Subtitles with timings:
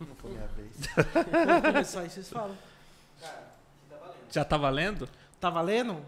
[0.00, 0.70] Não foi minha vez.
[1.30, 2.56] Quando começar aí, vocês falam.
[4.30, 5.08] Já tá valendo?
[5.40, 6.02] Tá valendo?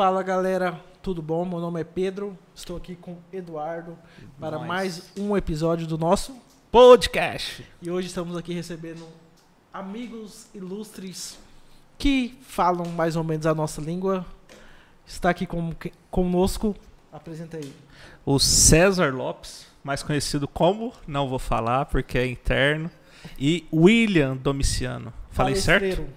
[0.00, 1.44] Fala galera, tudo bom?
[1.46, 3.98] Meu nome é Pedro, estou aqui com Eduardo
[4.38, 4.66] para Nós.
[4.66, 6.36] mais um episódio do nosso
[6.70, 7.64] Podcast.
[7.80, 9.06] e hoje estamos aqui recebendo
[9.72, 11.38] amigos ilustres
[11.96, 14.26] que falam mais ou menos a nossa língua.
[15.06, 15.72] Está aqui com,
[16.10, 16.76] conosco,
[17.10, 17.72] apresenta aí.
[18.24, 22.90] O César Lopes, mais conhecido como, não vou falar porque é interno,
[23.38, 25.12] e William Domiciano.
[25.30, 25.80] Falei certo?
[25.80, 26.12] Palestreiro.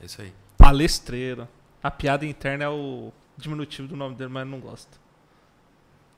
[0.00, 0.32] É isso aí.
[0.58, 1.48] Palestreiro.
[1.82, 4.98] A piada interna é o diminutivo do nome dele, mas eu não gosto.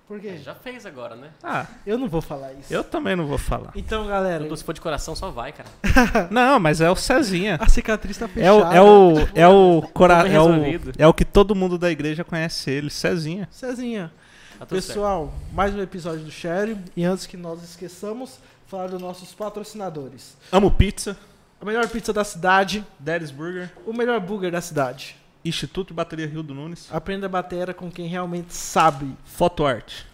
[0.06, 0.28] Por quê?
[0.28, 1.30] É, já fez agora, né?
[1.42, 2.72] Ah, Eu não vou falar isso.
[2.72, 3.72] eu também não vou falar.
[3.76, 5.68] Então, galera, se for de coração, só vai, cara.
[6.30, 7.58] Não, mas é o Cezinha.
[7.60, 8.54] a cicatriz tá É fechada.
[8.56, 10.92] o, é o, é o, cora, bem é, o, resolvido.
[10.96, 13.46] é o que todo mundo da igreja conhece ele, Cezinha.
[13.52, 14.10] Cezinha.
[14.58, 14.86] Tá tudo certo.
[14.94, 16.74] Pessoal, mais um episódio do Share.
[16.96, 20.38] E antes que nós esqueçamos, falar dos nossos patrocinadores.
[20.50, 21.18] Amo pizza,
[21.60, 25.17] A melhor pizza da cidade, Daddy's Burger, o melhor burger da cidade.
[25.44, 29.14] Instituto de Bateria Rio do Nunes, Aprenda a batera com quem realmente sabe.
[29.24, 30.06] Foto Arte,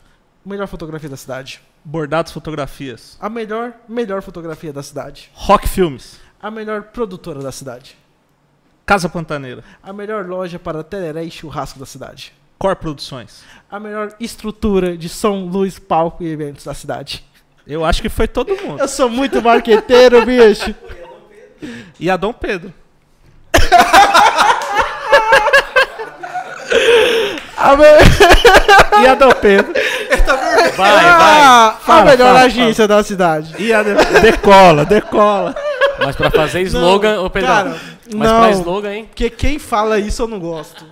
[0.44, 1.61] A melhor fotografia da cidade.
[1.84, 5.30] Bordados Fotografias, A melhor, melhor fotografia da cidade.
[5.34, 7.97] Rock Filmes, A melhor produtora da cidade.
[8.86, 12.33] Casa Pantaneira, A melhor loja para tereré e churrasco da cidade.
[12.58, 13.42] Cor Produções.
[13.70, 17.25] A melhor estrutura de som, luz, palco e eventos da cidade.
[17.67, 18.80] Eu acho que foi todo mundo.
[18.80, 20.75] Eu sou muito marqueteiro, bicho.
[21.98, 22.72] E a Dom Pedro.
[27.77, 29.03] Me...
[29.03, 29.73] E a Dom Pedro.
[30.77, 31.05] Vai, vai.
[31.07, 33.55] Ah, a Fala, melhor fala, agência da cidade.
[33.59, 33.95] E a de...
[34.20, 35.55] Decola, decola.
[35.98, 37.48] Mas pra fazer slogan, ô Pedro.
[37.48, 37.77] Cara,
[38.14, 38.51] mas pra não.
[38.51, 39.05] slogan, hein?
[39.07, 40.85] Porque quem fala isso eu não gosto.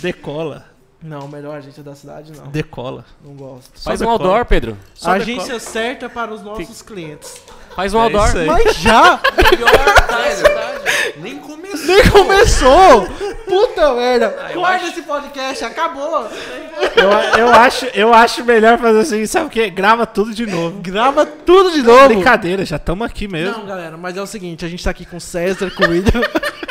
[0.00, 0.64] Decola.
[1.02, 2.46] Não, melhor agência da cidade não.
[2.46, 3.04] Decola.
[3.24, 3.70] Não gosto.
[3.82, 4.12] Faz Só um decola.
[4.12, 4.78] outdoor, Pedro.
[4.94, 5.36] Só A decola.
[5.36, 7.42] agência certa para os nossos clientes.
[7.74, 8.46] Faz um É outdoor.
[8.46, 9.20] Mas já.
[11.16, 11.86] Nem começou.
[11.86, 13.06] nem começou!
[13.46, 14.50] Puta merda!
[14.50, 16.28] eu Guarda acho- esse podcast, acabou!
[16.96, 19.70] Eu, eu, acho, eu acho melhor fazer assim, sabe o quê?
[19.70, 20.80] Grava tudo de novo.
[20.80, 22.08] Grava tudo de novo!
[22.08, 23.58] Brincadeira, já estamos aqui mesmo.
[23.58, 25.88] Não, galera, mas é o seguinte, a gente tá aqui com o César, com o
[25.90, 26.22] William.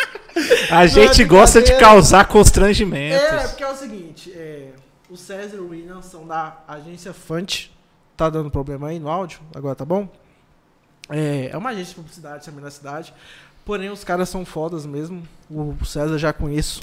[0.71, 3.49] a gente é gosta de causar É, constrangimentos.
[3.49, 4.67] porque é o seguinte, é,
[5.09, 7.67] o César e o William são da agência Fant.
[8.17, 9.39] Tá dando problema aí no áudio?
[9.55, 10.07] Agora tá bom?
[11.11, 13.13] É, é uma agência de publicidade também na cidade.
[13.65, 15.23] Porém, os caras são fodas mesmo.
[15.49, 16.81] O César já conheço.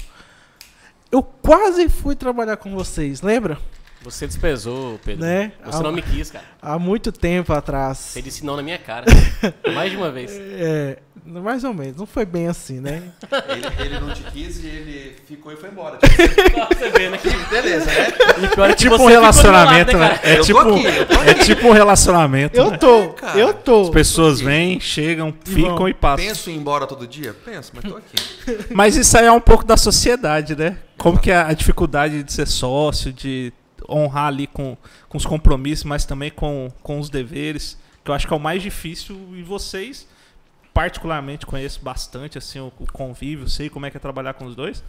[1.11, 3.57] Eu quase fui trabalhar com vocês, lembra?
[4.01, 5.25] Você desprezou, Pedro.
[5.25, 5.51] Né?
[5.65, 6.45] Você há, não me quis, cara.
[6.61, 7.97] há muito tempo atrás.
[7.97, 9.05] Você disse não na minha cara.
[9.73, 10.31] Mais de uma vez.
[10.31, 11.97] É, mais ou menos.
[11.97, 13.03] Não foi bem assim, né?
[13.49, 15.97] Ele, ele não te quis e ele ficou e foi embora.
[15.97, 17.19] Tipo, você ver, né?
[17.49, 18.07] beleza, né?
[18.43, 20.17] E pior É tipo um relacionamento, lado, né?
[20.17, 20.29] cara?
[20.29, 22.57] É Eu tô tipo, aqui, eu tô é tipo um relacionamento.
[22.57, 22.77] Eu né?
[22.77, 23.37] tô, cara.
[23.39, 23.81] eu tô.
[23.83, 25.89] As pessoas vêm, chegam, ficam vão.
[25.89, 26.25] e passam.
[26.25, 27.35] Penso em ir embora todo dia?
[27.45, 28.15] Penso, mas tô aqui.
[28.73, 30.77] Mas isso aí é um pouco da sociedade, né?
[30.97, 33.53] Como que é a dificuldade de ser sócio, de
[33.87, 38.27] honrar ali com, com os compromissos, mas também com, com os deveres, que eu acho
[38.27, 40.07] que é o mais difícil e vocês,
[40.73, 44.55] particularmente, conheço bastante assim o, o convívio, sei como é que é trabalhar com os
[44.55, 44.83] dois,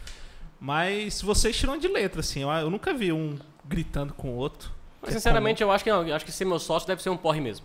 [0.61, 4.71] mas vocês tiram de letra, assim, eu, eu nunca vi um gritando com o outro.
[5.01, 6.07] Mas sinceramente, eu acho que não.
[6.07, 7.65] Eu acho que ser meu sócio deve ser um porre mesmo.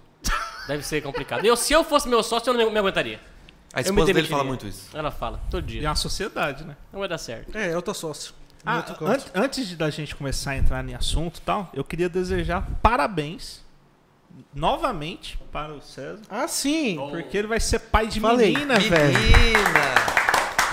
[0.67, 1.43] Deve ser complicado.
[1.45, 3.19] Eu, se eu fosse meu sócio, eu não me- aguentaria.
[3.73, 4.95] A Eu me esposa dele fala muito isso.
[4.97, 5.85] Ela fala, todo E dia.
[5.85, 6.77] é uma sociedade, né?
[6.93, 7.55] Não vai dar certo.
[7.57, 8.33] É, eu tô sócio.
[8.65, 12.07] Ah, an- antes de da gente começar a entrar em assunto e tal, eu queria
[12.07, 13.64] desejar parabéns
[14.53, 16.97] novamente para o César, Ah, sim.
[16.99, 17.07] Oh.
[17.09, 18.51] porque ele vai ser pai de Falei.
[18.53, 19.17] menina, velho.
[19.19, 20.15] Menina!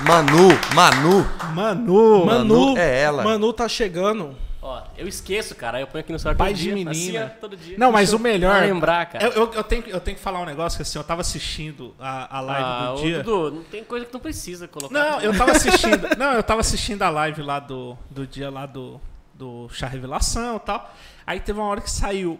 [0.06, 1.26] Manu, Manu.
[1.54, 3.22] Manu, Manu, é ela.
[3.22, 4.36] Manu tá chegando.
[4.60, 5.80] Ó, eu esqueço, cara.
[5.80, 6.72] Eu ponho aqui no celular Pai todo de dia.
[6.74, 6.90] menina.
[7.24, 7.76] Assim, todo dia.
[7.78, 8.60] Não, mas o Pra melhor.
[8.62, 9.24] lembrar, cara.
[9.24, 11.94] Eu, eu- eu tenho, eu tenho que falar um negócio que assim, eu tava assistindo
[11.98, 13.22] a, a live ah, do dia.
[13.22, 14.92] Dudu, não tem coisa que não precisa colocar.
[14.94, 16.08] Não, eu tava assistindo.
[16.16, 19.00] não, eu tava assistindo a live lá do, do dia lá do,
[19.34, 20.94] do Chá Revelação e tal.
[21.26, 22.38] Aí teve uma hora que saiu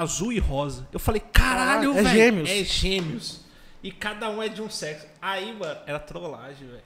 [0.00, 0.86] azul e rosa.
[0.92, 2.08] Eu falei, caralho, Ah, é velho.
[2.16, 2.50] gêmeos.
[2.50, 3.40] É gêmeos.
[3.82, 5.06] E cada um é de um sexo.
[5.20, 6.82] Aí, mano, era trollagem, velho.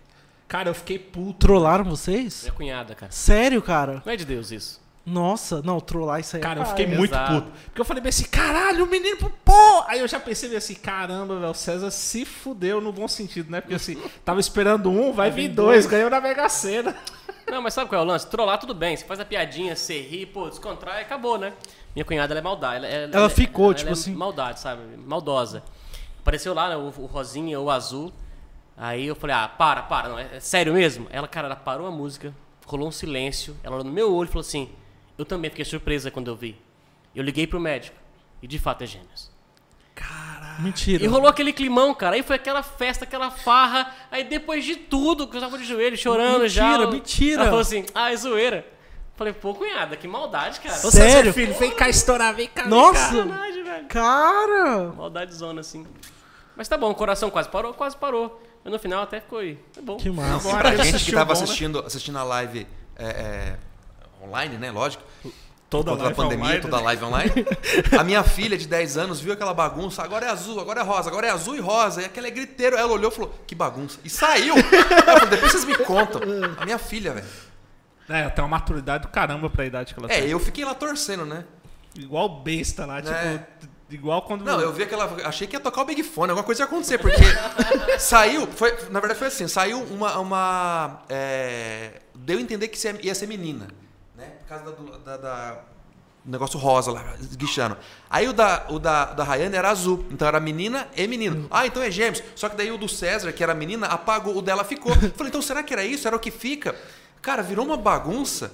[0.48, 1.46] Cara, eu fiquei puto.
[1.46, 2.42] Trollaram vocês?
[2.42, 3.12] Minha cunhada, cara.
[3.12, 4.02] Sério, cara?
[4.04, 4.80] Não é de Deus isso.
[5.06, 6.40] Nossa, não, trollar isso aí.
[6.40, 7.32] é Cara, eu fiquei muito Exato.
[7.42, 7.52] puto.
[7.66, 9.82] Porque eu falei bem assim, caralho, o menino, pô!
[9.86, 13.50] Aí eu já pensei bem assim, caramba, velho, o César se fudeu no bom sentido,
[13.50, 13.62] né?
[13.62, 16.94] Porque assim, tava esperando um, vai vir dois, ganhou na Mega Sena.
[17.50, 18.26] Não, mas sabe qual é o lance?
[18.26, 18.94] Trollar tudo bem.
[18.98, 21.54] Você faz a piadinha, você ri, pô, descontrai, acabou, né?
[21.98, 22.86] Minha cunhada, ela é maldade.
[22.86, 24.82] Ela, Ela ficou, tipo é assim- Maldade, sabe?
[25.04, 25.64] Maldosa.
[26.20, 28.12] Apareceu lá, né, o, o rosinha, o azul.
[28.76, 31.08] Aí eu falei, ah, para, para, não, é, é sério mesmo?
[31.10, 32.32] Ela, cara, ela parou a música,
[32.64, 33.56] rolou um silêncio.
[33.64, 34.70] Ela olhou no meu olho e falou assim:
[35.18, 36.56] Eu também fiquei surpresa quando eu vi.
[37.16, 37.96] Eu liguei pro médico.
[38.40, 39.28] E de fato é gêmeos.
[40.60, 41.02] Mentira.
[41.02, 42.14] E rolou aquele climão, cara.
[42.14, 43.92] Aí foi aquela festa, aquela farra.
[44.08, 46.78] Aí depois de tudo, que eu tava de joelho, chorando Mentira, já.
[46.80, 47.34] eu- mentira.
[47.40, 48.64] Ela falou assim, ah, é zoeira.
[49.18, 50.78] Falei, pô, cunhada, que maldade, cara.
[50.86, 51.32] Ô, Sério?
[51.32, 52.68] filho, vem cá estourar, vem cá.
[52.68, 53.00] Nossa!
[53.00, 53.86] Sacanagem, velho.
[53.88, 54.92] Cara!
[54.96, 55.84] Maldade zona, assim.
[56.56, 58.40] Mas tá bom, o coração quase parou, quase parou.
[58.62, 59.58] Mas no final até ficou aí.
[59.76, 59.96] É bom.
[59.96, 60.56] Que massa.
[60.56, 61.44] Pra gente que tava bom, né?
[61.44, 62.64] assistindo, assistindo a live
[62.96, 63.58] é, é,
[64.24, 64.70] online, né?
[64.70, 65.02] Lógico.
[65.68, 66.82] Toda live pandemia, online, toda né?
[66.84, 67.32] live online.
[67.98, 71.10] A minha filha de 10 anos viu aquela bagunça, agora é azul, agora é rosa,
[71.10, 72.02] agora é azul e rosa.
[72.02, 72.76] E aquele é griteiro.
[72.76, 73.98] Ela olhou e falou, que bagunça.
[74.04, 74.54] E saiu.
[75.04, 76.22] Falei, depois vocês me contam.
[76.56, 77.47] A minha filha, velho.
[78.08, 80.30] É, tem uma maturidade do caramba pra idade que ela É, tem.
[80.30, 81.44] eu fiquei lá torcendo, né?
[81.96, 83.14] Igual besta lá, tipo.
[83.14, 83.44] É.
[83.90, 84.44] Igual quando.
[84.44, 85.04] Não, eu vi aquela.
[85.26, 87.22] Achei que ia tocar o Big Fone, alguma coisa ia acontecer, porque
[87.98, 88.46] saiu.
[88.46, 90.18] Foi, na verdade foi assim, saiu uma.
[90.18, 93.68] uma é, deu a entender que ia ser menina.
[94.16, 94.26] Né?
[94.40, 95.60] Por causa da, do- da- da-
[96.24, 97.78] negócio rosa lá, esguichando.
[98.10, 100.04] Aí o da, o da, da Rayane era azul.
[100.10, 101.46] Então era menina e menino.
[101.50, 102.22] Ah, então é gêmeos.
[102.36, 104.92] Só que daí o do César, que era menina, apagou, o dela ficou.
[105.16, 106.06] Falei, então será que era isso?
[106.06, 106.74] Era o que fica?
[107.22, 108.52] Cara, virou uma bagunça.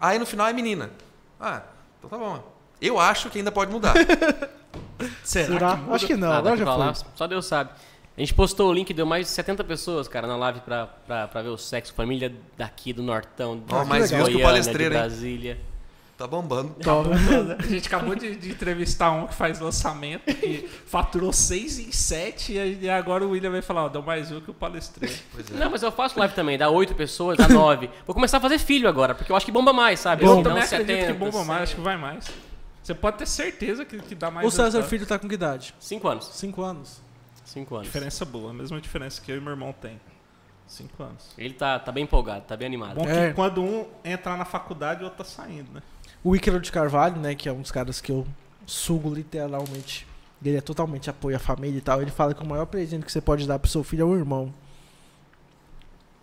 [0.00, 0.90] Aí no final é menina.
[1.38, 1.62] Ah,
[1.98, 2.42] então tá bom.
[2.80, 3.94] Eu acho que ainda pode mudar.
[5.24, 5.46] Será?
[5.46, 5.76] Será?
[5.76, 5.92] que?
[5.92, 7.06] Acho que não, Ah, agora daqui já lá, foi.
[7.14, 7.70] Só Deus sabe.
[8.16, 11.28] A gente postou o link, deu mais de 70 pessoas, cara, na live pra, pra,
[11.28, 11.94] pra ver o sexo.
[11.94, 15.02] Família daqui do Nortão, de Ó, mais views que o Goiânia, palestreiro, de hein?
[15.02, 15.60] Brasília.
[16.20, 16.74] Tá bombando.
[16.82, 17.08] Top.
[17.58, 22.52] A gente acabou de, de entrevistar um que faz lançamento e faturou 6 em 7
[22.82, 25.16] e agora o William vai falar, ó, deu mais um que o palestreiro.
[25.32, 25.54] Pois é.
[25.54, 27.88] Não, mas eu faço live também, dá 8 pessoas, dá 9.
[28.06, 30.22] Vou começar a fazer filho agora, porque eu acho que bomba mais, sabe?
[30.22, 31.84] Eu Não também acredito 70, que bomba mais, acho que 100.
[31.84, 32.26] vai mais.
[32.82, 34.90] Você pode ter certeza que, que dá mais O César resultado.
[34.90, 35.74] Filho tá com que idade?
[35.80, 36.26] 5 anos.
[36.34, 37.00] Cinco anos.
[37.46, 37.86] 5 anos.
[37.86, 39.98] Diferença boa, a mesma diferença que eu e meu irmão tem.
[40.66, 41.30] 5 anos.
[41.38, 42.96] Ele tá, tá bem empolgado, tá bem animado.
[42.96, 43.28] Bom É.
[43.28, 45.80] que quando um entrar na faculdade, o outro tá saindo, né?
[46.22, 48.26] O Ícaro de Carvalho, né, que é um dos caras que eu
[48.66, 50.06] sugo literalmente.
[50.44, 52.00] Ele é totalmente apoio à família e tal.
[52.00, 54.16] Ele fala que o maior presente que você pode dar pro seu filho é o
[54.16, 54.52] irmão.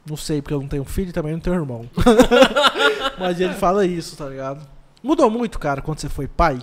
[0.06, 1.90] Não sei, porque eu não tenho filho e também não tenho irmão.
[3.20, 4.66] Mas ele fala isso, tá ligado?
[5.04, 6.60] Mudou muito, cara, quando você foi pai?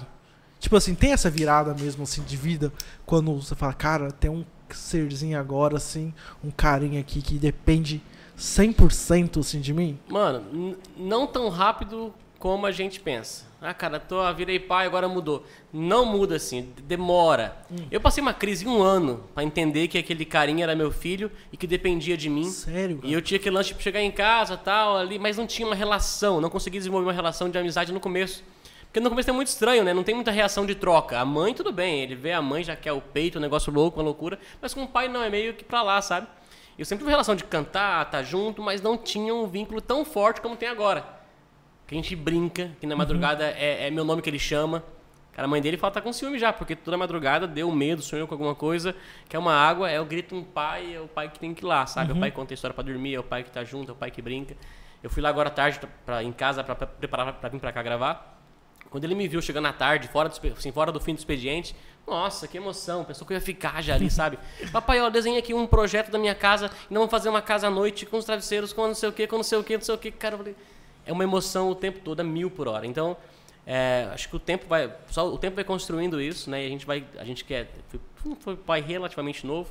[0.58, 2.72] Tipo assim, tem essa virada mesmo, assim, de vida,
[3.04, 8.02] quando você fala, cara, tem um serzinho agora, assim, um carinha aqui que depende
[8.38, 9.98] 100% assim de mim?
[10.08, 12.12] Mano, não tão rápido
[12.44, 13.46] como a gente pensa.
[13.58, 15.46] Ah, cara, tô, virei pai, agora mudou.
[15.72, 17.56] Não muda assim, demora.
[17.90, 21.32] Eu passei uma crise de um ano pra entender que aquele carinha era meu filho
[21.50, 22.44] e que dependia de mim.
[22.44, 23.00] Sério?
[23.02, 25.74] E eu tinha aquele lance de chegar em casa tal, ali, mas não tinha uma
[25.74, 28.44] relação, não consegui desenvolver uma relação de amizade no começo.
[28.82, 29.94] Porque no começo é muito estranho, né?
[29.94, 31.18] Não tem muita reação de troca.
[31.18, 33.98] A mãe, tudo bem, ele vê a mãe, já quer o peito, um negócio louco,
[33.98, 34.38] uma loucura.
[34.60, 36.26] Mas com o pai, não, é meio que pra lá, sabe?
[36.78, 40.42] Eu sempre tive relação de cantar, tá junto, mas não tinha um vínculo tão forte
[40.42, 41.13] como tem agora.
[41.86, 44.82] Que a gente brinca, que na madrugada é, é meu nome que ele chama.
[45.34, 48.26] Cara, a mãe dele fala tá com ciúme já, porque toda madrugada deu medo, sonhou
[48.28, 48.94] com alguma coisa,
[49.28, 51.66] quer uma água, é o grito um pai, é o pai que tem que ir
[51.66, 52.12] lá, sabe?
[52.12, 53.90] É o pai que conta a história pra dormir, é o pai que tá junto,
[53.90, 54.56] é o pai que brinca.
[55.02, 57.72] Eu fui lá agora à tarde pra, em casa pra, pra preparar pra vir pra
[57.72, 58.40] cá gravar.
[58.88, 61.74] Quando ele me viu chegando à tarde, fora do, assim, fora do fim do expediente,
[62.06, 64.38] nossa, que emoção, pensou que eu ia ficar já ali, sabe?
[64.70, 67.66] Papai, ó, desenhei aqui um projeto da minha casa, e nós vamos fazer uma casa
[67.66, 69.74] à noite com os travesseiros, com não sei o que, com não sei o que,
[69.76, 70.12] não sei o que.
[70.12, 70.56] Cara, eu falei,
[71.06, 72.86] é uma emoção o tempo todo, a mil por hora.
[72.86, 73.16] Então,
[73.66, 76.62] é, acho que o tempo vai, só o tempo vai construindo isso, né?
[76.62, 79.70] E a gente vai, a gente quer, foi, foi pai relativamente novo,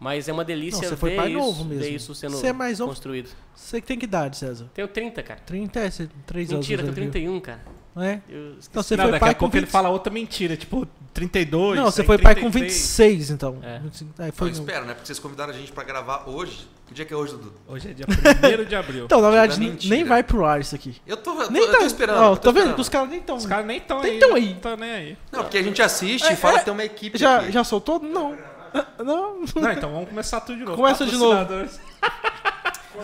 [0.00, 1.82] mas é uma delícia Não, você foi pai isso, novo mesmo.
[1.84, 2.90] ver isso sendo Você é mais novo?
[2.92, 3.30] construído.
[3.54, 4.68] Você que tem que idade, César?
[4.74, 5.40] Tenho 30, cara.
[5.40, 6.66] 30, é, você- 3 anos.
[6.66, 7.60] Mentira, tenho velho que 31, cara.
[7.98, 8.08] Eu.
[8.08, 8.22] É?
[8.28, 8.68] Eu esqueci.
[8.70, 9.62] Então você não, foi daqui pai a com pouco 20...
[9.62, 11.76] ele fala outra mentira, tipo 32.
[11.78, 12.72] Não, você foi pai com 33.
[12.72, 13.58] 26, então.
[13.62, 13.80] É.
[14.28, 14.94] É, foi Não, espera, né?
[14.94, 16.68] Porque vocês convidaram a gente pra gravar hoje.
[16.86, 17.52] Que dia que é hoje, Dudu?
[17.68, 19.04] Hoje é dia 1 de abril.
[19.06, 20.96] Então, na verdade, é nem- nem vai pro ar isso aqui.
[21.06, 22.18] Eu tô, eu tô, Nem eu tô tá esperando.
[22.18, 22.58] Ó, eu tô tá vendo?
[22.60, 22.78] esperando.
[22.80, 23.36] Os caras nem estão.
[23.36, 24.18] Os caras nem estão Nem aí.
[24.18, 24.48] tão aí.
[24.54, 25.18] Não tão nem aí.
[25.30, 27.52] Não, porque a gente assiste e fala que tem uma equipe Já, aqui.
[27.52, 28.00] já soltou?
[28.00, 28.36] Não.
[29.04, 29.40] Não.
[29.56, 30.76] Não, então vamos começar tudo de novo.
[30.76, 31.46] Começa de novo.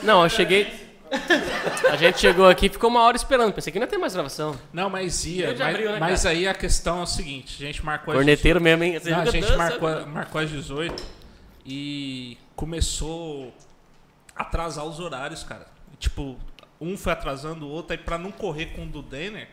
[0.03, 0.84] Não, eu cheguei.
[1.91, 3.53] A gente chegou aqui e ficou uma hora esperando.
[3.53, 4.59] Pensei que não ia ter mais gravação.
[4.73, 5.49] Não, mas ia.
[5.49, 8.61] Mas, abril, né, mas aí a questão é o seguinte: a gente marcou as Corneteiro
[8.61, 8.93] mesmo, hein?
[8.95, 11.03] Você 18, não, a gente marcou, marcou às 18
[11.67, 13.53] e começou
[14.37, 15.67] a atrasar os horários, cara.
[15.99, 16.37] Tipo,
[16.81, 19.49] um foi atrasando o outro, aí pra não correr com o do Denner,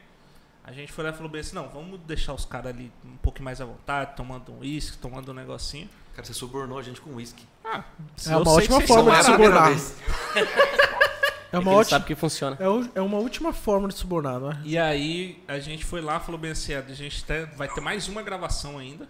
[0.64, 3.18] a gente foi lá e falou bem assim: não, vamos deixar os caras ali um
[3.18, 5.90] pouco mais à vontade, tomando um uísque, tomando um negocinho.
[6.14, 7.46] Cara, você subornou a gente com uísque.
[7.64, 7.84] Ah,
[8.28, 9.72] É uma ótima forma de subornar.
[11.52, 12.58] É É uma que ele ótima, sabe que funciona.
[12.60, 14.58] é, o- é uma última forma de subornar, não é?
[14.64, 17.82] E aí a gente foi lá, falou bem assim, "Ah, a gente te- vai ter
[17.82, 19.08] mais uma gravação ainda.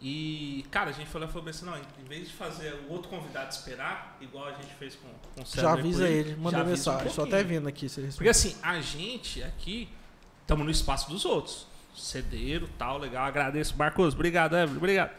[0.00, 2.72] E, cara, a gente foi lá e falou bem assim, não, em vez de fazer
[2.88, 6.36] o outro convidado esperar, igual a gente fez com, com o César Já avisa ele,
[6.36, 7.08] manda já avisa um mensagem.
[7.08, 7.58] Estou até pouquinho.
[7.60, 9.88] vendo aqui se ele Porque assim, a gente aqui
[10.42, 11.66] estamos no espaço dos outros.
[11.96, 13.24] Cedeiro, tal, legal.
[13.26, 14.14] Agradeço, Marcos.
[14.14, 14.76] Obrigado, Evelyn.
[14.76, 15.10] Obrigado.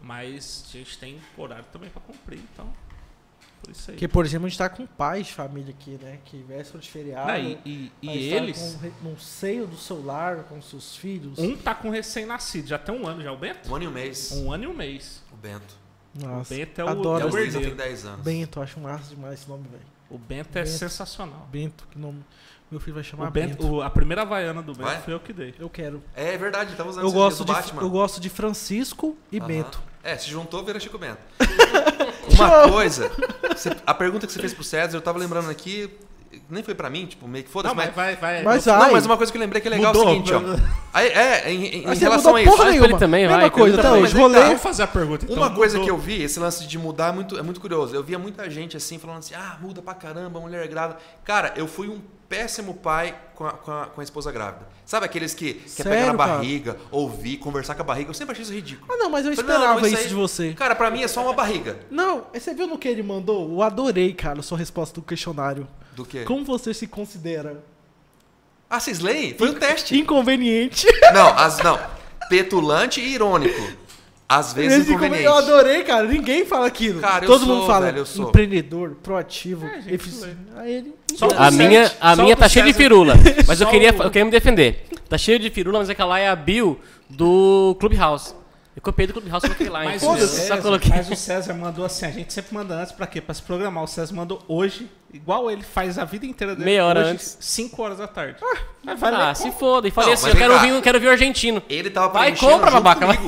[0.00, 2.72] Mas a gente tem horário também pra cumprir, então.
[3.62, 3.94] Por isso aí.
[3.96, 6.18] Porque, por exemplo, a gente tá com pais de família aqui, né?
[6.24, 7.28] Que véspera de feriado.
[7.30, 8.78] Não, e e- e estar eles.
[9.00, 11.38] com no seio do celular, com seus filhos.
[11.38, 13.70] Um tá com recém-nascido, já tem um ano já, o Bento?
[13.70, 14.32] Um ano e um mês.
[14.32, 15.22] Um ano e um mês.
[15.32, 15.74] O Bento.
[16.14, 17.66] Nossa, o Bento é o, adoro é o o herdeiro.
[17.68, 18.24] tem 10 anos.
[18.24, 19.82] Bento, acho massa demais esse nome, velho.
[20.10, 20.68] O Bento é Bento.
[20.76, 21.48] sensacional.
[21.50, 22.22] Bento, que nome.
[22.70, 23.74] Meu filho vai O chamar Bento, Bento.
[23.76, 25.00] o- a primeira Havaiana do Bento Vai?
[25.02, 25.54] foi eu que dei.
[25.58, 26.02] Eu quero.
[26.16, 27.82] É verdade, ele tava usando Eu gosto, do de, Batman.
[27.82, 29.46] eu gosto de Francisco e Aham.
[29.46, 29.82] Bento.
[30.02, 31.18] É, se juntou, vira Chico Bento.
[32.38, 33.10] Uma coisa,
[33.54, 35.90] você- a pergunta que você fez pro César, eu tava lembrando aqui,
[36.48, 37.94] nem foi pra mim, tipo, meio que foda-se, Não, mas...
[37.94, 38.42] mas vai, vai.
[38.42, 38.64] Mas.
[38.66, 40.08] Não, mas uma coisa que eu lembrei que é legal Mudou.
[40.08, 40.40] é o seguinte, ó.
[40.94, 42.50] Aí, é, em, em- em Mas você relação mudou a isso.
[42.50, 42.86] porra Faz pra nenhuma.
[42.88, 44.14] ele também, Mesma vai, coisa, que até eu também, hoje.
[44.14, 44.46] mas é Rolê.
[44.46, 45.24] Vamos fazer a pergunta.
[45.24, 47.94] Então, Uma coisa que eu vi, esse lance de mudar é muito, é muito curioso.
[47.94, 50.98] Eu via muita gente assim, falando assim, ah, muda pra caramba, mulher grávida.
[51.24, 52.00] Cara, eu fui um
[52.32, 54.66] péssimo pai com a, com a, com a esposa grávida.
[54.86, 56.32] Sabe aqueles que quer Sério, pegar na cara?
[56.38, 58.08] barriga, ouvir, conversar com a barriga?
[58.08, 58.90] Eu sempre achei isso ridículo.
[58.90, 60.52] Ah, não, mas eu Falei, não, esperava não, isso, aí- de você.
[60.54, 61.78] Cara, pra mim é só uma barriga.
[61.90, 63.50] Não, você viu no que ele mandou?
[63.50, 65.68] Eu adorei, cara, a sua resposta do questionário.
[65.94, 66.24] Do que?
[66.24, 67.62] Como você se considera
[68.70, 69.34] Ah, vocês leem?
[69.36, 69.94] Foi um teste.
[69.98, 70.86] inconveniente?
[71.12, 71.78] Não, as, não.
[72.30, 73.60] Petulante e irônico.
[74.38, 75.24] Às vezes inconveniente.
[75.24, 76.06] Eu adorei, cara.
[76.06, 77.00] Ninguém fala aquilo.
[77.00, 78.28] Cara, eu Todo sou, mundo fala velho, eu sou.
[78.28, 80.36] empreendedor, proativo, É, gente, eficiente.
[80.56, 80.94] Aí ele.
[81.36, 83.14] A minha, a só minha tá cheia de firula.
[83.46, 84.86] Mas eu queria, eu queria me defender.
[85.08, 88.34] Tá cheio de firula, mas aquela lá é a bio do Clubhouse.
[88.74, 89.84] Eu copiei do Clubhouse e coloquei lá.
[89.84, 90.90] Mas o, César, só coloquei.
[90.90, 93.20] mas o César mandou assim, a gente sempre manda antes pra quê?
[93.20, 93.84] Pra se programar.
[93.84, 96.64] O César mandou hoje, igual ele faz a vida inteira dele.
[96.64, 97.36] Meia hora hoje, antes.
[97.38, 98.36] 5 horas da tarde.
[98.86, 99.86] Ah, vai Ah, se foda.
[99.86, 101.62] E falei Não, assim, eu quero ouvir, eu quero ouvir o argentino.
[101.68, 103.18] Ele tava Vai, compra, babaca, vai.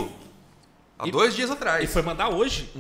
[0.99, 1.83] Há dois dias atrás.
[1.85, 2.71] E foi mandar hoje?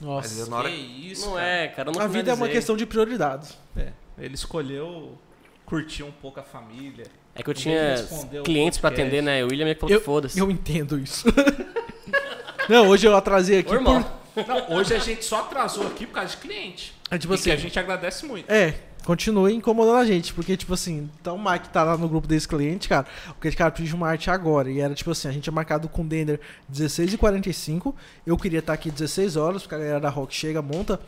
[0.00, 0.34] Nossa.
[0.38, 0.68] Mas na hora...
[0.70, 1.46] Que isso, Não cara.
[1.46, 1.88] é, cara.
[1.90, 3.56] eu não A vida é uma questão de prioridades.
[3.76, 5.16] É, ele escolheu
[5.64, 7.06] curtir um pouco a família.
[7.34, 7.94] É que eu tinha
[8.44, 9.16] clientes pra podcast.
[9.16, 9.44] atender, né?
[9.44, 10.38] O William me falou Eu, que foda-se.
[10.38, 11.26] eu entendo isso.
[12.68, 14.02] não, hoje eu atrasei aqui Ô, irmão.
[14.02, 14.46] por.
[14.46, 16.92] Não, hoje a gente só atrasou aqui por causa de cliente.
[17.10, 17.44] É tipo e assim.
[17.44, 18.50] que a gente agradece muito.
[18.50, 18.74] É,
[19.04, 20.32] continue incomodando a gente.
[20.32, 23.06] Porque, tipo assim, então o Mike tá lá no grupo desse cliente, cara.
[23.28, 24.70] Porque esse cara pediu uma arte agora.
[24.70, 26.40] E era tipo assim, a gente tinha marcado com o Dender
[26.72, 27.94] 16h45.
[28.26, 31.00] Eu queria estar aqui 16 horas, porque a galera da Rock chega, monta.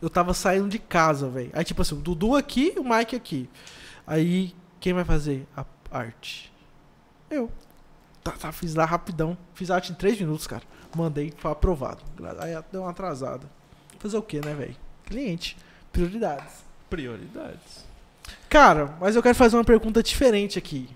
[0.00, 1.50] Eu tava saindo de casa, velho.
[1.52, 3.48] Aí, tipo assim, o Dudu aqui o Mike aqui.
[4.06, 6.52] Aí, quem vai fazer a arte?
[7.30, 7.50] Eu.
[8.24, 9.36] Tá, tá, fiz lá rapidão.
[9.54, 10.62] Fiz a arte em 3 minutos, cara.
[10.94, 12.02] Mandei, foi aprovado.
[12.40, 13.48] Aí deu uma atrasada.
[13.98, 14.76] Fazer o que, né, velho?
[15.06, 15.56] Cliente.
[15.92, 16.71] Prioridades.
[16.96, 17.86] Prioridades.
[18.50, 20.90] Cara, mas eu quero fazer uma pergunta diferente aqui.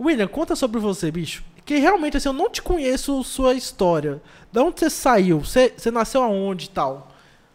[0.00, 1.44] William, conta sobre você, bicho.
[1.66, 4.22] Que realmente, assim, eu não te conheço sua história.
[4.50, 5.40] Da onde você saiu?
[5.40, 7.12] Você, você nasceu aonde e tal?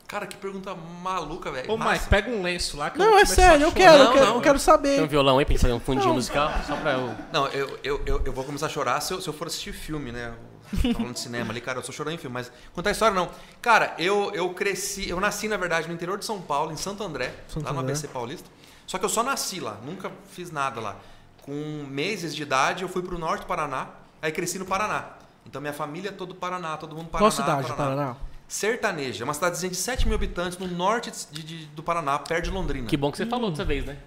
[0.08, 1.72] Cara, que pergunta maluca, velho.
[1.72, 1.78] Ô.
[1.78, 4.14] Mike, pega um lenço lá que eu Não, vou é sério, eu quero, eu Não,
[4.14, 4.36] quero, não.
[4.36, 5.08] eu quero Tem um saber.
[5.08, 6.52] violão aí pra gente fazer um fundinho musical?
[6.68, 7.16] Só pra eu...
[7.32, 9.74] Não, eu, eu, eu, eu vou começar a chorar se eu, se eu for assistir
[9.74, 10.32] filme, né?
[10.76, 13.14] Tá falando de cinema ali, cara, eu sou chorando em filme, mas contar a história
[13.16, 13.30] não.
[13.62, 17.04] Cara, eu, eu cresci, eu nasci, na verdade, no interior de São Paulo, em Santo
[17.04, 17.92] André, Santo lá no André.
[17.94, 18.50] ABC Paulista.
[18.88, 20.96] Só que eu só nasci lá, nunca fiz nada lá.
[21.44, 23.88] Com meses de idade, eu fui pro norte do Paraná,
[24.22, 25.10] aí cresci no Paraná.
[25.46, 27.20] Então minha família é todo do Paraná, todo mundo Paraná.
[27.20, 28.16] Qual cidade do Paraná?
[28.48, 32.46] Sertaneja, é uma cidadezinha de 7 mil habitantes no norte de- de- do Paraná, perto
[32.46, 32.88] de Londrina.
[32.88, 33.98] Que bom que você falou dessa vez, né?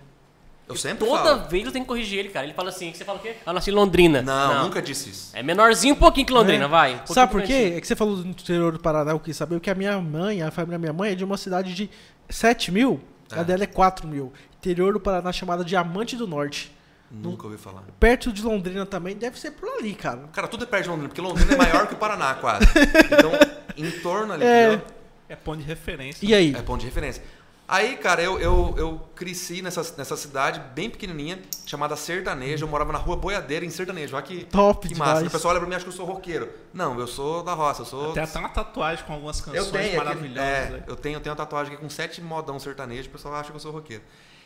[0.68, 1.48] Eu sempre Toda falo.
[1.48, 2.44] vez eu tenho que corrigir ele, cara.
[2.46, 3.36] Ele fala assim, que você fala o quê?
[3.44, 4.20] Ah, eu nasci em Londrina.
[4.22, 5.30] Não, nunca disse isso.
[5.36, 6.68] É menorzinho um pouquinho que Londrina, É.
[6.68, 7.02] vai.
[7.08, 7.74] Um Sabe por quê?
[7.76, 10.42] É que você falou do interior do Paraná, eu quis saber que a minha mãe,
[10.42, 11.88] a família da minha mãe é de uma cidade de
[12.28, 13.44] 7 mil, a É.
[13.44, 14.32] dela é 4 mil.
[14.58, 16.72] Interior do Paraná chamada Diamante do Norte.
[17.08, 17.84] Nunca ouvi falar.
[18.00, 20.22] Perto de Londrina também, deve ser por ali, cara.
[20.32, 22.66] Cara, tudo é perto de Londrina, porque Londrina é maior que o Paraná, quase.
[23.06, 23.30] Então,
[23.76, 24.82] em torno ali, É.
[25.28, 26.24] É ponto de referência.
[26.26, 26.54] E aí?
[26.54, 27.20] É ponto de referência.
[27.68, 32.64] Aí, cara, eu, eu, eu cresci nessa, nessa cidade bem pequenininha, chamada Sertaneja.
[32.64, 34.14] Eu morava na rua Boiadeira, em Sertanejo.
[34.14, 35.14] Olha que, Top que demais.
[35.14, 35.26] massa.
[35.26, 36.48] O pessoal olha pra mim e acha que eu sou roqueiro.
[36.72, 38.12] Não, eu sou da roça, eu sou...
[38.12, 40.42] Tem até uma tatuagem com algumas canções Eu tenho, maravilhosas.
[40.48, 40.84] é, né?
[40.86, 43.56] eu tenho, eu tenho uma tatuagem aqui com sete modão sertanejo, o pessoal acha que
[43.56, 44.02] eu sou roqueiro.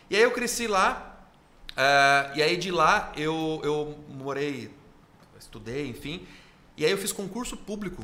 [0.08, 1.20] E aí eu cresci lá,
[1.76, 4.74] é, e aí de lá eu, eu morei,
[5.38, 6.26] estudei, enfim,
[6.74, 8.02] e aí eu fiz concurso público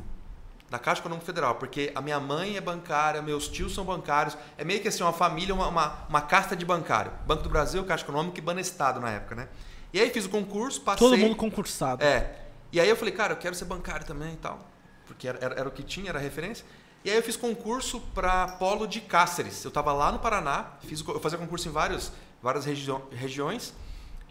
[0.68, 4.64] da Caixa Econômica Federal, porque a minha mãe é bancária, meus tios são bancários, é
[4.64, 7.12] meio que assim, uma família, uma, uma, uma casta de bancário.
[7.26, 9.48] Banco do Brasil, Caixa Econômica e Banestado na época, né?
[9.92, 11.08] E aí fiz o concurso, passei...
[11.08, 12.02] Todo mundo concursado.
[12.02, 12.34] É.
[12.72, 14.58] E aí eu falei, cara, eu quero ser bancário também e tal.
[15.06, 16.66] Porque era, era, era o que tinha, era a referência.
[17.04, 19.64] E aí eu fiz concurso para Polo de Cáceres.
[19.64, 22.10] Eu estava lá no Paraná, fiz, eu fazia concurso em vários,
[22.42, 23.72] várias regi regiões.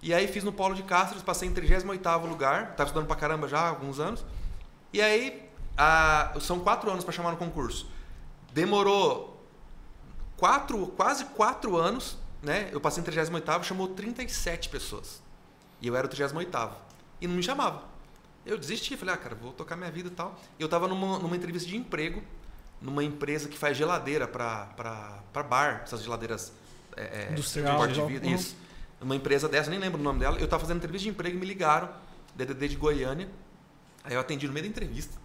[0.01, 2.71] E aí fiz no Polo de Cáceres, passei em 38º lugar.
[2.71, 4.25] Estava estudando pra caramba já há alguns anos.
[4.91, 5.44] E aí,
[5.77, 7.89] a- são quatro anos para chamar no concurso.
[8.53, 9.43] Demorou
[10.37, 12.69] quatro, quase quatro anos, né?
[12.71, 15.21] Eu passei em 38º, chamou 37 pessoas.
[15.81, 16.71] E eu era o 38º.
[17.21, 17.83] E não me chamava.
[18.45, 20.39] Eu desisti, falei, ah, cara, vou tocar minha vida e tal.
[20.59, 22.21] E eu tava numa, numa entrevista de emprego,
[22.81, 26.51] numa empresa que faz geladeira para bar, essas geladeiras
[26.95, 28.35] é, é, Industrial, de vida, Uhum.
[28.35, 28.55] isso.
[29.01, 30.37] Uma empresa dessa, nem lembro o nome dela.
[30.39, 31.89] Eu tava fazendo entrevista de emprego e me ligaram,
[32.35, 33.29] DDD de Goiânia.
[34.03, 35.17] Aí eu atendi no meio da entrevista,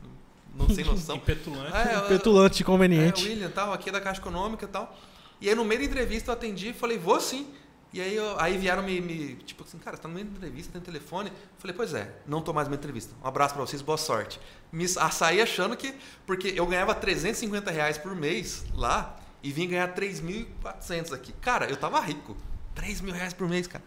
[0.54, 1.16] não sem noção.
[1.16, 1.76] Impetulante.
[1.76, 3.28] É, Petulante é, inconveniente.
[3.28, 4.97] William, tal, aqui é da Caixa Econômica e tal.
[5.40, 7.47] E aí no meio da entrevista eu atendi e falei, vou sim.
[7.92, 10.37] E aí, eu- aí vieram me, me- Tipo assim, cara, você tá no meio da
[10.37, 11.28] entrevista, tem telefone.
[11.30, 13.12] Eu falei, pois é, não tô mais na entrevista.
[13.25, 14.38] Um abraço pra vocês, boa sorte.
[14.71, 15.92] Me saí achando que.
[16.25, 21.33] Porque eu ganhava 350 reais por mês lá e vim ganhar 3.400 aqui.
[21.40, 22.37] Cara, eu tava rico.
[22.75, 23.83] 3 mil reais por mês, cara.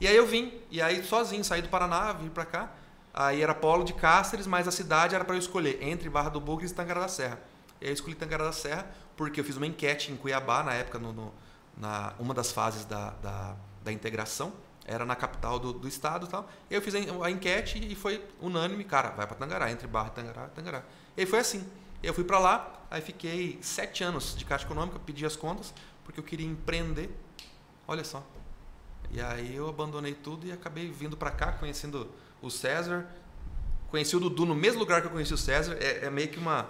[0.00, 2.72] E aí eu vim, e aí sozinho, saí do Paraná, vim pra cá.
[3.12, 6.40] Aí era Polo de Cáceres, mas a cidade era para eu escolher entre Barra do
[6.40, 7.40] Bugre e Tangará da Serra.
[7.80, 8.86] E aí eu escolhi Tangará da Serra
[9.16, 11.34] porque eu fiz uma enquete em Cuiabá, na época, no, no-
[11.76, 14.52] na uma das fases da, da, da integração.
[14.84, 16.48] Era na capital do, do estado e tal.
[16.70, 20.46] Eu fiz a, enquete e foi unânime, cara, vai para Tangará, entre Barra e Tangará,
[20.48, 20.82] Tangará.
[21.16, 21.66] E aí foi assim.
[22.02, 25.74] Eu fui para lá, aí fiquei sete anos de Caixa Econômica, pedi as contas,
[26.04, 27.10] porque eu queria empreender.
[27.86, 28.22] Olha só.
[29.10, 32.08] E aí eu abandonei tudo e acabei vindo para cá, conhecendo
[32.42, 33.06] o César.
[33.90, 35.76] Conheci o Dudu no mesmo lugar que eu conheci o César.
[35.80, 36.66] É, é meio que uma.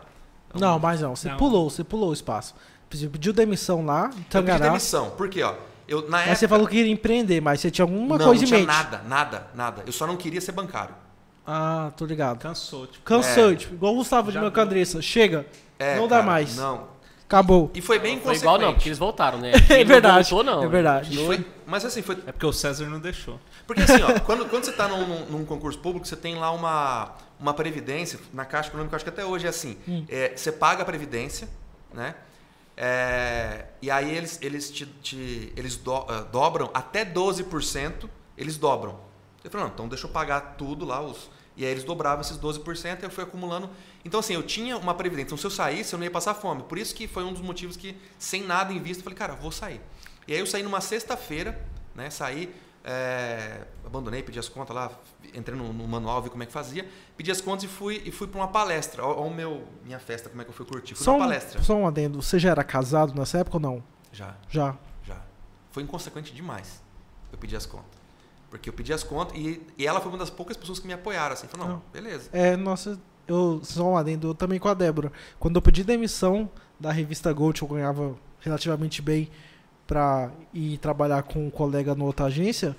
[0.54, 1.14] um- Não, mas não.
[1.16, 1.36] Você Não.
[1.36, 2.54] pulou, você pulou o espaço.
[2.88, 4.66] Pediu, pediu demissão lá, em Eu pedi Tangará.
[4.68, 5.10] demissão.
[5.10, 5.54] Por quê, ó?
[5.86, 8.40] Eu, na época, Mas você falou que queria empreender, mas você tinha alguma não, coisa
[8.40, 8.66] não em tinha mente.
[8.68, 9.82] nada, nada, nada.
[9.86, 10.94] Eu só não queria ser bancário.
[11.46, 12.38] Ah, tô ligado.
[12.40, 13.02] Cansou, tipo.
[13.04, 13.54] Cansou, É.
[13.56, 15.00] tipo, igual o Gustavo de Melcandressa.
[15.00, 15.46] Chega,
[15.78, 16.56] É, não dá cara, mais.
[16.56, 16.88] Não.
[17.26, 17.70] Acabou.
[17.74, 18.40] E foi bem Foi inconsequente.
[18.42, 19.52] igual não, porque eles voltaram, né?
[19.68, 20.64] É verdade, Não voltou, não.
[20.64, 21.16] é verdade.
[21.26, 22.16] Foi- mas assim, foi.
[22.26, 23.38] É porque o César não deixou.
[23.68, 27.14] Porque assim, ó, quando, quando você está num, num- concurso público, você tem lá uma,
[27.38, 29.76] uma previdência, na Caixa Econômica, eu acho que até hoje é assim.
[29.86, 30.04] Hum.
[30.08, 31.48] É, você paga a previdência,
[31.94, 32.16] né?
[32.76, 38.98] É, e aí eles, eles, te, te- eles do- ah, dobram até 12%, eles dobram.
[39.42, 41.00] Eu falei, não, então deixa eu pagar tudo lá.
[41.00, 43.68] Os, e aí eles dobravam esses 12% e eu fui acumulando.
[44.04, 45.26] Então, assim, eu tinha uma previdência.
[45.26, 46.62] Então, se eu saísse, eu não ia passar fome.
[46.62, 49.34] Por isso que foi um dos motivos que, sem nada em vista, eu falei, cara,
[49.34, 49.80] vou sair.
[50.26, 51.60] E aí eu saí numa sexta-feira,
[51.96, 52.10] né?
[52.10, 54.90] Saí, é, abandonei, pedi as contas lá,
[55.34, 58.10] entrei no, no manual, vi como é que fazia, pedi as contas e fui, e
[58.10, 59.04] fui para uma palestra.
[59.04, 60.94] Olha o meu, minha festa, como é que eu fui curtir.
[60.94, 61.62] Fui Só numa um, palestra.
[61.62, 62.22] só um adendo.
[62.22, 63.84] Você já era casado nessa época ou não?
[64.12, 64.76] Já, Já.
[65.04, 65.20] já.
[65.70, 66.82] Foi inconsequente demais
[67.32, 67.98] eu pedi as contas.
[68.50, 70.92] Porque eu pedi as contas e, e ela foi uma das poucas pessoas que me
[70.92, 71.34] apoiaram.
[71.34, 71.82] Assim, falou, não, Não.
[71.92, 72.30] beleza.
[72.32, 75.12] É, nossa, eu só um adendo eu também com a Débora.
[75.38, 79.30] Quando eu pedi demissão da revista Gold, eu ganhava relativamente bem
[79.88, 82.76] pra ir trabalhar com um colega na outra agência,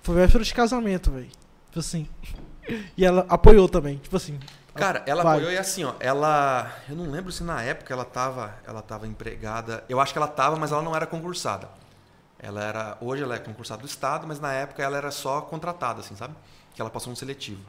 [0.00, 1.28] foi véspera de casamento, velho.
[1.66, 2.08] Tipo assim.
[2.96, 4.38] E ela apoiou também, tipo assim.
[4.72, 5.38] Cara, ela Vai.
[5.38, 6.72] apoiou e assim, ó, ela.
[6.88, 9.82] Eu não lembro se na época ela tava, ela tava empregada.
[9.88, 11.68] Eu acho que ela tava, mas ela não era concursada.
[12.38, 12.98] Ela era.
[13.00, 16.36] Hoje ela é concursada do Estado, mas na época ela era só contratada, assim, sabe?
[16.72, 17.60] Que ela passou um seletivo.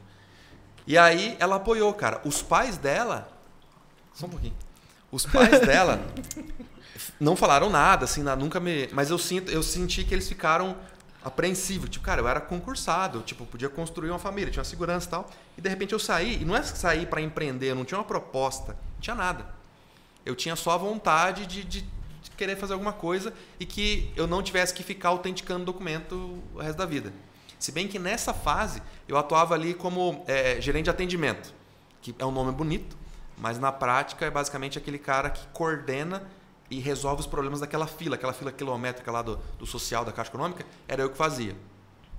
[0.86, 2.20] E aí ela apoiou, cara.
[2.24, 3.26] Os pais dela.
[4.12, 4.54] Só um pouquinho.
[5.10, 6.00] Os pais dela
[7.18, 8.88] não falaram nada, assim, na- nunca me.
[8.92, 10.76] Mas eu, sinto, eu senti que eles ficaram
[11.24, 11.88] apreensivos.
[11.90, 15.30] Tipo, cara, eu era concursado, tipo, podia construir uma família, tinha uma segurança e tal.
[15.56, 18.04] E de repente eu saí, e não é sair para empreender, eu não tinha uma
[18.04, 19.46] proposta, não tinha nada.
[20.24, 21.80] Eu tinha só a vontade de, de-
[22.22, 26.58] de querer fazer alguma coisa e que eu não tivesse que ficar autenticando documento o
[26.58, 27.12] resto da vida.
[27.58, 31.54] Se bem que nessa fase eu atuava ali como é, gerente de atendimento,
[32.02, 32.96] que é um nome bonito,
[33.38, 36.22] mas na prática é basicamente aquele cara que coordena
[36.70, 40.30] e resolve os problemas daquela fila, aquela fila quilométrica lá do, do social da Caixa
[40.30, 41.54] Econômica, era eu que fazia.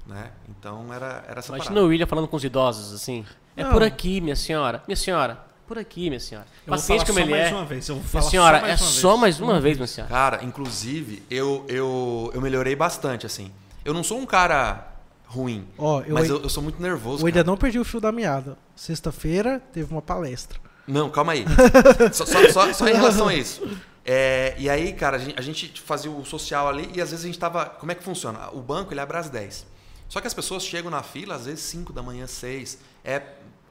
[0.05, 0.31] Né?
[0.47, 1.85] Então era, era essa Imagina parada.
[1.85, 3.25] o William falando com os idosos, assim.
[3.57, 3.71] É Não.
[3.71, 4.83] por aqui, minha senhora.
[4.87, 6.45] Minha senhora, por aqui, minha senhora.
[6.65, 7.55] Eu vou Paciente falar como só ele mais é.
[7.55, 7.89] uma vez.
[7.89, 10.13] Eu vou Minha senhora, só é só mais uma vez, minha senhora.
[10.13, 13.51] Cara, inclusive, eu, eu, eu melhorei bastante, assim.
[13.83, 14.91] Eu não sou um cara
[15.25, 17.23] ruim, Ó, eu, mas eu, eu sou muito nervoso.
[17.23, 18.57] eu ainda não perdi o fio da meada.
[18.75, 20.59] Sexta-feira teve uma palestra.
[20.87, 21.45] Não, calma aí.
[22.13, 23.67] só, só, só- só em relação a isso.
[24.05, 27.25] É, e aí, cara, a gente, a gente fazia o social ali e às vezes
[27.25, 27.65] a gente tava.
[27.65, 28.49] Como é que funciona?
[28.51, 29.65] O banco ele abre às 10.
[30.07, 32.77] Só que as pessoas chegam na fila, às vezes 5 da manhã, 6.
[33.03, 33.21] É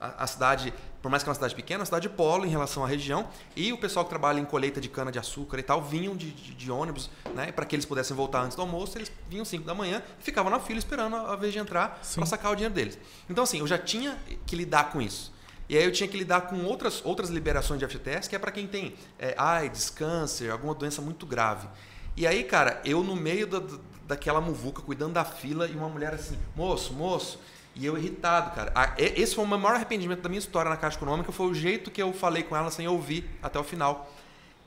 [0.01, 2.49] a, a cidade, por mais que é uma cidade pequena, é uma cidade polo em
[2.49, 3.29] relação à região.
[3.55, 6.33] E o pessoal que trabalha em colheita de cana de açúcar e tal vinham de,
[6.33, 7.53] de, de ônibus, né?
[7.53, 10.51] Para que eles pudessem voltar antes do almoço, eles vinham 5 da manhã e ficavam
[10.51, 12.99] na fila esperando a, a vez de entrar para sacar o dinheiro deles.
[13.31, 15.33] Então, assim, eu já tinha que lidar com isso.
[15.69, 18.53] E aí eu tinha que lidar com outras, outras liberações de FGTS, que é para
[18.53, 21.69] quem tem é, AIDS, câncer, alguma doença muito grave.
[22.17, 23.63] E aí, cara, eu no meio da,
[24.07, 27.39] daquela muvuca, cuidando da fila, e uma mulher assim, moço, moço,
[27.75, 28.95] e eu irritado, cara.
[28.99, 32.01] Esse foi o maior arrependimento da minha história na Caixa Econômica, foi o jeito que
[32.01, 34.13] eu falei com ela sem ouvir até o final.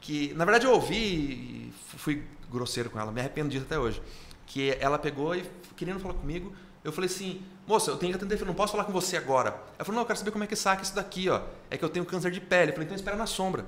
[0.01, 4.01] Que, na verdade, eu ouvi e fui grosseiro com ela, me arrependo disso até hoje.
[4.45, 8.39] Que ela pegou e querendo falar comigo, eu falei assim, moça, eu tenho que atender,
[8.41, 9.49] eu não posso falar com você agora.
[9.77, 11.41] Ela falou, não, eu quero saber como é que saca isso daqui, ó.
[11.69, 12.69] É que eu tenho câncer de pele.
[12.71, 13.65] Eu falei, então espera na sombra.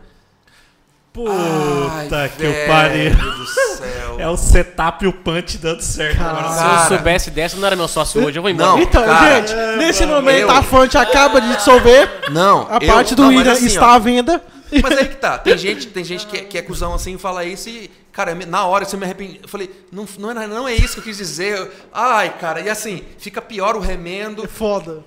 [1.12, 3.16] Puta Ai, que velho pariu.
[3.16, 4.10] do céu.
[4.20, 6.22] É o setup e o punch dando certo.
[6.22, 6.84] Agora, Se Cara.
[6.84, 8.38] eu soubesse dessa, eu não era meu sócio hoje.
[8.38, 8.72] Eu vou embora.
[8.72, 8.80] Não.
[8.82, 12.30] Então, cara, gente, nesse momento eu- a fonte acaba de dissolver.
[12.32, 14.44] Não, A eu- parte do não, mas William assim, está ó, à venda.
[14.84, 15.38] Mas aí que tá.
[15.38, 18.34] Tem gente, tem gente que, é- que é cuzão assim e fala isso e, cara,
[18.36, 19.40] na hora você me arrependi.
[19.42, 21.58] Eu falei, não, não, era, não é isso que eu quis dizer.
[21.58, 24.44] Eu- Ai, cara, e assim, fica pior o remendo.
[24.44, 25.04] É foda.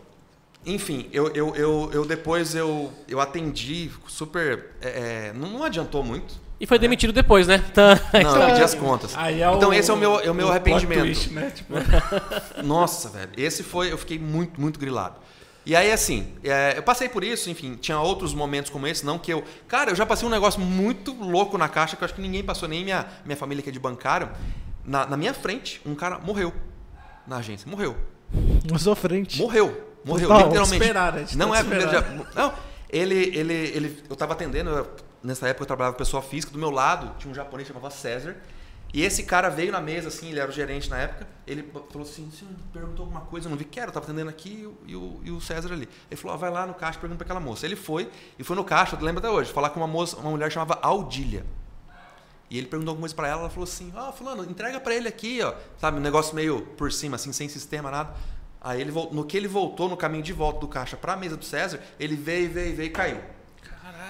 [0.65, 4.67] Enfim, eu, eu, eu, eu depois eu, eu atendi super.
[4.81, 6.41] é, é, não, não adiantou muito.
[6.61, 7.59] E foi demitido depois, né?
[7.75, 7.99] Tá.
[8.23, 9.13] Não, eu pedi as contas.
[9.17, 11.01] Aí é Então esse é o meu, é o meu plot arrependimento.
[11.01, 11.51] twist, né?
[11.53, 11.75] Tipo,
[12.63, 13.31] Nossa, velho.
[13.37, 13.91] Esse foi.
[13.91, 15.17] Eu fiquei muito, muito grilado.
[15.65, 19.17] E aí, assim, é, eu passei por isso, enfim, tinha outros momentos como esse, não
[19.19, 19.45] que eu.
[19.69, 22.43] Cara, eu já passei um negócio muito louco na caixa que eu acho que ninguém
[22.43, 24.29] passou, nem minha, minha família que é de bancário.
[24.85, 26.53] Na, na minha frente, um cara morreu
[27.27, 27.71] na agência.
[27.71, 27.97] Morreu.
[28.69, 29.39] Na sua frente.
[29.39, 29.89] Morreu.
[30.05, 30.47] Morreu, Total.
[30.47, 30.83] literalmente.
[30.83, 31.93] Esperar, não tá é a primeira.
[31.93, 32.03] já-
[32.35, 32.53] Não,
[32.91, 34.03] ele, ele, ele.
[34.11, 34.91] Eu tava atendendo, eu-
[35.23, 37.89] nessa época eu trabalhava com pessoa física, do meu lado tinha um japonês que chamava
[37.95, 38.37] César.
[38.93, 41.27] E esse cara veio na mesa, assim, ele era o gerente na época.
[41.47, 44.29] Ele falou assim: você perguntou alguma coisa, eu não vi que era, eu tava atendendo
[44.29, 45.89] aqui e o, e o, César ali.
[46.11, 47.65] Ele falou: ah, vai lá no caixa pergunta pra aquela moça.
[47.65, 50.31] Ele foi e foi no caixa, eu lembro até hoje, falar com uma moça, uma
[50.31, 51.47] mulher chamava Aldília.
[52.51, 55.09] E ele perguntou alguma coisa pra ela, ela falou assim: "Ah, fulano, entrega pra ele
[55.09, 55.55] aqui, ó".
[55.79, 58.15] Sabe, um negócio meio por cima assim, sem sistema nada.
[58.61, 61.47] Aí ele no que ele voltou no caminho de volta do caixa pra mesa do
[61.47, 63.21] César, ele veio, veio, veio e caiu.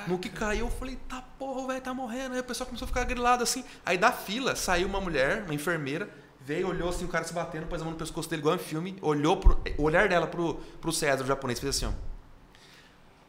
[0.07, 2.35] No que caiu, eu falei: "Tá porra, o velho tá morrendo".
[2.35, 3.65] Aí o pessoal começou a ficar grilado assim.
[3.85, 6.09] Aí da fila saiu uma mulher, uma enfermeira,
[6.41, 8.59] veio, olhou assim o cara se batendo, pôs a mão no pescoço dele igual em
[8.59, 11.91] filme, olhou pro o olhar dela pro pro César, o japonês, fez assim, ó.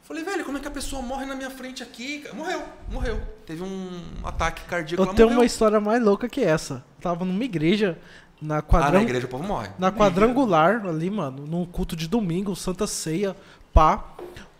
[0.02, 2.26] Falei, velho, como é que a pessoa morre na minha frente aqui?
[2.34, 3.22] Morreu, morreu.
[3.46, 5.40] Teve um ataque cardíaco, Eu tenho morreu.
[5.40, 6.84] uma história mais louca que essa.
[7.00, 7.98] Tava numa igreja,
[8.42, 8.98] na Ah, quadran...
[8.98, 9.70] na igreja o povo morre.
[9.80, 13.34] na quadrangular ali, mano, num culto de domingo, Santa Ceia,
[13.74, 14.12] pá.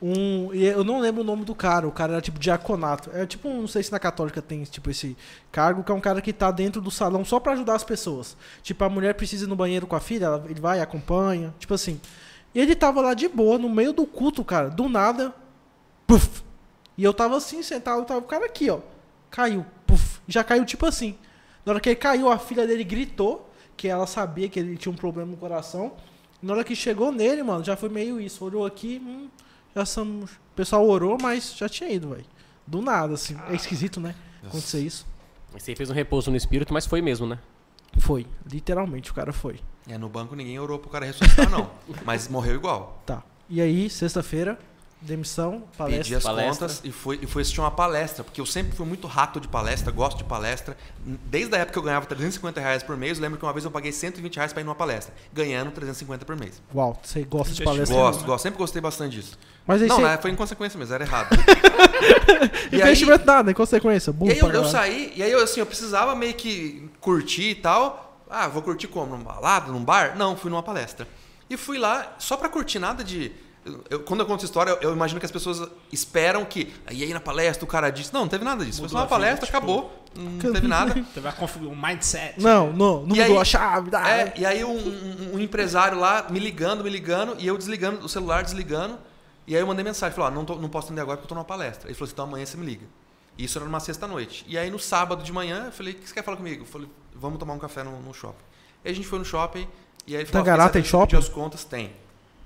[0.02, 3.10] Um, eu não lembro o nome do cara, o cara era tipo diaconato.
[3.14, 5.16] É tipo, não sei se na católica tem tipo esse
[5.50, 8.36] cargo, que é um cara que tá dentro do salão só pra ajudar as pessoas.
[8.62, 12.02] Tipo, a mulher precisa ir no banheiro com a filha, ele vai, acompanha, tipo assim.
[12.54, 15.34] E ele tava lá de boa, no meio do culto, cara, do nada,
[16.06, 16.44] puf.
[16.98, 18.80] E eu tava assim, sentado, tava o cara aqui, ó.
[19.32, 20.20] Caiu, puf.
[20.28, 21.16] Já caiu tipo assim.
[21.66, 24.92] Na hora que ele caiu, a filha dele gritou, que ela sabia que ele tinha
[24.92, 25.94] um problema no coração.
[26.44, 28.44] Na hora que chegou nele, mano, já foi meio isso.
[28.44, 29.30] Olhou aqui, hum,
[29.74, 30.32] já somos.
[30.32, 32.26] O pessoal orou, mas já tinha ido, velho.
[32.68, 33.38] Do nada, assim.
[33.50, 34.14] É esquisito, né?
[34.44, 35.08] Acontecer isso.
[35.54, 37.40] Você fez um repouso no espírito, mas foi mesmo, né?
[37.98, 38.28] Foi.
[38.52, 39.62] Literalmente, o cara foi.
[39.88, 41.70] É, no banco ninguém orou pro cara ressuscitar, não.
[42.04, 43.02] Mas morreu igual.
[43.06, 43.24] Tá.
[43.50, 44.58] E aí, sexta-feira,
[45.04, 46.04] demissão, palestra.
[46.04, 46.68] Pedi as Palestra.
[46.68, 49.48] contas e fui, e fui assistir uma palestra, porque eu sempre fui muito rato de
[49.48, 50.78] palestra, gosto de palestra.
[51.26, 53.66] Desde a época que eu ganhava 350 reais por mês, eu lembro que uma vez
[53.66, 56.62] eu paguei 120 reais pra ir numa palestra, ganhando 350 por mês.
[56.74, 57.96] Uau, você gosta de palestra?
[57.96, 59.38] Gosto, gosto, sempre gostei bastante disso.
[59.68, 60.02] Mas aí Não, você.
[60.04, 61.30] né, foi em consequência mesmo, era errado.
[62.72, 64.14] e aí, Investimento nada, em consequência.
[64.22, 67.56] E aí eu, eu saí, e aí eu, assim, eu precisava meio que curtir e
[67.56, 68.22] tal.
[68.30, 69.16] Ah, vou curtir como?
[69.16, 70.18] Numa balada, num bar?
[70.18, 71.08] Não, fui numa palestra.
[71.50, 73.32] E fui lá só pra curtir, nada de.
[73.90, 76.74] Eu- quando eu conto essa história, eu, eu imagino que as pessoas esperam que.
[76.92, 78.14] E aí na palestra o cara disse.
[78.14, 78.80] Não, não teve nada disso.
[78.80, 80.04] Foi só uma Mudou a vida, palestra, tipo- acabou.
[80.16, 80.94] Não teve nada.
[81.14, 82.40] Teve a um mindset.
[82.40, 83.90] Não, não, não E mudou aí- a chave.
[83.90, 84.08] Dá.
[84.08, 88.06] É, e aí um, um- um empresário lá me ligando, me ligando, e eu desligando,
[88.06, 89.00] o celular desligando.
[89.48, 91.30] E aí eu mandei mensagem, falei, ó, não, tô- não posso atender agora porque eu
[91.30, 91.88] tô numa palestra.
[91.88, 92.86] Ele falou assim, então amanhã você me liga.
[93.38, 94.46] Isso era numa sexta-noite.
[94.48, 96.62] E aí no sábado de manhã, eu falei, o que você quer falar comigo?
[96.62, 98.44] Eu falei, vamos tomar um café no, no shopping.
[98.86, 99.68] Aí a gente foi no shopping,
[100.06, 101.16] e aí ele falou, ó, Tangará tem shopping?
[101.18, 101.64] as contas?
[101.64, 101.92] Tem.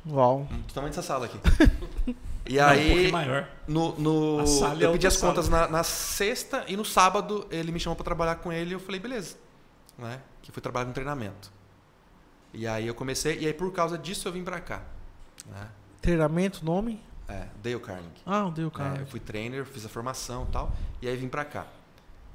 [0.09, 0.47] Uau.
[0.49, 1.37] Do tamanho dessa sala aqui.
[2.49, 3.49] E Não, um aí, pouquinho maior.
[3.67, 5.63] no, no- sala é eu pedi as contas sala.
[5.65, 8.79] na, na sexta e no sábado ele me chamou para trabalhar com ele e eu
[8.79, 9.35] falei, beleza.
[9.97, 10.21] Né?
[10.41, 11.51] Que fui trabalhar no treinamento.
[12.53, 14.81] E aí eu comecei, e aí por causa disso eu vim para cá.
[15.45, 15.67] Né?
[16.01, 17.03] Treinamento, nome?
[17.27, 18.21] É, Dale Carnegie.
[18.25, 18.99] Ah, o Deu, É, cara.
[19.01, 21.67] eu fui trainer, fiz a formação e tal, e aí vim para cá.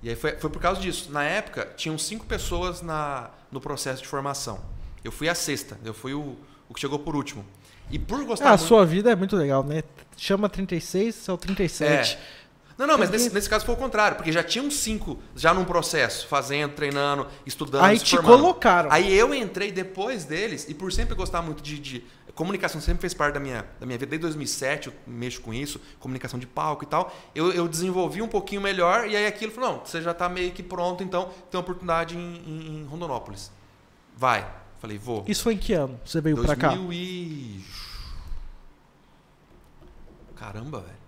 [0.03, 1.11] E aí foi, foi por causa disso.
[1.11, 4.61] Na época, tinham cinco pessoas na, no processo de formação.
[5.03, 6.37] Eu fui a sexta, eu fui o,
[6.69, 7.43] o que chegou por último.
[7.93, 8.67] E por gostar Ah, a muito...
[8.67, 9.83] sua vida é muito legal, né?
[10.17, 12.19] Chama 36, você é o 37.
[12.79, 15.53] Não, não, mas Porque- nesse, nesse caso foi o contrário, porque já tinham cinco já
[15.53, 18.91] num processo, fazendo, treinando, estudando, Aí te colocaram.
[18.91, 23.13] Aí eu entrei depois deles, e por sempre gostar muito de, de comunicação sempre fez
[23.13, 24.11] parte da minha, da minha vida.
[24.11, 27.15] Desde 2007 eu mexo com isso, comunicação de palco e tal.
[27.35, 30.51] Eu, eu desenvolvi um pouquinho melhor e aí aquilo falou, não, você já está meio
[30.53, 33.53] que pronto, então tem uma oportunidade em, em, em Rondonópolis.
[34.17, 34.47] Vai.
[34.81, 35.25] Falei, vou.
[35.29, 36.01] Isso foi em que ano?
[36.05, 36.69] Você veio pra cá?
[36.71, 37.65] 2000 e...
[40.43, 41.03] Caramba, velho.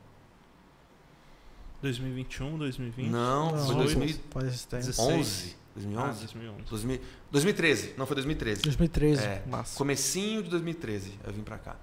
[1.83, 3.11] 2021, 2020.
[3.11, 4.21] Não, foi Não, 2011.
[4.31, 4.85] Faz tempo.
[4.85, 5.57] 2011.
[5.57, 6.19] Ah, 2011?
[6.21, 6.63] 2011.
[6.71, 7.01] 2000
[7.33, 7.95] 2013.
[7.99, 8.63] Não, foi 2013.
[8.63, 9.25] 2013.
[9.25, 9.77] É, Massa.
[9.77, 11.75] comecinho de 2013 eu vim pra cá.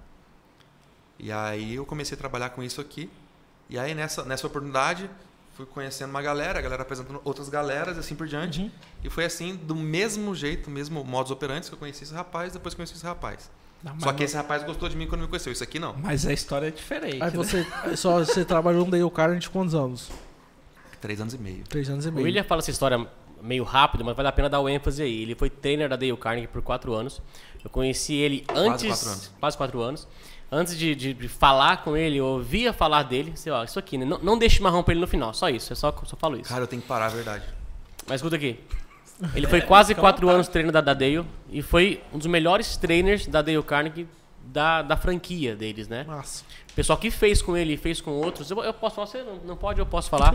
[1.18, 3.10] E aí eu comecei a trabalhar com isso aqui.
[3.68, 5.10] E aí nessa, nessa oportunidade
[5.54, 8.62] fui conhecendo uma galera, a galera apresentando outras galeras e assim por diante.
[8.62, 8.70] Uhum.
[9.04, 12.74] E foi assim, do mesmo jeito, mesmo modus operandi que eu conheci esse rapaz, depois
[12.74, 13.50] conheci esse rapaz.
[13.82, 15.52] Não, Só que não- esse rapaz gostou de mim quando me conheceu.
[15.52, 15.94] Isso aqui não.
[15.98, 17.14] Mas a história é diferente.
[17.22, 17.30] Aí né?
[17.30, 17.66] você,
[17.96, 20.10] só, você trabalhou no Dale Carnegie de quantos anos?
[21.00, 21.64] Três anos e meio.
[21.68, 22.24] Três anos e O meio.
[22.26, 23.04] William fala essa história
[23.42, 25.22] meio rápido, mas vale a pena dar o ênfase aí.
[25.22, 27.20] Ele foi trainer da Dale Carnegie por quatro anos.
[27.64, 28.86] Eu conheci ele antes.
[28.86, 29.30] quatro anos.
[29.40, 30.06] Quase quatro anos.
[30.54, 33.32] Antes de, de- de falar com ele, eu ouvia falar dele.
[33.34, 34.04] Assim, ó, isso aqui, né?
[34.04, 35.32] Não, não deixe marrom pra ele no final.
[35.34, 35.72] Só isso.
[35.72, 36.48] Eu só, só falo isso.
[36.50, 37.44] Cara, eu tenho que parar, é verdade.
[38.06, 38.60] Mas escuta aqui.
[39.34, 43.26] Ele foi quase quatro anos trainer da, da Dale e foi um dos melhores trainers
[43.26, 44.06] da Dale Carnegie
[44.44, 46.04] da, da franquia deles, né?
[46.04, 46.44] Massa.
[46.70, 49.22] O pessoal que fez com ele e fez com outros, eu, eu posso falar, você
[49.22, 50.34] não, não pode, eu posso falar.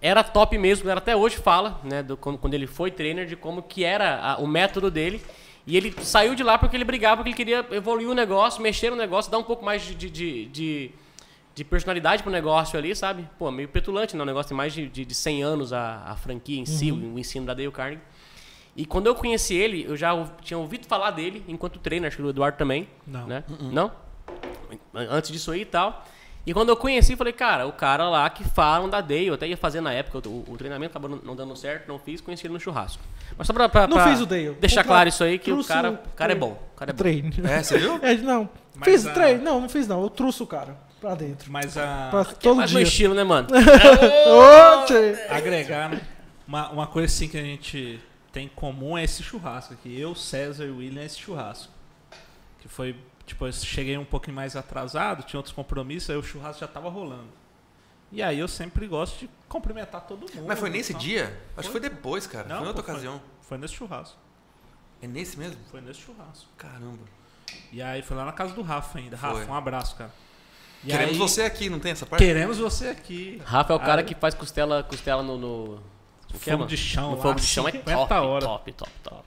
[0.00, 3.36] Era top mesmo, era até hoje fala, né, do, quando, quando ele foi trainer, de
[3.36, 5.22] como que era a- o método dele.
[5.64, 8.90] E ele saiu de lá porque ele brigava, porque ele queria evoluir o negócio, mexer
[8.90, 10.90] no negócio, dar um pouco mais de, de, de, de,
[11.54, 13.28] de personalidade pro negócio ali, sabe?
[13.38, 14.22] Pô, meio petulante, né?
[14.22, 17.14] O negócio tem mais de, de, de 100 anos a, a franquia em si, o,
[17.14, 18.02] o ensino da Dale Carnegie.
[18.74, 22.22] E quando eu conheci ele, eu já tinha ouvido falar dele enquanto trainer, acho que
[22.22, 22.88] o Eduardo também.
[23.06, 23.26] Não.
[23.26, 23.44] Né?
[23.70, 23.92] Não?
[24.94, 26.04] Antes disso aí e tal.
[26.44, 29.46] E quando eu conheci, falei, cara, o cara lá que falam da Dale, eu até
[29.46, 32.54] ia fazer na época, o, o treinamento acabou não, dando certo, não fiz, conheci ele
[32.54, 33.00] no churrasco.
[33.38, 34.56] Mas só pra, pra- Não pra fiz o Dale.
[34.60, 36.60] deixar Contra- claro isso aí, que o cara, o- o cara é bom.
[36.72, 36.98] O cara é bom.
[36.98, 37.30] Treino.
[37.46, 37.98] É, você viu?
[38.02, 38.48] É, não.
[38.74, 39.44] Mas fiz a- treino.
[39.44, 40.02] Não, não fiz não.
[40.02, 41.50] Eu trouxe o cara pra dentro.
[41.52, 42.08] Mas a.
[42.10, 42.88] Pra é todo mais meu dia.
[42.88, 43.48] estilo, né, mano?
[44.86, 45.26] Tchê.
[45.28, 46.00] agregar, né?
[46.46, 48.00] Uma, uma coisa assim que a gente
[48.32, 49.98] tem em comum é esse churrasco aqui.
[50.00, 51.72] Eu, César e o William, é esse churrasco.
[52.60, 56.60] Que foi, tipo, eu cheguei um pouquinho mais atrasado, tinha outros compromissos, aí o churrasco
[56.60, 57.28] já tava rolando.
[58.10, 60.46] E aí eu sempre gosto de cumprimentar todo mundo.
[60.46, 61.02] Mas foi nesse então.
[61.02, 61.40] dia?
[61.56, 62.46] Acho que foi depois, cara.
[62.46, 63.22] Não, foi em outra pô, foi- ocasião.
[63.40, 64.16] Foi nesse churrasco.
[65.00, 65.58] É nesse mesmo?
[65.70, 66.46] Foi nesse churrasco.
[66.56, 67.02] Caramba.
[67.72, 69.16] E aí foi lá na casa do Rafa ainda.
[69.16, 69.28] Foi.
[69.40, 70.12] Rafa, um abraço, cara.
[70.84, 72.24] E Queremos aí- você aqui, não tem essa parte?
[72.24, 73.40] Queremos você aqui.
[73.44, 75.38] Rafa é o cara Aí- que faz costela, costela no.
[75.38, 75.78] no
[76.34, 76.66] o que é, Fogo mano?
[76.70, 78.44] de chão No lá, fogo de chão é 50 top, horas.
[78.44, 79.22] top, top, top.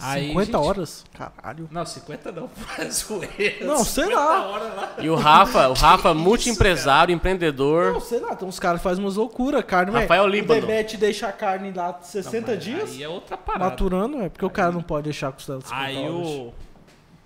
[0.00, 1.04] Aí, 50 gente- horas?
[1.12, 1.68] Caralho.
[1.72, 2.48] Não, 50 não.
[2.78, 3.66] É zoeira.
[3.66, 4.94] Não, sei 50 lá.
[5.00, 7.92] E o Rafa, o Rafa, multi-empresário, empreendedor.
[7.94, 9.64] Não, sei lá, tem uns caras que fazem umas loucuras.
[9.64, 10.60] Carne, Rafael o Líbano.
[10.60, 13.64] Debete deixa a carne lá 60 Mas dias, Aí é outra parada.
[13.70, 16.08] maturando, é porque o cara não pode deixar a costela 50 Aí horas.
[16.28, 16.54] eu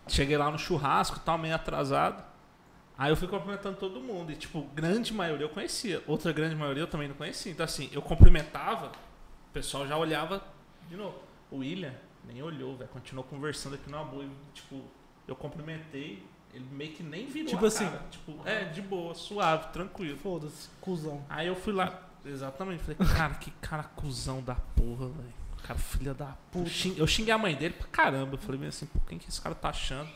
[0.09, 2.25] cheguei lá no churrasco, tal, meio atrasado.
[2.97, 4.31] Aí eu fui cumprimentando todo mundo.
[4.33, 6.03] E, tipo, grande maioria eu conhecia.
[6.07, 7.51] Outra grande maioria eu também não conhecia.
[7.51, 10.43] Então, assim, eu cumprimentava, o pessoal já olhava
[10.89, 11.19] de novo.
[11.51, 11.95] O William
[12.27, 12.91] nem olhou, velho.
[12.91, 14.25] Continuou conversando aqui numa boa.
[14.25, 14.81] e, Tipo,
[15.27, 17.87] eu cumprimentei, ele meio que nem virou Tipo assim.
[17.87, 18.05] cara.
[18.11, 20.17] Tipo, é, de boa, suave, tranquilo.
[20.19, 21.25] Foda-se, cuzão.
[21.29, 25.43] Aí eu fui lá, exatamente, falei, cara, que cara cuzão da porra, velho.
[25.63, 26.69] Cara, filha da puta.
[26.97, 28.35] Eu xinguei a mãe dele pra caramba.
[28.35, 30.09] Eu falei assim, pô, quem que esse cara tá achando?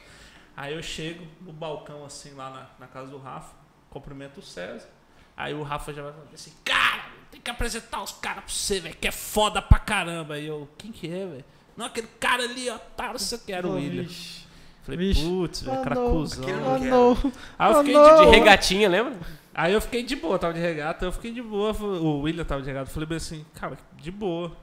[0.56, 3.54] Aí eu chego no balcão, assim, lá na, na casa do Rafa,
[3.90, 4.88] cumprimento o César.
[5.36, 8.80] Aí o Rafa já vai falar assim, cara, tem que apresentar os caras pra você,
[8.80, 10.34] velho, que é foda pra caramba.
[10.34, 11.44] Aí eu, quem que é, velho?
[11.76, 14.02] Não, aquele cara ali, ó, tá, não sei o que, era o William.
[14.04, 14.46] vixe.
[14.82, 16.10] Falei, putz, velho, Ah, cara não.
[16.10, 16.42] cuzão.
[16.44, 17.32] Aquele Ah.
[17.58, 19.14] Aí eu Ah, fiquei De de regatinha, lembra?
[19.54, 21.72] Aí eu fiquei de boa, tava de regata, eu fiquei de boa.
[21.76, 24.56] O William tava de regata, eu falei bem assim, cara, de boa.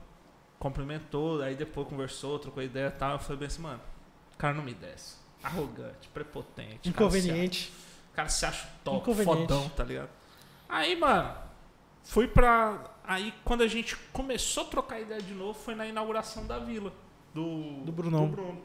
[0.58, 3.14] Cumprimentou, aí depois conversou, trocou ideia e tal.
[3.14, 3.82] Eu falei bem assim, mano,
[4.34, 5.16] o cara não me desce.
[5.44, 6.90] Arrogante, prepotente.
[6.90, 7.72] o cara se Inconveniente.
[7.74, 9.40] acha- cara se acha top, Inconveniente.
[9.42, 10.10] fodão, tá ligado?
[10.70, 11.36] Aí, mano,
[12.04, 12.80] fui pra.
[13.04, 16.94] Aí quando a gente começou a trocar ideia de novo, foi na inauguração da vila.
[17.34, 18.28] Do, Do Brunão.
[18.30, 18.62] Bruno.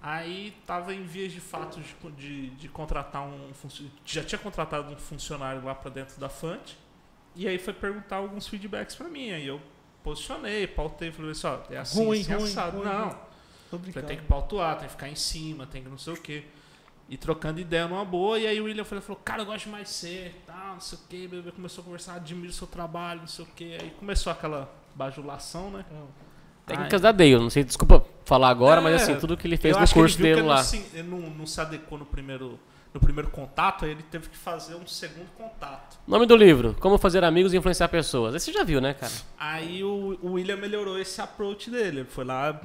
[0.00, 3.98] Aí tava em vias de fato de, de, de contratar um funcionário.
[4.04, 6.78] Já tinha contratado um funcionário lá pra dentro da Fante.
[7.34, 9.32] E aí foi perguntar alguns feedbacks pra mim.
[9.32, 9.60] Aí eu
[10.04, 12.76] posicionei, pautei, falei assim, ó, é assim, Ruim, assim, ruim, assado.
[12.78, 13.16] ruim, Não, ruim.
[13.70, 16.44] Falei, tem que pautuar, tem que ficar em cima, tem que não sei o quê.
[17.08, 19.70] E trocando ideia numa boa, e aí o William falou, falou cara, eu gosto de
[19.70, 21.28] mais ser, tal, não sei o quê.
[21.28, 23.78] Bebê começou a conversar, admiro o seu trabalho, não sei o quê.
[23.80, 25.84] Aí começou aquela bajulação, né?
[26.66, 29.76] Técnicas da Dale, não sei, desculpa falar agora, mas É, assim, tudo que ele fez
[29.76, 30.62] no curso dele lá.
[30.92, 32.60] Ele não, não, se adequou no primeiro,
[32.92, 35.98] no primeiro contato, aí ele teve que fazer um segundo contato.
[36.06, 38.34] Nome do livro: Como Fazer Amigos e Influenciar Pessoas.
[38.34, 39.12] Esse você já viu, né, cara?
[39.38, 42.00] Aí o, o William melhorou esse approach dele.
[42.00, 42.60] Ele foi lá,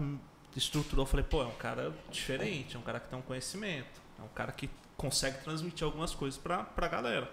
[0.56, 1.06] estruturou.
[1.06, 4.30] Falei, pô, é um cara diferente, é um cara que tem um conhecimento, é um
[4.30, 7.32] cara que consegue transmitir algumas coisas pra, pra galera.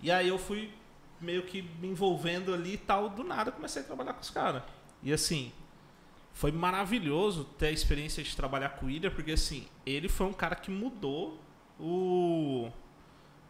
[0.00, 0.72] E aí eu fui
[1.20, 4.62] meio que me envolvendo ali e tal, do nada comecei a trabalhar com os caras.
[5.02, 5.52] E assim,
[6.32, 10.32] foi maravilhoso ter a experiência de trabalhar com o William, porque assim, ele foi um
[10.32, 11.38] cara que mudou
[11.78, 12.70] o,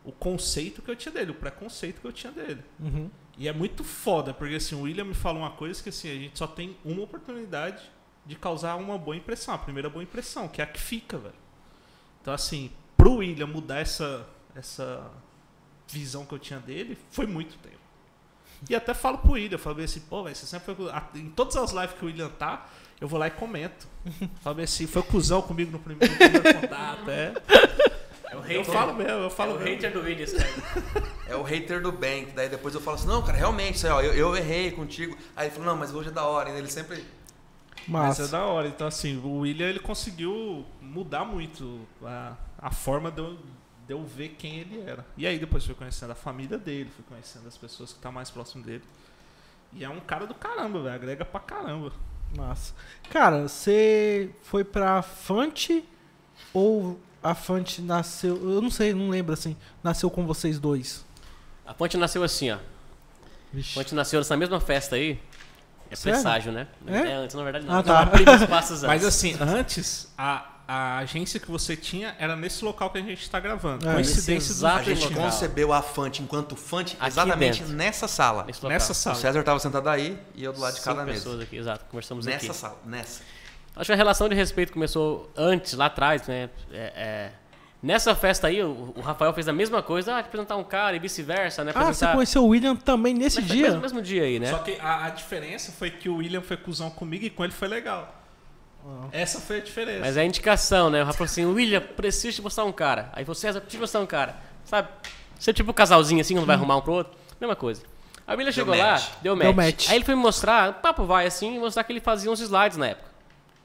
[0.05, 2.63] o conceito que eu tinha dele, o preconceito que eu tinha dele.
[2.79, 3.11] Uhum.
[3.39, 6.15] E é muito foda, porque assim, o William me falou uma coisa que assim, a
[6.15, 7.91] gente só tem uma oportunidade
[8.25, 11.35] de causar uma boa impressão, a primeira boa impressão, que é a que fica, velho.
[12.21, 15.11] Então assim, pro William mudar essa essa
[15.89, 17.83] visão que eu tinha dele, foi muito tempo.
[18.69, 20.91] E até falo pro William, eu falei assim, pô, velho, você sempre foi.
[21.21, 22.69] Em todas as lives que o William tá,
[23.01, 23.89] eu vou lá e comento.
[24.41, 27.35] Falei assim, foi cuzão comigo no primeiro, no primeiro contato, é.
[28.31, 29.69] É o Eu hater, falo mesmo, eu é falo o mesmo.
[29.69, 30.49] hater do Williams, cara.
[31.27, 33.87] É o hater do bem, que daí depois eu falo assim, não, cara, realmente, isso
[33.87, 35.17] aí, ó, eu, eu errei contigo.
[35.37, 37.05] Aí ele falou, não, mas hoje é da hora, e ele sempre.
[37.89, 38.23] Mas Massa.
[38.25, 38.69] é da hora.
[38.69, 43.35] Então, assim, o William ele conseguiu mudar muito a, a forma de eu,
[43.87, 45.05] de eu ver quem ele era.
[45.17, 48.31] E aí depois fui conhecendo a família dele, fui conhecendo as pessoas que estão mais
[48.31, 48.83] próximo dele.
[49.73, 50.95] E é um cara do caramba, velho.
[50.95, 51.93] Agrega pra caramba.
[52.37, 52.75] Massa.
[53.11, 55.85] Cara, você foi pra Fante
[56.53, 58.37] ou a Fante nasceu.
[58.51, 59.57] Eu não sei, não lembro assim.
[59.83, 61.05] Nasceu com vocês dois.
[61.65, 62.57] A Ponte nasceu assim, ó.
[62.57, 62.59] A
[63.53, 63.75] Vixe.
[63.75, 65.21] Ponte nasceu nessa mesma festa aí.
[65.93, 66.21] É Sério?
[66.21, 66.67] presságio, né?
[66.87, 67.13] É?
[67.15, 67.79] antes, na verdade, não.
[67.79, 68.11] Ah, tá.
[68.39, 69.07] Não, passos Mas antes.
[69.09, 73.39] assim, antes, a, a agência que você tinha era nesse local que a gente tá
[73.39, 73.89] gravando.
[73.89, 73.93] É.
[73.95, 75.25] Coincidência exato A gente local.
[75.25, 77.75] concebeu a Fante enquanto Fante Aqui exatamente dentro.
[77.77, 78.47] nessa sala.
[78.69, 79.17] Nessa O sala.
[79.17, 81.19] César tava sentado aí e eu do lado de cada mesa.
[81.19, 81.85] pessoas aqui, exato.
[81.87, 82.55] Conversamos Nessa aqui.
[82.57, 83.21] sala, nessa.
[83.77, 86.51] Acho que a relação de respeito começou antes, lá atrás, né?
[86.73, 87.33] É, é,
[87.83, 91.01] Nessa festa aí, o, o Rafael fez a mesma coisa, ah, apresentar um cara e
[91.01, 91.73] vice-versa, né?
[91.75, 92.13] Ah, você Apresentar...
[92.13, 93.63] conheceu o William também nesse Mas dia?
[93.65, 94.51] mesmo, mesmo dia aí, né?
[94.51, 97.53] Só que a, a diferença foi que o William foi cuzão comigo e com ele
[97.53, 98.15] foi legal.
[98.87, 99.09] Ah.
[99.11, 99.99] Essa foi a diferença.
[99.99, 101.03] Mas é a indicação, né?
[101.03, 103.11] O Rafa falou assim, William, preciso te mostrar um cara.
[103.15, 104.37] Aí você, César, preciso te mostrar um cara.
[104.65, 104.89] Sabe?
[105.37, 107.19] Você tipo um casalzinho assim, quando vai arrumar um pro outro.
[107.41, 107.83] Mesma coisa.
[108.25, 109.09] Aí o William chegou lá, match.
[109.21, 109.57] deu Deu match.
[109.57, 109.89] match.
[109.91, 112.39] Aí ele foi me mostrar, o papo vai assim, e mostrar que ele fazia uns
[112.39, 113.11] slides na época.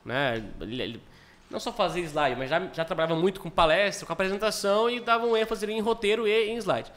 [0.03, 0.43] Né?
[0.59, 1.01] Ele, ele
[1.49, 5.25] não só fazia slide, mas já, já trabalhava muito com palestra, com apresentação e dava
[5.25, 6.91] um ênfase em roteiro e em slide.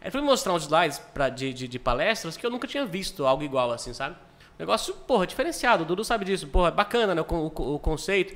[0.00, 2.84] Aí ele foi mostrar uns slides pra, de, de, de palestras que eu nunca tinha
[2.84, 4.16] visto algo igual assim, sabe?
[4.58, 5.82] Negócio, porra, diferenciado.
[5.82, 6.46] O Dudu sabe disso.
[6.46, 7.22] Porra, bacana, né?
[7.22, 8.34] O, o, o conceito.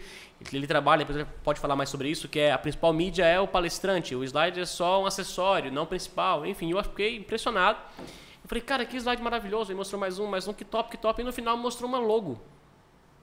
[0.52, 3.38] Ele trabalha, depois ele pode falar mais sobre isso, que é a principal mídia é
[3.40, 4.14] o palestrante.
[4.14, 6.44] O slide é só um acessório, não principal.
[6.46, 7.78] Enfim, eu fiquei impressionado.
[7.98, 9.70] Eu falei, cara, que slide maravilhoso.
[9.70, 11.20] Ele mostrou mais um, mais um, que top, que top.
[11.20, 12.40] E no final mostrou uma logo.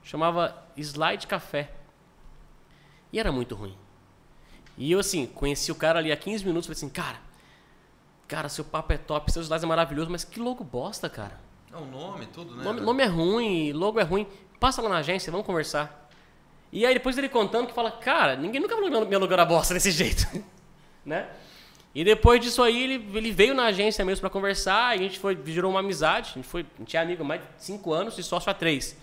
[0.02, 1.70] Chamava Slide Café.
[3.16, 3.74] E era muito ruim.
[4.76, 6.66] E eu, assim, conheci o cara ali há 15 minutos.
[6.66, 7.16] Falei assim, cara,
[8.28, 11.40] cara, seu papo é top, seu slide é maravilhoso, mas que logo bosta, cara.
[11.72, 12.62] É o nome, tudo, né?
[12.62, 14.26] Nome, nome é ruim, logo é ruim.
[14.60, 16.10] Passa lá na agência, vamos conversar.
[16.70, 19.46] E aí depois ele contando que fala, cara, ninguém nunca me alugou- me alugou na
[19.46, 20.26] bosta desse jeito.
[21.02, 21.26] né?
[21.94, 25.18] E depois disso aí, ele, ele veio na agência mesmo pra conversar, e a gente
[25.18, 27.92] foi, gerou uma amizade, a gente, foi, a gente é amigo há mais de 5
[27.94, 28.94] anos e sócio há 3.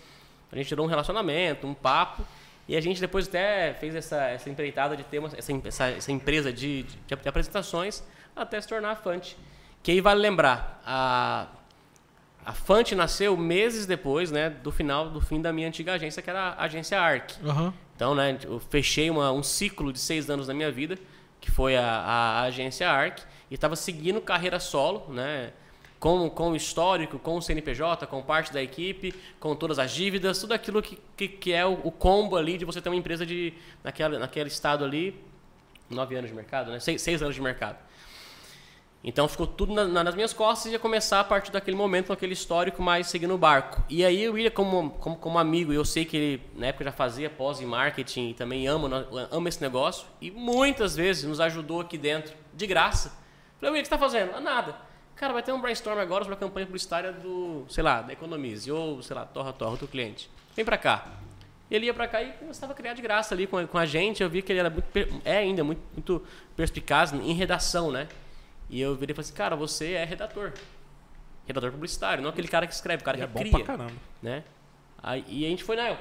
[0.52, 2.24] A gente gerou um relacionamento, um papo,
[2.68, 6.12] e a gente depois até fez essa, essa empreitada de ter uma, essa, essa, essa
[6.12, 8.02] empresa de, de, de apresentações
[8.34, 9.36] até se tornar a Fante.
[9.82, 11.46] Que aí vale lembrar, a,
[12.44, 16.30] a Fante nasceu meses depois, né, do final, do fim da minha antiga agência, que
[16.30, 17.32] era a agência ARC.
[17.44, 17.72] Aham.
[17.94, 20.98] Então, né, eu fechei uma- um ciclo de seis anos da minha vida,
[21.40, 23.18] que foi a, a agência ARC,
[23.50, 25.52] e estava seguindo carreira solo, né,
[26.04, 30.38] com, com o histórico, com o CNPJ, com parte da equipe, com todas as dívidas,
[30.38, 33.24] tudo aquilo que, que, que é o, o combo ali de você ter uma empresa
[33.24, 35.18] de, naquela, naquele estado ali,
[35.88, 37.78] nove anos de mercado, né, seis, seis anos de mercado.
[39.02, 42.08] Então ficou tudo na- na- nas minhas costas e ia começar a partir daquele momento,
[42.08, 43.82] com aquele histórico mais seguindo o barco.
[43.88, 46.92] E aí o William, como, como, como amigo, eu sei que ele na época já
[46.92, 51.96] fazia pós marketing e também ama, ama esse negócio, e muitas vezes nos ajudou aqui
[51.96, 53.10] dentro, de graça.
[53.58, 54.32] Falei, o que você está fazendo?
[54.34, 54.76] Ah, nada.
[55.16, 58.70] Cara, vai ter um brainstorm agora sobre a campanha publicitária do, sei lá, da Economize,
[58.70, 60.28] ou, sei lá, Torra Torra, outro cliente.
[60.56, 61.06] Vem pra cá.
[61.70, 63.86] Ele ia pra cá e começava a criar de graça ali com a, com a
[63.86, 64.22] gente.
[64.22, 64.86] Eu vi que ele era muito,
[65.24, 66.22] é ainda muito, muito
[66.56, 68.08] perspicaz em redação, né?
[68.68, 70.52] E eu virei e falei assim, cara, você é redator.
[71.46, 73.52] Redator publicitário, não aquele cara que escreve, o cara E que é bom cria.
[73.52, 73.92] pra caramba.
[74.22, 74.44] né?
[75.02, 75.98] Aí, e a gente foi, né,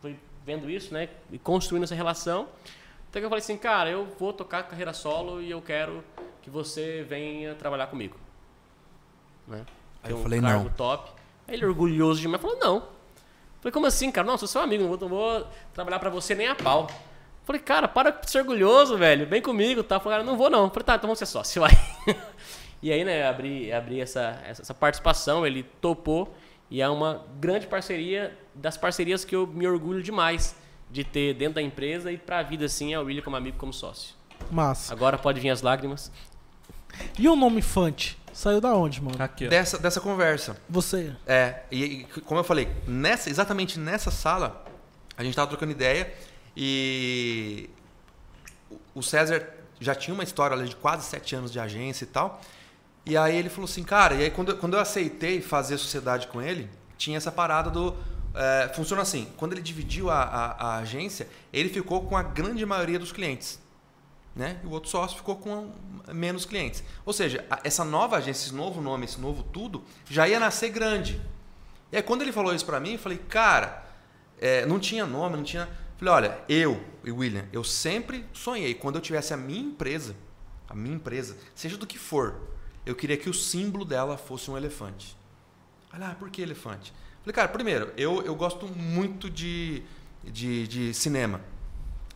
[0.00, 2.48] foi vendo isso, né, e construindo essa relação.
[3.10, 6.02] Até que eu falei assim, cara, eu vou tocar carreira solo e eu quero
[6.40, 8.16] que você venha trabalhar comigo.
[9.48, 9.64] Né?
[10.02, 10.70] Aí eu um falei, cargo não.
[10.70, 11.10] top.
[11.46, 12.82] Aí ele orgulhoso de mim falou, não.
[13.60, 14.26] Falei, como assim, cara?
[14.26, 16.88] Não, sou seu amigo, não vou, não vou trabalhar pra você nem a pau.
[17.44, 19.26] Falei, cara, para de ser orgulhoso, velho.
[19.26, 19.98] Vem comigo, tá?
[19.98, 20.68] Falei, cara, não vou não.
[20.68, 21.72] Falei, tá, então vamos ser sócio, vai.
[22.82, 26.34] e aí, né, abri, abri essa, essa, essa participação, ele topou.
[26.70, 30.54] E é uma grande parceria, das parcerias que eu me orgulho demais
[30.90, 33.72] de ter dentro da empresa e pra vida, assim, é o William como amigo, como
[33.72, 34.14] sócio.
[34.50, 34.92] Massa.
[34.92, 36.12] Agora pode vir as lágrimas.
[37.18, 38.18] E o nome Fante?
[38.38, 39.20] Saiu da onde, mano?
[39.20, 39.50] Aqui, ó.
[39.50, 40.56] Dessa, dessa conversa.
[40.68, 41.12] Você.
[41.26, 44.64] É, e, e como eu falei, nessa, exatamente nessa sala,
[45.16, 46.14] a gente tava trocando ideia
[46.56, 47.68] e
[48.94, 49.44] o- César
[49.80, 52.40] já tinha uma história ali de quase sete anos de agência e tal.
[53.04, 56.28] E aí ele falou assim, cara, e aí quando, eu- quando eu aceitei fazer sociedade
[56.28, 57.96] com ele, tinha essa parada do.
[58.36, 62.64] é, funciona assim, quando ele dividiu a, a- a agência, ele ficou com a grande
[62.64, 63.58] maioria dos clientes.
[64.38, 64.60] Né?
[64.62, 65.72] E o outro sócio ficou com
[66.12, 66.84] menos clientes.
[67.04, 71.20] Ou seja, essa nova agência, esse novo nome, esse novo tudo, já ia nascer grande.
[71.90, 73.84] E aí quando ele falou isso pra mim, eu falei, cara,
[74.40, 75.68] é, não tinha nome, não tinha.
[75.96, 80.14] Falei, olha, eu e William, eu sempre sonhei, quando eu tivesse a minha empresa,
[80.68, 82.40] a minha empresa, seja do que for,
[82.86, 85.16] eu queria que o símbolo dela fosse um elefante.
[85.92, 86.92] Olha, ah, por que elefante?
[87.22, 89.82] Falei, cara, primeiro, eu, eu gosto muito de,
[90.22, 91.40] de, de cinema.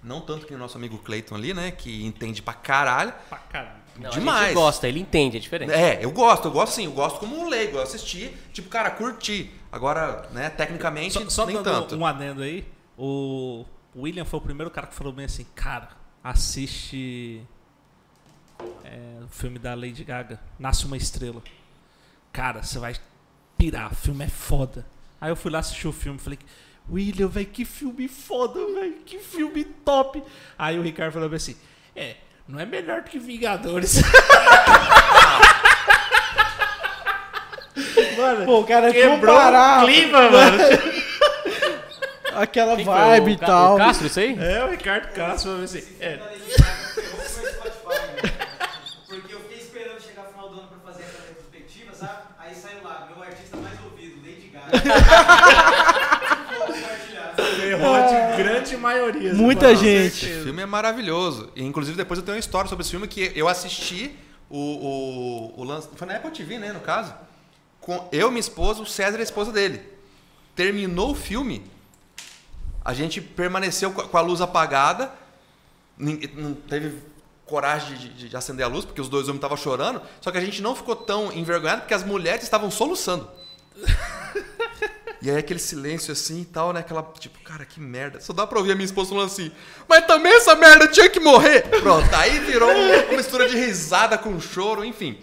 [0.02, 1.70] Não tanto que o nosso amigo Clayton ali, né?
[1.70, 3.12] Que entende pra caralho.
[3.28, 3.82] Pra caralho.
[3.96, 4.44] Não, A Demais.
[4.46, 5.70] gente gosta, ele entende, é diferente.
[5.72, 8.90] É, eu gosto, eu gosto sim, eu gosto como um leigo, eu assisti, tipo, cara,
[8.90, 9.50] curti.
[9.70, 11.96] Agora, né, tecnicamente, Só, só nem dando tanto.
[11.96, 15.90] um adendo aí, o William foi o primeiro cara que falou bem assim, cara,
[16.24, 17.42] assiste
[18.84, 21.42] é, o filme da Lady Gaga, Nasce uma Estrela.
[22.32, 22.94] Cara, você vai
[23.58, 24.86] pirar, o filme é foda.
[25.20, 26.38] Aí eu fui lá assistir o filme, falei,
[26.90, 30.22] William, velho, que filme foda, velho, que filme top.
[30.58, 31.56] Aí o Ricardo falou assim,
[31.94, 32.16] é,
[32.46, 34.02] não é melhor do que Vingadores.
[38.16, 40.58] mano, Pô, o cara é quebrou comparar o clima, mano.
[42.34, 43.74] aquela Quem vibe e tal.
[43.74, 44.36] O Castro, isso aí?
[44.38, 46.18] É, o Ricardo Castro falou assim, é,
[49.06, 52.22] Porque eu fiquei esperando chegar no final do ano pra fazer aquela retrospectiva, sabe?
[52.38, 54.72] Aí saiu lá, meu artista mais ouvido, Lady Gaga.
[57.82, 58.20] Vou compartilhar.
[58.24, 59.34] errou de grande maioria.
[59.34, 59.78] Muita mano.
[59.78, 60.26] gente.
[60.26, 61.50] Esse filme é maravilhoso.
[61.56, 64.16] E, inclusive, depois eu tenho uma história sobre esse filme que eu assisti
[64.48, 64.58] o,
[65.56, 65.88] o, o lance.
[65.94, 67.12] Foi na Apple TV, né, no caso.
[67.80, 69.80] Com eu, minha esposa, o César e a esposa dele.
[70.54, 71.62] Terminou o filme,
[72.84, 75.10] a gente permaneceu com a- luz apagada,
[75.98, 76.98] não teve
[77.46, 80.38] coragem de, de- de acender a luz, porque os dois homens estavam chorando, só que
[80.38, 83.28] a gente não ficou tão envergonhado porque as mulheres estavam soluçando.
[85.22, 86.80] E aí aquele silêncio assim e tal, né?
[86.80, 88.20] Aquela, tipo, cara, que merda.
[88.20, 89.52] Só dá pra ouvir a minha esposa falando assim,
[89.88, 91.62] mas também essa merda tinha que morrer.
[91.80, 95.16] Pronto, aí virou uma, mistura de risada com choro, enfim.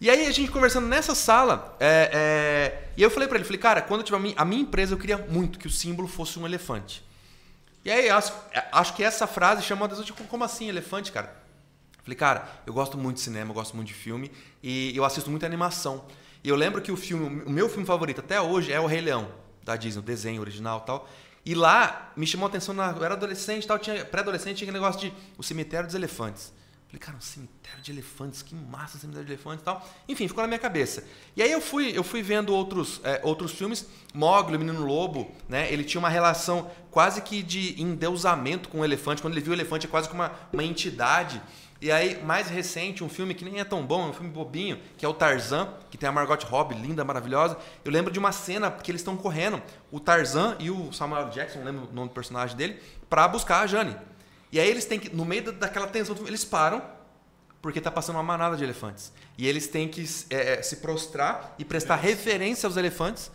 [0.00, 3.58] E aí a gente conversando nessa sala, é, é, e eu falei pra ele, falei,
[3.58, 6.06] cara, quando eu tiver a minha, a minha empresa, eu queria muito que o símbolo
[6.06, 7.04] fosse um elefante.
[7.84, 8.32] E aí acho,
[8.70, 11.34] acho que essa frase chamou a atenção, tipo, como assim, elefante, cara?
[12.04, 14.30] Falei, cara, eu gosto muito de cinema, eu gosto muito de filme
[14.62, 16.04] e eu assisto muita animação.
[16.44, 19.00] E eu lembro que o filme, o meu filme favorito até hoje é O Rei
[19.00, 19.32] Leão,
[19.62, 21.08] da Disney, o desenho original e tal.
[21.46, 24.78] E lá me chamou a atenção, na, eu era adolescente tal, tinha pré-adolescente, tinha aquele
[24.78, 26.52] negócio de o cemitério dos elefantes.
[26.86, 29.88] Falei, cara, um cemitério de elefantes, que massa um cemitério de elefantes e tal.
[30.06, 31.04] Enfim, ficou na minha cabeça.
[31.34, 33.86] E aí eu fui, eu fui vendo outros, é, outros filmes.
[34.12, 35.72] Mogli, o Menino Lobo, né?
[35.72, 39.20] Ele tinha uma relação quase que de endeusamento com o elefante.
[39.20, 41.42] Quando ele viu o elefante, é quase que uma, uma entidade.
[41.80, 44.80] E aí, mais recente, um filme que nem é tão bom, é um filme bobinho,
[44.96, 47.58] que é o Tarzan, que tem a Margot Robbie, linda, maravilhosa.
[47.84, 49.60] Eu lembro de uma cena que eles estão correndo,
[49.90, 53.60] o Tarzan e o Samuel Jackson, não lembro o nome do personagem dele, pra buscar
[53.60, 53.96] a Jane.
[54.50, 56.80] E aí eles têm que, no meio da- daquela tensão, eles param,
[57.60, 59.12] porque tá passando uma manada de elefantes.
[59.36, 63.30] E eles têm que é, se prostrar e prestar referência aos elefantes.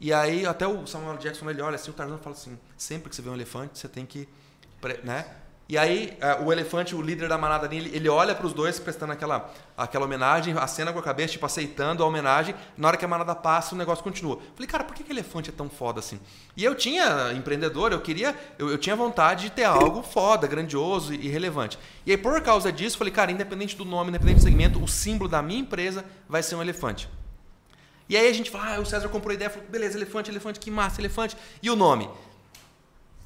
[0.00, 3.14] E aí até o Samuel Jackson ele olha assim, o Tarzan fala assim, sempre que
[3.16, 4.28] você vê um elefante, você tem que,
[5.04, 5.24] né?
[5.68, 8.78] E aí é, o elefante, o líder da manada ali, ele, olha para os dois
[8.78, 12.54] prestando aquela, aquela homenagem, acena com a cabeça, tipo aceitando a homenagem.
[12.76, 14.38] Na hora que a manada passa, o negócio continua.
[14.54, 16.20] Falei, cara, por que, que elefante é tão foda assim?
[16.56, 21.14] E eu tinha empreendedor, eu queria, eu, eu tinha vontade de ter algo foda, grandioso
[21.14, 21.78] e relevante.
[22.04, 25.28] E aí por causa disso, falei, cara, independente do nome, independente do segmento, o símbolo
[25.28, 27.08] da minha empresa vai ser um elefante.
[28.08, 30.60] E aí a gente fala, ah, o César comprou a ideia, falou, beleza, elefante, elefante,
[30.60, 31.34] que massa, elefante.
[31.62, 32.10] E o nome?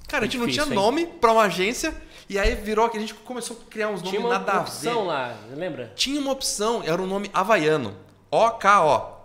[0.07, 0.80] Cara, a gente não difícil, tinha hein?
[0.80, 1.93] nome pra uma agência,
[2.29, 4.61] e aí virou que a gente começou a criar uns Tinha nomes uma nada a
[4.62, 5.09] opção ver.
[5.09, 5.93] lá, lembra?
[5.95, 7.97] Tinha uma opção, era um nome havaiano.
[8.31, 9.16] O-K-O.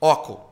[0.00, 0.48] Oco.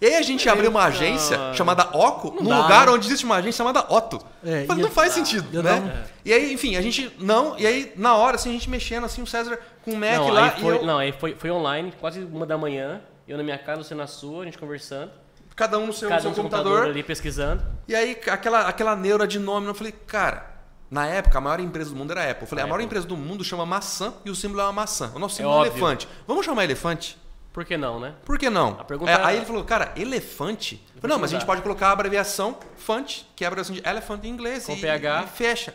[0.00, 2.92] E aí a gente abriu uma agência Ah, chamada Oco, num dá, lugar né?
[2.92, 4.20] onde existe uma agência chamada Otto.
[4.44, 5.72] É, Falei, não faz sentido, ia né?
[5.80, 9.04] um- E aí, enfim, a gente não, e aí na hora assim a gente mexendo
[9.04, 11.34] assim o César com o Mac não, lá aí e foi, eu, não, aí foi,
[11.36, 13.00] foi online, quase uma da manhã.
[13.26, 15.10] Eu na minha casa, você na sua, a gente conversando.
[15.56, 16.70] cada um no seu, cada seu um no seu computador.
[16.72, 17.62] computador ali pesquisando.
[17.88, 20.53] E aí, aquela, aquela neura de nome, eu falei, cara,
[20.94, 22.44] na época, a maior empresa do mundo era a Apple.
[22.44, 24.72] Eu falei, A a maior empresa do mundo chama maçã e o símbolo é uma
[24.72, 25.10] maçã.
[25.14, 25.72] O nosso símbolo é, um óbvio.
[25.72, 26.08] elefante.
[26.26, 27.18] Vamos chamar elefante?
[27.52, 28.14] Por que não, né?
[28.24, 28.76] Por que não?
[28.80, 30.80] A pergunta É, era- aí ele falou, cara, elefante?
[30.94, 33.74] Eu falei, não, mas a gente pode colocar a abreviação FUNT, que é a abreviação
[33.74, 34.66] de elephant em inglês.
[34.66, 35.24] Com e, PH.
[35.24, 35.74] E fecha.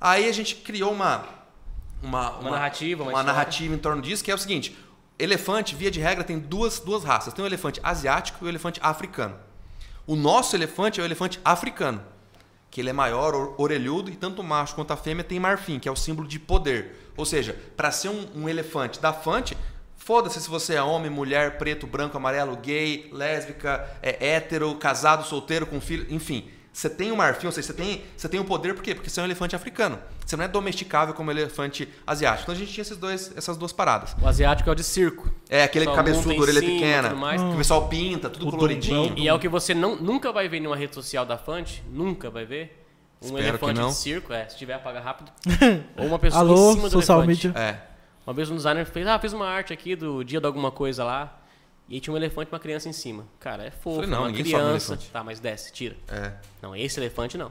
[0.00, 1.24] Aí a gente criou uma
[2.02, 4.76] uma, Uma narrativa, uma uma narrativa em torno disso, que é o seguinte:
[5.18, 7.32] elefante, via de regra, tem duas, duas raças.
[7.34, 9.34] Tem o elefante asiático e o elefante africano.
[10.06, 12.02] O nosso elefante é o elefante africano,
[12.70, 15.78] que ele é maior, or- orelhudo, e tanto o macho quanto a fêmea tem marfim,
[15.78, 17.12] que é o símbolo de poder.
[17.16, 19.56] Ou seja, para ser um, um elefante da fante,
[19.96, 25.66] foda-se se você é homem, mulher, preto, branco, amarelo, gay, lésbica, é hétero, casado, solteiro,
[25.66, 26.48] com filho, enfim.
[26.72, 28.94] Você tem o marfim, ou seja, você tem, você tem o poder, por quê?
[28.94, 29.98] Porque você é um elefante africano.
[30.24, 32.42] Você não é domesticável como o elefante asiático.
[32.42, 34.14] Então a gente tinha esses dois, essas duas paradas.
[34.20, 35.28] O asiático é o de circo.
[35.48, 37.42] É aquele Só cabeçudo, em orelha cima, pequena, tudo mais.
[37.42, 39.14] que o pessoal pinta, tudo O coloridinho.
[39.16, 41.82] E é o que você não, nunca vai ver em uma rede social da Fante,
[41.90, 42.84] nunca vai ver.
[43.20, 43.88] Um Espero que elefante não.
[43.88, 45.32] de circo, é, se tiver apaga rápido.
[45.98, 47.48] Ou uma pessoa em Alô, cima do social elefante.
[47.48, 47.60] media.
[47.60, 47.80] É.
[48.24, 51.02] Uma vez um designer fez, ah, fiz uma arte aqui do dia de alguma coisa
[51.02, 51.37] lá.
[51.88, 53.24] E aí tinha um elefante e uma criança em cima.
[53.40, 54.92] Cara, é fofo, Falei, não, uma criança.
[54.92, 55.10] elefante.
[55.10, 55.96] Tá, mas desce, tira.
[56.08, 56.32] É.
[56.60, 57.50] Não, esse elefante não.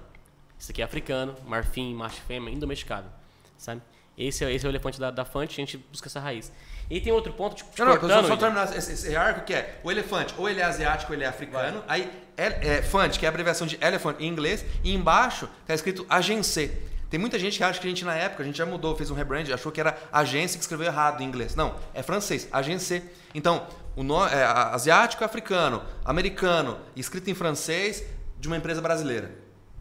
[0.60, 3.10] Esse aqui é africano, marfim, macho fêmea, indomesticável.
[3.58, 3.82] Sabe?
[4.18, 6.52] Esse é, esse é o elefante da, da Fante, a gente busca essa raiz.
[6.90, 8.38] E tem outro ponto, tipo, te Não, não, cortando, só, só Ida.
[8.38, 11.28] terminar esse, esse arco que é o elefante, ou ele é asiático ou ele é
[11.28, 11.84] africano.
[11.88, 15.74] Aí, é, é, Fant, que é a abreviação de elephant em inglês, e embaixo tá
[15.76, 16.72] escrito agência.
[17.10, 19.12] Tem muita gente que acha que a gente, na época, a gente já mudou, fez
[19.12, 21.56] um rebrand, achou que era agência que escreveu errado em inglês.
[21.56, 23.04] Não, é francês, agência.
[23.36, 23.68] Então,
[23.98, 28.04] o no, é, asiático, africano, americano, escrito em francês,
[28.39, 29.32] de uma empresa brasileira.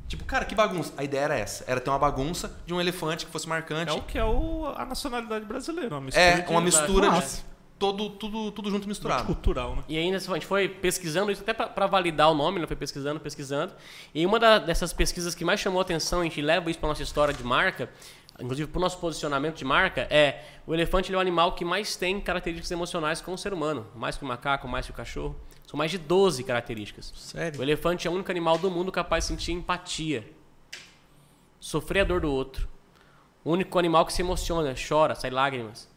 [0.09, 0.93] Tipo, cara, que bagunça.
[0.97, 1.65] A ideia era essa.
[1.67, 3.91] Era ter uma bagunça de um elefante que fosse marcante.
[3.91, 7.45] É o que é o, a nacionalidade brasileira, uma mistura É, de- uma mistura de
[7.79, 9.25] todo, tudo, tudo junto misturado.
[9.25, 9.83] cultural, né?
[9.89, 12.67] E ainda a gente foi pesquisando isso até para validar o nome, né?
[12.67, 13.73] foi pesquisando, pesquisando.
[14.15, 16.89] E uma da- dessas pesquisas que mais chamou a atenção, a gente leva isso para
[16.89, 17.91] nossa história de marca,
[18.41, 21.65] inclusive para o nosso posicionamento de marca, é o elefante ele é o animal que
[21.65, 24.95] mais tem características emocionais com o ser humano, mais que o macaco, mais que o
[24.95, 25.37] cachorro.
[25.67, 27.11] São mais de 12 características.
[27.11, 27.63] O Sério?
[27.63, 30.29] elefante é o único animal do mundo capaz de sentir empatia,
[31.59, 32.69] sofrer a dor do outro.
[33.45, 35.89] O único animal que se emociona, chora, sai lágrimas.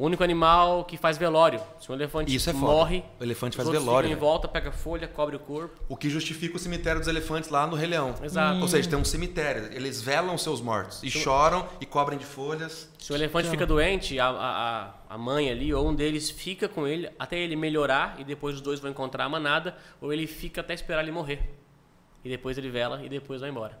[0.00, 1.60] O único animal que faz velório.
[1.78, 2.64] Se um elefante Isso é foda.
[2.64, 4.18] morre, O elefante faz velório, ficam em velho.
[4.20, 5.78] volta, pega folha, cobre o corpo.
[5.90, 8.14] O que justifica o cemitério dos elefantes lá no Rei Leão.
[8.22, 8.60] Exato.
[8.62, 9.64] Ou seja, tem um cemitério.
[9.72, 11.02] Eles velam seus mortos.
[11.02, 12.90] E choram e cobrem de folhas.
[12.98, 16.86] Se o elefante fica doente, a, a, a- mãe ali, ou um deles fica com
[16.86, 20.62] ele até ele melhorar e depois os dois vão encontrar a manada, ou ele fica
[20.62, 21.40] até esperar ele morrer.
[22.24, 23.78] E depois ele vela e depois vai embora.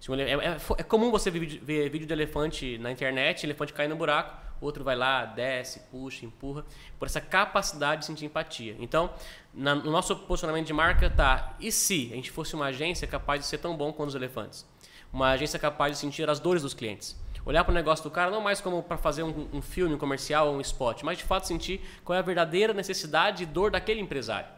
[0.00, 3.44] Se um é, é é comum você ver, vídeo- ver vídeo de elefante na internet,
[3.46, 6.64] elefante cai no buraco, outro vai lá, desce, puxa, empurra,
[6.98, 8.76] por essa capacidade de sentir empatia.
[8.78, 9.10] Então,
[9.54, 13.40] na- no nosso posicionamento de marca tá, e se a gente fosse uma agência capaz
[13.40, 14.66] de ser tão bom quanto os elefantes?
[15.12, 17.18] Uma agência capaz de sentir as dores dos clientes.
[17.44, 19.98] Olhar para o negócio do cara não mais como para fazer um, um filme, um
[19.98, 23.70] comercial ou um spot, mas de fato sentir qual é a verdadeira necessidade e dor
[23.70, 24.48] daquele empresário.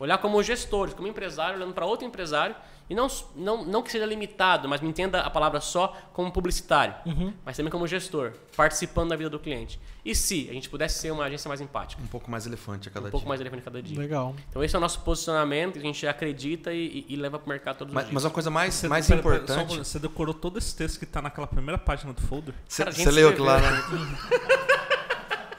[0.00, 2.56] Olhar como gestores, como empresário, olhando para outro empresário,
[2.88, 6.94] e não, não, não que seja limitado, mas me entenda a palavra só como publicitário,
[7.44, 9.78] mas também como gestor, participando da vida do cliente.
[10.04, 12.90] E se a gente pudesse ser uma agência mais empática, Um pouco mais elefante a
[12.90, 13.28] cada um pouco dia.
[13.28, 13.98] mais elefante cada dia?
[13.98, 14.34] Legal.
[14.48, 17.48] Então esse é o nosso posicionamento, a gente acredita e, e- e leva para o
[17.50, 18.24] mercado todos Mas, os mas dias.
[18.24, 19.68] uma coisa mais, Você- mais pera- pera, só um importante.
[19.68, 22.54] momento, você decorou todo esse texto que tá naquela primeira página do folder?
[22.66, 23.68] Você Cara, a gente você leu aquilo lá, né?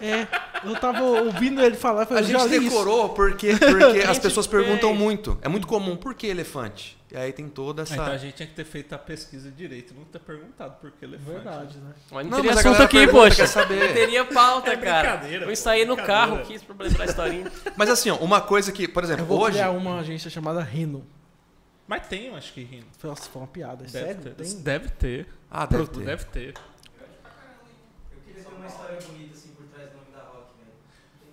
[0.02, 0.26] É,
[0.64, 2.70] eu tava ouvindo ele falar, eu falei, A eu gente li isso.
[2.70, 5.38] decorou porque, porque as pessoas perguntam muito.
[5.42, 5.96] É muito comum.
[5.98, 6.98] Por que elefante?
[7.12, 7.94] E aí tem toda essa.
[7.94, 10.92] Ah, então a gente tinha que ter feito a pesquisa direito, não ter perguntado por
[10.92, 11.30] que elefante.
[11.32, 11.92] Verdade, né?
[12.12, 13.48] Mas não, Não, teria assunto aqui, pergunta, poxa.
[13.48, 13.88] saber.
[13.88, 15.10] Não teria pauta, É cara.
[15.18, 17.52] brincadeira, Eu ensaiei no carro, quis pra lembrar a historinha.
[17.76, 19.54] Mas assim, ó, uma coisa que, por Eu exemplo, vou hoje.
[19.58, 21.06] criar uma agência chamada Rino.
[21.88, 22.86] Mas tem, eu acho que rindo.
[23.04, 23.84] Nossa, foi uma piada.
[23.84, 24.22] é Deve Sério?
[24.22, 24.30] ter.
[24.36, 24.62] Tem?
[24.62, 25.28] Deve ter.
[25.50, 26.06] Ah, deve Pro- ter.
[26.06, 26.54] Deve ter.
[26.54, 30.72] Eu queria ter uma história bonita assim por trás do nome da Rock, velho.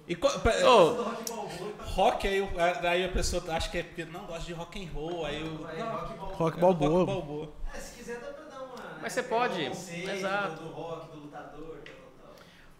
[0.09, 2.51] E qual- pe- Ô, Do Rock aí, o-
[2.89, 5.51] aí a pessoa acha que é porque não gosta de rock and roll, aí o.
[5.63, 6.35] Não, Rock Balboa.
[6.37, 6.91] Rock é Balboa.
[6.99, 7.49] Rock Balboa.
[7.75, 8.77] É, se quiser dá pra dar uma.
[8.77, 10.63] né, Mas você pode, conceito exato.
[10.63, 12.35] Do rock, do lutador, tal, tal, tal.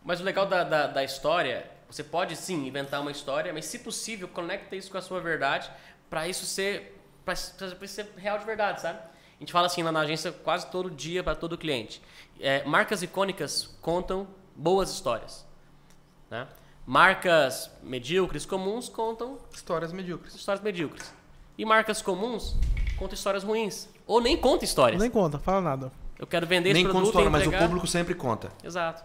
[0.05, 3.79] Mas o legal da, da, da história, você pode sim inventar uma história, mas se
[3.81, 5.71] possível, conecta isso com a sua verdade
[6.11, 6.93] pra isso ser
[7.25, 7.57] para isso
[7.89, 8.99] ser real de verdade, sabe?
[9.01, 12.01] A gente fala assim lá na agência quase todo dia para todo cliente.
[12.39, 15.45] É, marcas icônicas contam boas histórias,
[16.31, 16.47] né?
[16.87, 20.35] Marcas medíocres, comuns contam Histórias medíocres.
[20.35, 21.13] histórias medíocres.
[21.59, 22.55] E marcas comuns
[22.97, 25.01] contam histórias ruins ou nem contam histórias.
[25.01, 25.93] Nem conta, fala nada.
[26.19, 28.51] Eu quero vender Nem esse conta produto história, e mas o público sempre conta.
[28.63, 29.05] Exato.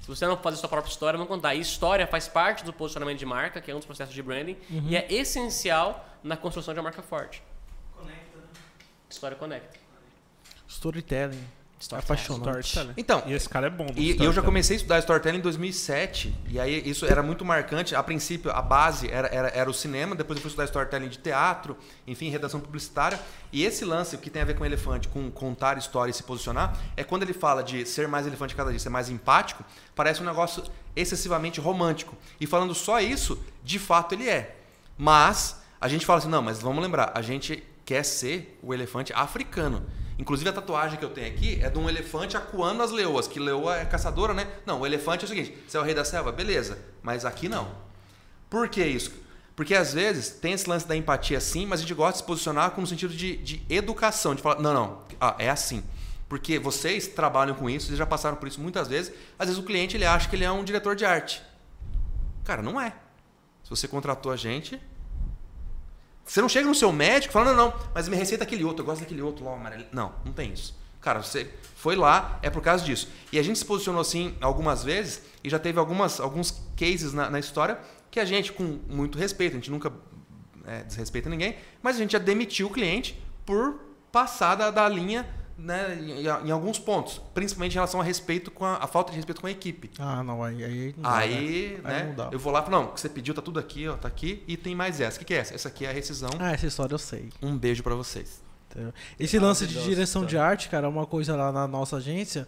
[0.00, 1.54] Se você não fazer sua própria história, vão contar.
[1.54, 4.56] E história faz parte do posicionamento de marca, que é um dos processos de branding,
[4.88, 7.42] e é essencial na construção de uma marca forte.
[7.96, 8.44] Conecta, né?
[9.08, 9.78] História conecta.
[10.68, 11.44] Storytelling.
[11.92, 12.66] Apaixonante.
[12.66, 12.94] Storytelling.
[12.96, 13.86] Então, E esse cara é bom.
[13.96, 16.34] E eu já comecei a estudar storytelling em 2007.
[16.48, 17.94] E aí isso era muito marcante.
[17.94, 20.14] A princípio, a base era, era, era o cinema.
[20.14, 21.76] Depois eu fui estudar storytelling de teatro,
[22.06, 23.18] enfim, redação publicitária.
[23.52, 26.14] E esse lance, o que tem a ver com o elefante, com contar história e
[26.14, 29.64] se posicionar, é quando ele fala de ser mais elefante cada dia, ser mais empático,
[29.94, 30.62] parece um negócio
[30.96, 32.16] excessivamente romântico.
[32.40, 34.56] E falando só isso, de fato ele é.
[34.96, 39.12] Mas a gente fala assim, não, mas vamos lembrar, a gente quer ser o elefante
[39.12, 39.84] africano.
[40.18, 43.40] Inclusive a tatuagem que eu tenho aqui é de um elefante acuando as leoas, que
[43.40, 44.46] leoa é caçadora, né?
[44.64, 47.48] Não, o elefante é o seguinte, você é o rei da selva, beleza, mas aqui
[47.48, 47.68] não.
[48.48, 49.12] Por que isso?
[49.56, 52.24] Porque às vezes tem esse lance da empatia sim, mas a gente gosta de se
[52.24, 55.82] posicionar como sentido de, de educação, de falar, não, não, ah, é assim.
[56.28, 59.12] Porque vocês trabalham com isso, vocês já passaram por isso muitas vezes.
[59.38, 61.42] Às vezes o cliente ele acha que ele é um diretor de arte.
[62.44, 62.90] Cara, não é.
[63.62, 64.80] Se você contratou a gente,
[66.24, 68.86] você não chega no seu médico falando, não, não, mas me receita aquele outro, eu
[68.86, 69.84] gosto daquele outro lá, amarelo.
[69.92, 70.74] Não, não tem isso.
[71.00, 73.08] Cara, você foi lá, é por causa disso.
[73.30, 77.28] E a gente se posicionou assim algumas vezes e já teve algumas, alguns cases na,
[77.28, 77.78] na história
[78.10, 79.92] que a gente, com muito respeito, a gente nunca
[80.66, 85.28] é, desrespeita ninguém, mas a gente já demitiu o cliente por passar da, da linha
[85.56, 89.16] né, em, em alguns pontos, principalmente em relação a respeito com a, a falta de
[89.16, 89.90] respeito com a equipe.
[89.98, 91.90] Ah, não, aí, aí não dá, Aí, né?
[91.90, 92.28] Aí né, não dá.
[92.32, 94.08] eu vou lá e falo, não, o que você pediu tá tudo aqui, ó, tá
[94.08, 95.16] aqui, e tem mais essa.
[95.16, 95.54] O que, que é essa?
[95.54, 96.30] Essa aqui é a rescisão.
[96.38, 97.30] Ah, essa história eu sei.
[97.42, 98.42] Um beijo pra vocês.
[99.18, 102.46] Esse lance de direção de arte, cara, é uma coisa lá na nossa agência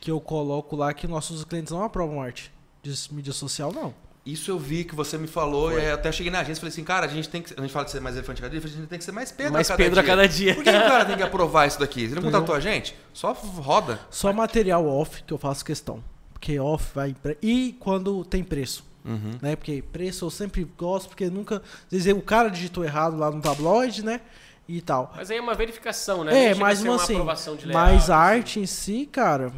[0.00, 2.52] que eu coloco lá que nossos clientes não aprovam arte
[2.82, 3.94] de mídia social, não.
[4.26, 6.82] Isso eu vi que você me falou, e até cheguei na agência e falei assim,
[6.82, 7.54] cara, a gente tem que.
[7.56, 9.12] A gente fala de ser mais elefante a cada dia, a gente tem que ser
[9.12, 10.10] mais Pedro Mais a cada Pedro a dia.
[10.10, 10.54] cada dia.
[10.56, 12.08] Por que, que o cara tem que aprovar isso daqui?
[12.08, 12.96] Você não contratou a gente?
[13.12, 14.00] Só roda.
[14.10, 16.02] Só material off que eu faço questão.
[16.32, 17.14] Porque off vai.
[17.40, 18.84] E quando tem preço.
[19.04, 19.38] Uhum.
[19.40, 19.54] Né?
[19.54, 21.62] Porque preço eu sempre gosto, porque nunca.
[21.84, 24.20] Às vezes o cara digitou errado lá no tabloide, né?
[24.68, 25.12] E tal.
[25.16, 26.46] Mas aí é uma verificação, né?
[26.46, 27.12] É, a mas ser uma assim.
[27.12, 28.12] aprovação de Mas layout, a assim.
[28.36, 29.52] arte em si, cara.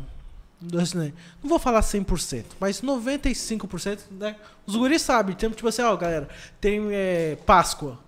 [0.81, 4.37] Assim, Não vou falar 100%, mas 95%, né?
[4.67, 5.35] Os guris sabem.
[5.35, 6.29] Tem, tipo assim, ó, galera,
[6.61, 7.99] tem é, Páscoa.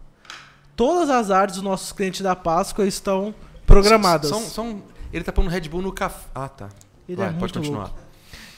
[0.76, 3.34] Todas as artes dos nossos clientes da Páscoa estão
[3.66, 4.30] programadas.
[4.30, 4.82] São, são-
[5.12, 6.26] ele tá pondo Red Bull no café.
[6.34, 6.68] Ah, tá.
[7.08, 7.84] Ele Vai, é pode continuar.
[7.84, 7.98] louco.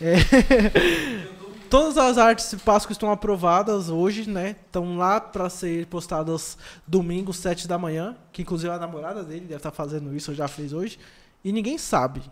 [0.01, 1.33] É.
[1.69, 4.57] Todas as artes de Páscoa estão aprovadas hoje, né?
[4.67, 8.15] Estão lá para ser postadas domingo, 7 da manhã.
[8.31, 10.99] Que inclusive a namorada dele deve estar fazendo isso, ou já fez hoje.
[11.43, 12.23] E ninguém sabe.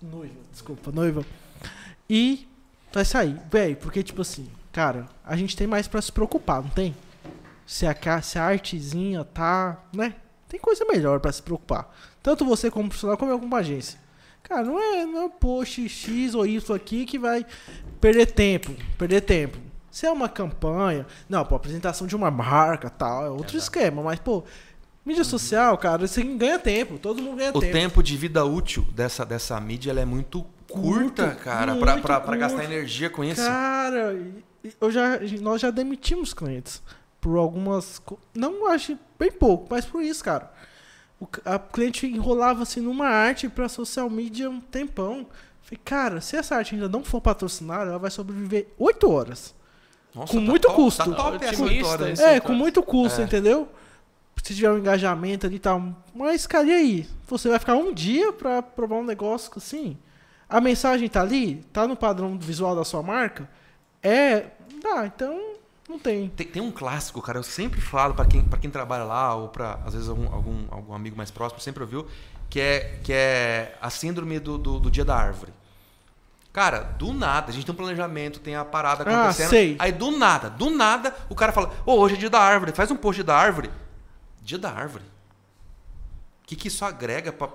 [0.00, 1.24] Noiva, desculpa, noiva.
[2.08, 2.48] E
[2.92, 3.40] vai sair.
[3.50, 6.94] Véi, porque tipo assim, cara, a gente tem mais para se preocupar, não tem?
[7.66, 10.14] Se a, se a artezinha tá, né?
[10.48, 11.94] Tem coisa melhor para se preocupar.
[12.22, 13.98] Tanto você como profissional, como eu como agência.
[14.42, 17.44] Cara, não é, não é um post X ou Y aqui que vai
[18.00, 18.74] perder tempo.
[18.96, 19.58] Perder tempo.
[19.90, 24.02] Se é uma campanha, não, pô, apresentação de uma marca tal, é outro esquema.
[24.02, 24.44] Mas, pô,
[25.08, 26.98] mídia social, cara, você ganha tempo.
[26.98, 27.72] Todo mundo ganha O tempo.
[27.72, 32.02] tempo de vida útil dessa, dessa mídia ela é muito curta, Curto, cara, pra, muito
[32.06, 32.38] pra, pra curto.
[32.38, 33.40] gastar energia com isso.
[33.40, 34.16] Cara,
[34.80, 36.82] eu já, nós já demitimos clientes
[37.20, 38.00] por algumas.
[38.34, 40.52] Não acho bem pouco, mas por isso, cara.
[41.20, 45.26] O a cliente enrolava-se numa arte pra social media um tempão.
[45.62, 49.54] Falei, cara, se essa arte ainda não for patrocinada, ela vai sobreviver 8 horas.
[50.14, 51.10] Nossa, com tá muito top- custo.
[51.10, 51.64] Tá top essa
[52.22, 53.24] É, Sim, com muito custo, É.
[53.24, 53.68] entendeu?
[54.42, 55.82] Se tiver um engajamento ali e tal.
[56.14, 57.08] Mas, cara, e aí?
[57.26, 59.96] Você vai ficar um dia pra provar um negócio assim?
[60.48, 61.56] A mensagem tá ali?
[61.72, 63.48] Tá no padrão visual da sua marca?
[64.02, 64.46] É.
[64.86, 65.54] Ah, então
[65.88, 66.28] não tem.
[66.30, 69.48] Tem, tem um clássico, cara, eu sempre falo pra quem, pra quem trabalha lá, ou
[69.48, 72.06] pra, às vezes, algum, algum, algum amigo mais próximo, sempre ouviu,
[72.48, 75.52] que é, que é a síndrome do, do, do dia da árvore.
[76.52, 79.50] Cara, do nada, a gente tem um planejamento, tem a parada Ah, acontecendo.
[79.50, 79.76] sei.
[79.78, 82.90] Aí do nada, do nada, o cara fala: Ô, hoje é dia da árvore, faz
[82.90, 83.70] um post da árvore.
[84.48, 85.04] Dia da árvore.
[86.42, 87.50] O que, que isso agrega pra,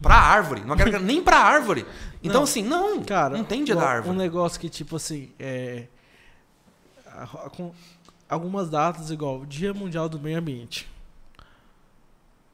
[0.00, 0.60] pra árvore?
[0.64, 1.84] Não agrega nem pra árvore.
[2.20, 2.42] Então, Não.
[2.42, 3.00] assim, não.
[3.04, 4.12] Cara, não tem dia da árvore.
[4.12, 5.86] Um negócio que, tipo assim, é.
[7.52, 7.72] com
[8.28, 10.90] algumas datas, igual Dia Mundial do Meio Ambiente.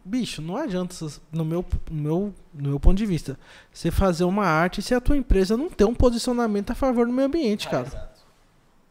[0.04, 0.94] Bicho, não adianta,
[1.32, 3.38] no meu, no meu, no meu ponto de vista,
[3.72, 7.12] você fazer uma arte se a tua empresa não tem um posicionamento a favor do
[7.12, 7.86] meio ambiente, cara.
[7.86, 8.20] exato.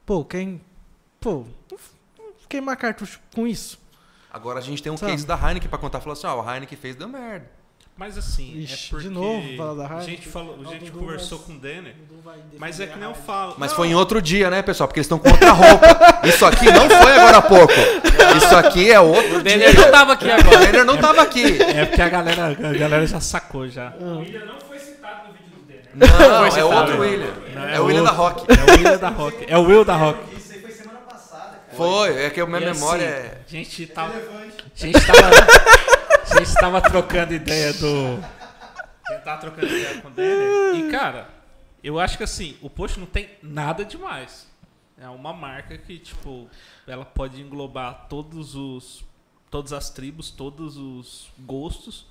[0.08, 0.60] Pô, quem.
[1.22, 1.46] Pô,
[2.50, 3.83] queimar cartucho com isso.
[4.34, 5.12] Agora a gente tem um Sabe?
[5.12, 6.00] case da Heineken pra contar.
[6.00, 7.46] Falou assim, ó, a Heineken fez, deu merda.
[7.96, 10.16] Mas assim, Ixi, é de porque novo, fala da a Heineken.
[10.16, 11.94] gente, falou, a Não, gente conversou vai- com o Denner,
[12.58, 13.54] mas é que nem eu falo.
[13.60, 14.88] Mas Não, foi em outro dia, né, pessoal?
[14.88, 15.88] Porque eles estão com outra roupa.
[16.28, 17.72] Isso aqui não foi agora há pouco.
[18.36, 19.58] Isso aqui é outro O dia.
[19.60, 20.58] Denner não tava aqui O agora.
[20.66, 21.62] Denner não tava aqui.
[21.62, 23.94] É porque a galera, a galera já sacou já.
[24.00, 25.92] O William não foi citado no vídeo do Denner.
[25.94, 27.34] Não, Foi é outro William.
[27.54, 28.10] Não, É o William da.
[28.12, 28.44] Rock.
[28.50, 29.46] É o Will da Rock.
[29.48, 30.36] É o Will da Rock.
[30.36, 31.63] Isso aí foi semana passada, cara.
[31.76, 33.42] Foi, é que a minha E memória assim, é.
[33.46, 35.30] A gente tava, a gente tava,
[36.32, 38.24] a gente tava trocando ideia do,
[39.08, 40.76] Quem tá trocando ideia com o Denner.
[40.76, 41.30] E, cara,
[41.84, 44.48] eu acho que assim, o post não tem nada demais.
[44.98, 46.48] É uma marca que, tipo,
[46.88, 49.04] ela pode englobar todos os.
[49.50, 52.06] todas as tribos, todos os gostos.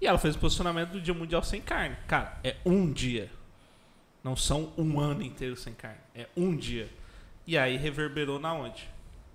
[0.00, 1.96] E ela fez o posicionamento do Dia Mundial Sem Carne.
[2.06, 3.30] Cara, é um dia.
[4.22, 6.00] Não são um ano inteiro sem carne.
[6.14, 6.88] É um dia.
[7.50, 8.88] E aí reverberou na onde?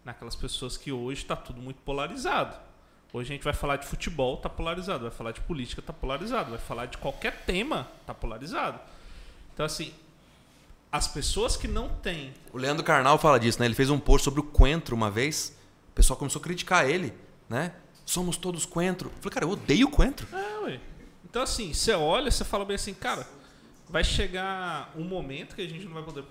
[0.05, 2.55] Naquelas pessoas que hoje está tudo muito polarizado.
[3.11, 5.01] Hoje a gente vai falar de futebol, tá polarizado.
[5.01, 6.51] Vai falar de política, tá polarizado.
[6.51, 8.79] Vai falar de qualquer tema, tá polarizado.
[9.53, 9.93] Então, assim,
[10.89, 12.33] as pessoas que não têm.
[12.53, 13.65] O Leandro Carnal fala disso, né?
[13.65, 15.53] Ele fez um post sobre o coentro uma vez.
[15.89, 17.13] O pessoal começou a criticar ele,
[17.49, 17.73] né?
[18.05, 19.09] Somos todos coentro.
[19.09, 20.25] Eu falei, cara, eu odeio coentro.
[20.33, 20.79] É, ué.
[21.25, 23.27] Então, assim, você olha, você fala bem assim, cara,
[23.89, 26.23] vai chegar um momento que a gente não vai poder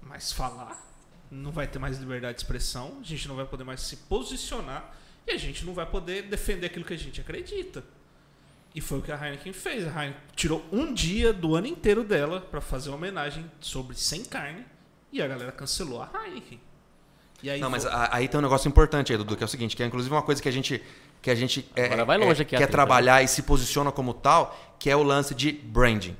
[0.00, 0.95] mais falar,
[1.30, 4.94] não vai ter mais liberdade de expressão, a gente não vai poder mais se posicionar
[5.26, 7.82] e a gente não vai poder defender aquilo que a gente acredita.
[8.74, 9.86] E foi o que a Heineken fez.
[9.86, 14.24] A Heineken tirou um dia do ano inteiro dela para fazer uma homenagem sobre sem
[14.24, 14.64] carne
[15.12, 16.60] e a galera cancelou a Heineken.
[17.42, 19.46] E aí Não, mas foi- a- aí tem um negócio importante aí, Dudu, que é
[19.46, 20.82] o seguinte, que é inclusive uma coisa que a gente
[21.22, 24.76] que a gente é, Agora vai longe é, quer trabalhar e se posiciona como tal,
[24.78, 26.14] que é o lance de branding.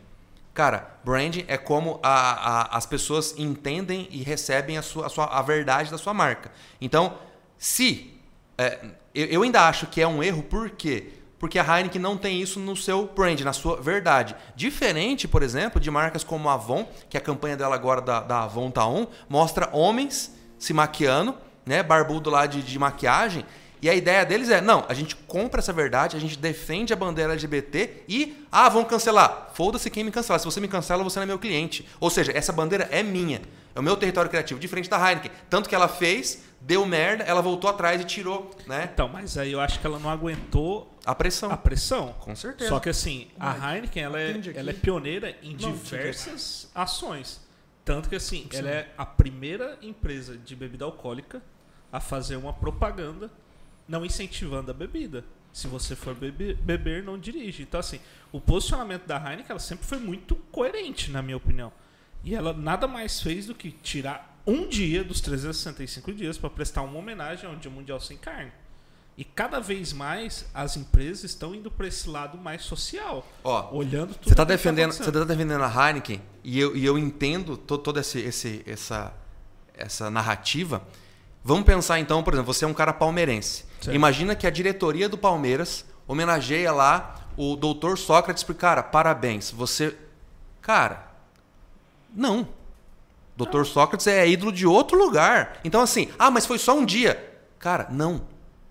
[0.56, 5.26] Cara, branding é como a- a- as pessoas entendem e recebem a, sua, a, sua-
[5.26, 6.50] a verdade da sua marca.
[6.80, 7.18] Então,
[7.58, 8.18] se
[8.56, 8.78] é,
[9.14, 11.12] eu, eu ainda acho que é um erro, por quê?
[11.38, 14.34] Porque a Heineken não tem isso no seu brand, na sua verdade.
[14.56, 18.44] Diferente, por exemplo, de marcas como a Avon, que a campanha dela agora da, da
[18.44, 21.34] Avon tá on, mostra homens se maquiando,
[21.66, 23.44] né, barbudo lá de, de maquiagem,
[23.86, 26.96] e a ideia deles é, não, a gente compra essa verdade, a gente defende a
[26.96, 29.52] bandeira LGBT e, ah, vão cancelar.
[29.54, 30.40] Foda-se quem me cancelar.
[30.40, 31.86] Se você me cancela, você não é meu cliente.
[32.00, 33.40] Ou seja, essa bandeira é minha.
[33.76, 35.30] É o meu território criativo, diferente da Heineken.
[35.48, 39.52] Tanto que ela fez, deu merda, ela voltou atrás e tirou, né, Então, mas aí
[39.52, 41.52] eu acho que ela não aguentou a pressão.
[41.52, 42.12] a pressão.
[42.18, 42.70] Com certeza.
[42.70, 47.40] Só que assim, a Heineken ela é, ela é pioneira em Não, diversas ações.
[47.84, 51.40] Tanto que assim, ela é a primeira empresa de bebida alcoólica
[51.92, 53.30] a fazer uma propaganda
[53.88, 55.24] não incentivando a bebida.
[55.52, 57.62] Se você for bebe- beber, não dirige.
[57.62, 57.98] Então assim,
[58.30, 61.72] o posicionamento da Heineken ela sempre foi muito coerente, na minha opinião.
[62.22, 66.82] E ela nada mais fez do que tirar um dia dos 365 dias para prestar
[66.82, 68.52] uma homenagem ao Dia Mundial Sem Carne.
[69.18, 74.12] E cada vez mais as empresas estão indo para esse lado mais social, Ó, olhando
[74.14, 74.24] tudo.
[74.28, 75.26] você tá que tá defendendo, você acontecendo.
[75.26, 79.14] tá defendendo a Heineken e eu, e eu entendo to- toda esse, esse, essa,
[79.72, 80.86] essa narrativa.
[81.42, 83.64] Vamos pensar então, por exemplo, você é um cara palmeirense.
[83.86, 83.94] Certo.
[83.94, 89.50] Imagina que a diretoria do Palmeiras homenageia lá o doutor Sócrates por cara, parabéns.
[89.50, 89.96] Você.
[90.60, 91.06] Cara,
[92.12, 92.48] não.
[93.36, 95.60] Doutor Sócrates é ídolo de outro lugar.
[95.62, 97.38] Então, assim, ah, mas foi só um dia.
[97.58, 98.22] Cara, não.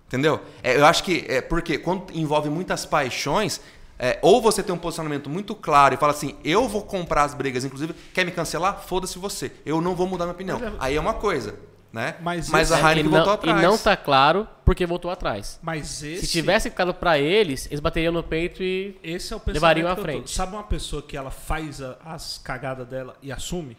[0.07, 0.41] Entendeu?
[0.63, 3.61] É, eu acho que é porque quando envolve muitas paixões,
[3.97, 7.33] é, ou você tem um posicionamento muito claro e fala assim, eu vou comprar as
[7.33, 8.81] brigas, inclusive, quer me cancelar?
[8.85, 9.51] Foda-se você.
[9.65, 10.59] Eu não vou mudar minha opinião.
[10.79, 11.55] Aí é uma coisa,
[11.95, 12.17] né?
[12.21, 13.59] Mas Mas a É, Heineken e, voltou não, atrás.
[13.59, 15.57] e não tá claro porque voltou atrás.
[15.63, 18.99] Mas esse, Se tivesse ficado pra eles, eles bateriam no peito e.
[19.01, 20.29] esse é o levariam à frente.
[20.29, 23.77] Sabe uma pessoa que ela faz a- as cagadas dela e assume?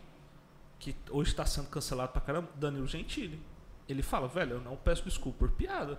[0.79, 2.49] Que hoje está sendo cancelado pra caramba?
[2.55, 3.39] Danilo Gentili.
[3.89, 5.99] Ele fala, velho, eu não peço desculpa por piada.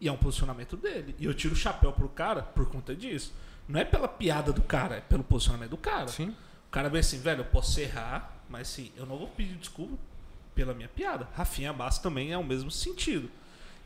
[0.00, 1.14] E é um posicionamento dele.
[1.18, 3.32] E eu tiro o chapéu pro cara por conta disso.
[3.68, 6.08] Não é pela piada do cara, é pelo posicionamento do cara.
[6.08, 6.28] Sim.
[6.68, 9.96] O cara vê assim, velho, eu posso errar, mas sim, eu não vou pedir desculpa
[10.56, 11.28] pela minha piada.
[11.36, 13.30] Rafinha Bass também é o mesmo sentido.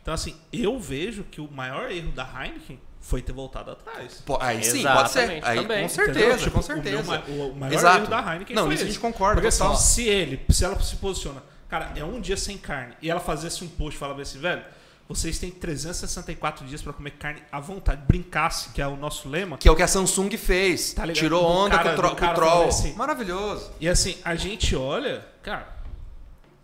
[0.00, 4.22] Então, assim, eu vejo que o maior erro da Heineken foi ter voltado atrás.
[4.24, 5.18] Po- Aí sim, pode ser.
[5.20, 5.82] Exatamente, Aí, também.
[5.82, 7.22] com certeza, Tipo, com o meu certeza.
[7.28, 7.98] O, maior Exato.
[7.98, 9.72] erro da Heineken Não, foi isso a gente concorda, Porque total.
[9.74, 13.20] assim, se ele, se ela se posiciona, cara, é um dia sem carne, e ela
[13.20, 14.62] fazesse um post e falava assim, velho,
[15.08, 19.58] vocês têm 364 dias pra comer carne à vontade, brincasse, que é o nosso lema.
[19.58, 20.92] Que é o que a Samsung fez.
[20.94, 21.06] Tá?
[21.08, 22.68] Tirou onda cara- com o, tro do cara com o troll.
[22.68, 22.92] assim.
[22.94, 23.70] Maravilhoso.
[23.80, 25.79] E assim, a gente olha, cara,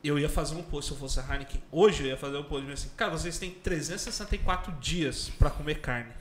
[0.03, 1.62] eu ia fazer um post se eu fosse a Heineken.
[1.72, 6.12] Hoje eu ia fazer um post assim, cara, vocês têm 364 dias pra comer carne.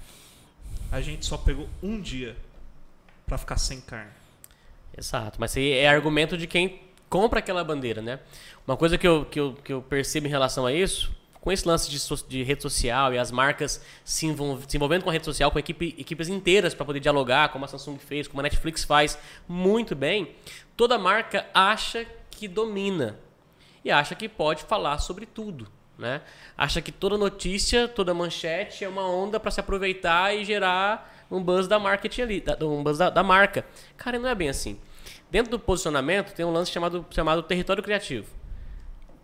[0.92, 2.36] A gente só pegou um dia
[3.26, 4.12] pra ficar sem carne.
[4.98, 8.20] Exato, mas aí é argumento de quem compra aquela bandeira, né?
[8.66, 11.12] Uma coisa que eu, que eu, que eu percebo em relação a isso,
[11.42, 15.10] com esse lance de, de rede social e as marcas se, envol- se envolvendo com
[15.10, 18.40] a rede social, com equipe, equipes inteiras para poder dialogar, como a Samsung fez, como
[18.40, 19.18] a Netflix faz
[19.48, 20.34] muito bem,
[20.76, 23.20] toda marca acha que domina
[23.86, 25.68] e acha que pode falar sobre tudo.
[25.98, 26.22] Né?
[26.58, 31.42] Acha que toda notícia, toda manchete é uma onda para se aproveitar e gerar um
[31.42, 33.64] buzz da marketing ali, um buzz da, da marca.
[33.96, 34.78] Cara, não é bem assim.
[35.30, 38.28] Dentro do posicionamento tem um lance chamado, chamado território criativo.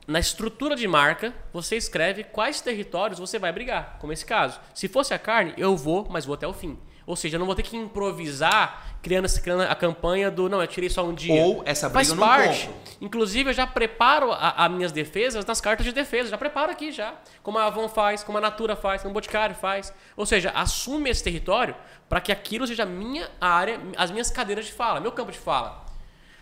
[0.07, 4.59] Na estrutura de marca, você escreve quais territórios você vai brigar, como esse caso.
[4.73, 6.77] Se fosse a carne, eu vou, mas vou até o fim.
[7.11, 10.67] Ou seja, eu não vou ter que improvisar criando, criando a campanha do não, eu
[10.67, 11.43] tirei só um dia.
[11.43, 12.67] Ou essa briga Faz eu não parte.
[12.67, 12.81] compro.
[13.01, 16.29] Inclusive, eu já preparo as minhas defesas nas cartas de defesa.
[16.29, 17.13] Já preparo aqui já.
[17.43, 19.93] Como a Avon faz, como a Natura faz, como o Boticário faz.
[20.15, 21.75] Ou seja, assume esse território
[22.07, 25.37] para que aquilo seja a minha área, as minhas cadeiras de fala, meu campo de
[25.39, 25.83] fala.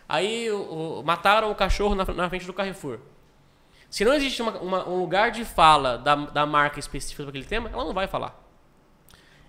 [0.08, 3.00] Aí o- o- mataram o cachorro na, na frente do Carrefour.
[3.90, 7.46] Se não existe uma- uma- um lugar de fala da, da marca específica para aquele
[7.46, 8.40] tema, ela não vai falar.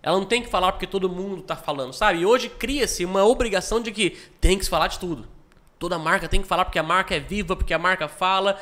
[0.03, 2.20] Ela não tem que falar porque todo mundo está falando, sabe?
[2.20, 5.28] E hoje cria-se uma obrigação de que tem que se falar de tudo.
[5.78, 8.59] Toda marca tem que falar porque a marca é viva, porque a marca fala.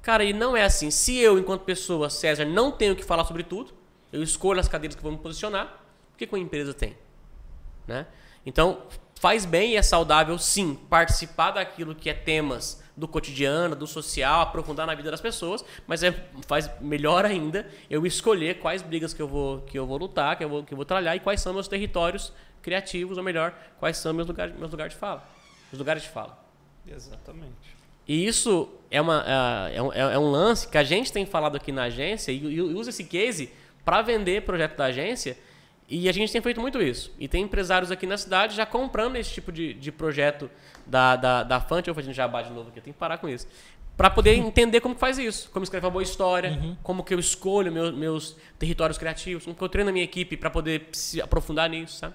[0.00, 0.90] Cara, e não é assim.
[0.90, 3.72] Se eu, enquanto pessoa, César, não tenho que falar sobre tudo,
[4.12, 5.82] eu escolho as cadeiras que vou me posicionar,
[6.14, 6.96] o que que uma empresa tem?
[7.86, 8.06] Né?
[8.44, 8.82] Então,
[9.20, 14.40] faz bem e é saudável, sim, participar daquilo que é temas do cotidiano, do social,
[14.40, 16.12] aprofundar na vida das pessoas, mas é,
[16.48, 20.42] faz melhor ainda eu escolher quais brigas que eu vou, que eu vou lutar, que
[20.42, 23.96] eu vou, que eu vou trabalhar e quais são meus territórios criativos, ou melhor, quais
[23.98, 25.26] são meus lugares, meus lugares de fala.
[25.72, 26.36] Os lugares de fala.
[26.86, 27.78] Exatamente.
[28.06, 29.24] E isso é, uma,
[29.70, 32.38] é, é um, é um lance que a gente tem falado aqui na agência e,
[32.38, 33.52] e usa esse case
[33.84, 35.38] para vender projeto da agência.
[35.88, 37.14] E a gente tem feito muito isso.
[37.18, 40.50] E tem empresários aqui na cidade já comprando esse tipo de, de projeto
[40.88, 41.86] da, da, da Fant.
[41.86, 43.46] Eu vou fazendo jabá de novo aqui, eu tenho que parar com isso.
[43.96, 45.50] Para poder entender como que faz isso.
[45.50, 49.62] Como escrever uma boa história, como que eu escolho meus, meus territórios criativos, como que
[49.62, 52.14] eu treino a minha equipe para poder se aprofundar nisso, sabe?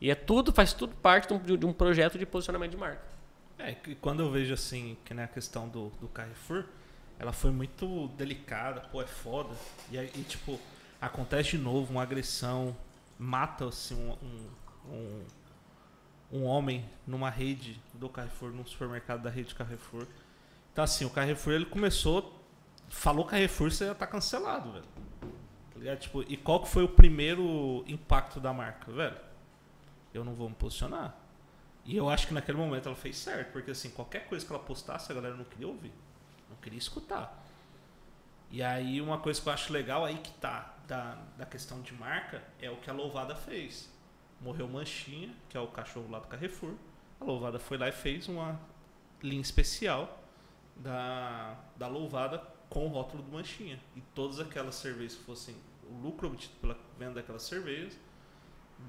[0.00, 3.02] E é tudo, faz tudo parte de um, de um projeto de posicionamento de marca.
[3.58, 6.64] É, que quando eu vejo assim, que na questão do, do Carrefour,
[7.18, 9.54] ela foi muito delicada, pô, é foda.
[9.90, 10.58] E aí, e, tipo,
[10.98, 12.74] acontece de novo uma agressão,
[13.18, 15.24] mata assim, um, um, um,
[16.32, 20.06] um homem numa rede do Carrefour, num supermercado da rede Carrefour.
[20.72, 22.40] Então assim, o Carrefour ele começou,
[22.88, 24.84] falou Carrefour, você já tá cancelado, velho.
[25.72, 25.98] Tá ligado?
[25.98, 29.16] Tipo, e qual que foi o primeiro impacto da marca, velho?
[30.12, 31.16] Eu não vou me posicionar.
[31.84, 34.62] E eu acho que naquele momento ela fez certo, porque assim, qualquer coisa que ela
[34.62, 35.92] postasse, a galera não queria ouvir.
[36.48, 37.44] Não queria escutar.
[38.50, 41.94] E aí uma coisa que eu acho legal aí que tá da, da questão de
[41.94, 43.88] marca é o que a Louvada fez.
[44.40, 46.74] Morreu Manchinha, que é o cachorro lá do Carrefour.
[47.20, 48.58] A Louvada foi lá e fez uma
[49.22, 50.22] linha especial
[50.76, 52.38] da, da Louvada
[52.68, 53.78] com o rótulo do Manchinha.
[53.94, 57.98] E todas aquelas cervejas que fossem o lucro obtido pela venda daquelas cervejas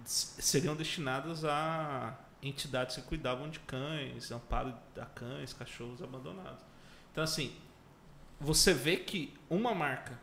[0.05, 6.63] seriam destinadas a entidades que cuidavam de cães, amparo a cães, cachorros abandonados.
[7.11, 7.53] Então, assim,
[8.39, 10.17] você vê que uma marca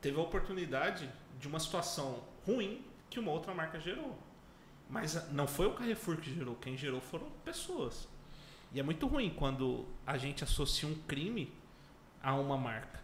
[0.00, 4.16] teve a oportunidade de uma situação ruim que uma outra marca gerou.
[4.88, 8.08] Mas não foi o Carrefour que gerou, quem gerou foram pessoas.
[8.72, 11.52] E é muito ruim quando a gente associa um crime
[12.22, 13.00] a uma marca.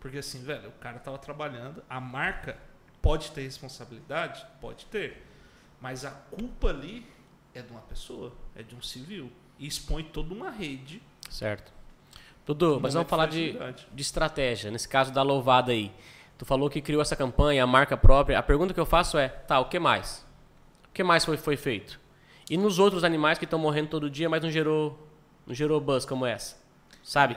[0.00, 2.58] Porque assim, velho, o cara tava trabalhando, a marca
[3.02, 4.46] pode ter responsabilidade?
[4.60, 5.26] Pode ter.
[5.80, 7.06] Mas a culpa ali
[7.54, 9.30] é de uma pessoa, é de um civil.
[9.58, 11.02] E expõe toda uma rede.
[11.28, 11.72] Certo.
[12.46, 13.54] Dudu, mas vamos falar de
[13.92, 14.70] de estratégia.
[14.70, 15.92] Nesse caso da louvada aí.
[16.38, 18.38] Tu falou que criou essa campanha, a marca própria.
[18.38, 20.24] A pergunta que eu faço é, tá, o que mais?
[20.88, 22.00] O que mais foi, foi feito?
[22.48, 24.96] E nos outros animais que estão morrendo todo dia, mas não gerou,
[25.44, 26.56] não gerou buzz como essa?
[27.02, 27.36] Sabe?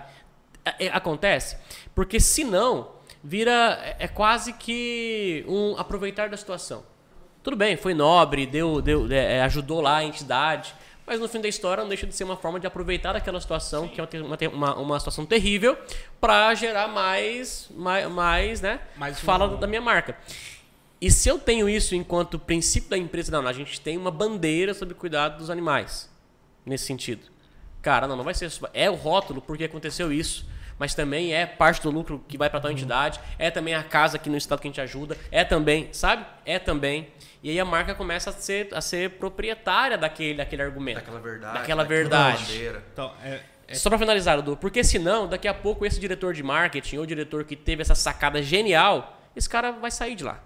[0.64, 1.58] É- é- acontece?
[1.96, 2.92] Porque senão,
[3.24, 3.80] vira.
[3.84, 6.84] É, é quase que um aproveitar da situação.
[7.44, 10.76] Tudo bem, foi nobre, deu, deu, é, ajudou lá a entidade,
[11.12, 13.86] mas no fim da história não deixa de ser uma forma de aproveitar daquela situação,
[13.86, 15.78] que é uma, uma, uma situação terrível,
[16.22, 20.18] para gerar mais, mais, mais né, Mais fala da minha marca.
[21.02, 24.74] E se eu tenho isso enquanto princípio da empresa, não, a gente tem uma bandeira
[24.74, 26.10] sobre cuidado dos animais,
[26.66, 27.28] nesse sentido.
[27.82, 28.50] Cara, não, não vai ser.
[28.74, 30.46] É o rótulo porque aconteceu isso.
[30.82, 33.20] Mas também é parte do lucro que vai para tal entidade.
[33.38, 35.16] É também a casa aqui no estado que a gente ajuda.
[35.30, 36.26] É também, sabe?
[36.44, 37.10] É também.
[37.44, 40.96] E aí a marca começa a ser, a ser proprietária daquele, daquele argumento.
[40.96, 41.60] Daquela verdade.
[41.60, 42.46] Daquela verdade.
[42.46, 42.84] bandeira.
[42.92, 46.42] Então, é, é Só pra finalizar, Dudu, porque senão, daqui a pouco, esse diretor de
[46.42, 50.44] marketing ou diretor que teve essa sacada genial, esse cara vai sair de lá.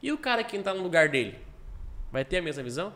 [0.00, 1.36] E o cara que tá no lugar dele?
[2.12, 2.94] Vai ter a mesma visão?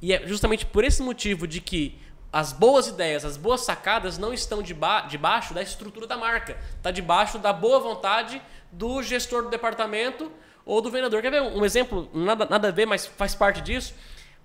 [0.00, 1.98] E é justamente por esse motivo de que
[2.32, 6.56] as boas ideias, as boas sacadas não estão deba debaixo da estrutura da marca.
[6.76, 10.32] Está debaixo da boa vontade do gestor do departamento
[10.64, 11.20] ou do vendedor.
[11.20, 12.08] Quer ver um exemplo?
[12.14, 13.94] Nada, nada a ver, mas faz parte disso.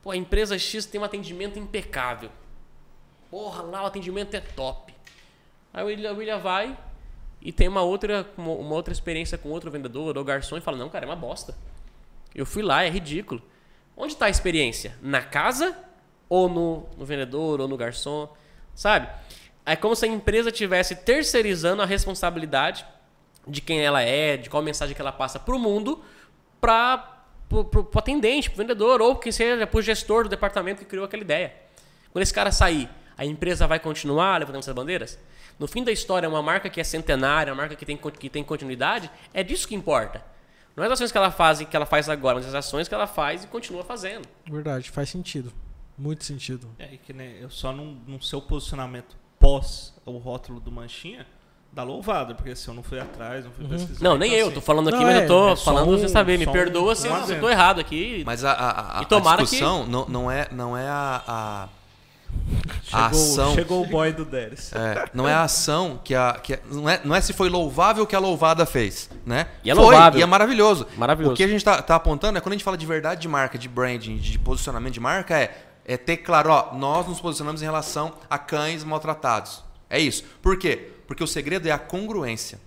[0.04, 2.30] Pô, a empresa X tem um atendimento impecável.
[3.32, 4.94] Porra, lá o atendimento é top.
[5.74, 6.78] Aí o William, o William vai
[7.42, 10.90] e tem uma outra, uma, outra experiência com outro vendedor ou garçom e fala: Não,
[10.90, 11.56] cara, é uma bosta.
[12.36, 13.42] Eu fui lá, é ridículo.
[13.96, 14.98] Onde está a experiência?
[15.02, 15.87] Na casa
[16.30, 18.32] ou no, no vendedor ou no garçom?
[18.74, 19.08] Sabe?
[19.66, 22.86] É como se a empresa tivesse terceirizando a responsabilidade
[23.48, 26.02] de quem ela é, de qual mensagem que ela passa para o mundo,
[26.60, 27.16] para
[27.50, 31.54] pro atendente, pro vendedor, ou que seja pro gestor do departamento que criou aquela ideia.
[32.12, 35.18] Quando esse cara sair, a empresa vai continuar levantando essas bandeiras?
[35.58, 38.44] No fim da história, uma marca que é centenária, uma marca que tem, que tem
[38.44, 40.24] continuidade, é disso que importa.
[40.76, 42.94] Não é as ações que ela faz que ela faz agora, mas as ações que
[42.94, 44.28] ela faz e continua fazendo.
[44.46, 45.52] Verdade, faz sentido.
[45.98, 46.68] Muito sentido.
[46.78, 51.26] É, e que nem eu só não, no seu posicionamento pós o rótulo do Manchinha,
[51.74, 54.04] dá louvado, porque se eu não fui atrás, não fui pesquisar.
[54.04, 55.90] Não, nem então, eu, assim, tô falando aqui, Não, mas é, eu tô é falando
[55.90, 56.38] um- você saber.
[56.38, 57.42] Me só um- perdoa se eu exemplo.
[57.42, 58.24] tô errado aqui.
[58.26, 61.70] Mas a, a, a, E a discussão não, não é, não é a, a,
[62.84, 63.54] Chegou, a ação.
[63.56, 64.72] chegou o boy do Deres.
[64.74, 66.34] É, não é a ação que a.
[66.34, 69.48] Que a- não, é, não é se foi louvável que a louvada fez, né?
[69.64, 70.20] E é foi, louvável.
[70.20, 70.86] E é maravilhoso.
[70.98, 71.34] Maravilhoso.
[71.34, 73.28] O que a gente tá, tá apontando é quando a gente fala de verdade de
[73.28, 77.62] marca, de branding, de posicionamento de marca, é, é ter claro, ó, nós nos posicionamos
[77.62, 79.64] em relação a cães maltratados.
[79.90, 80.24] É isso.
[80.42, 80.92] Por quê?
[81.08, 82.60] Porque o segredo é a congruência.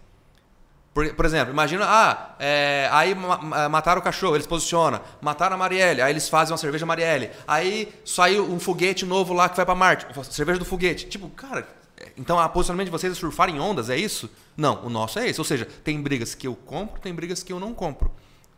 [0.93, 5.01] Por, por exemplo, imagina, ah, é, aí ma- ma- mataram o cachorro, eles posicionam.
[5.21, 7.31] Mataram a Marielle, aí eles fazem uma cerveja Marielle.
[7.47, 11.07] Aí saiu um foguete novo lá que vai pra Marte, cerveja do foguete.
[11.07, 14.29] Tipo, cara, é, então a posicionamento de vocês é surfar em ondas, é isso?
[14.57, 15.39] Não, o nosso é esse.
[15.41, 18.11] Ou seja, tem brigas que eu compro, tem brigas que eu não compro.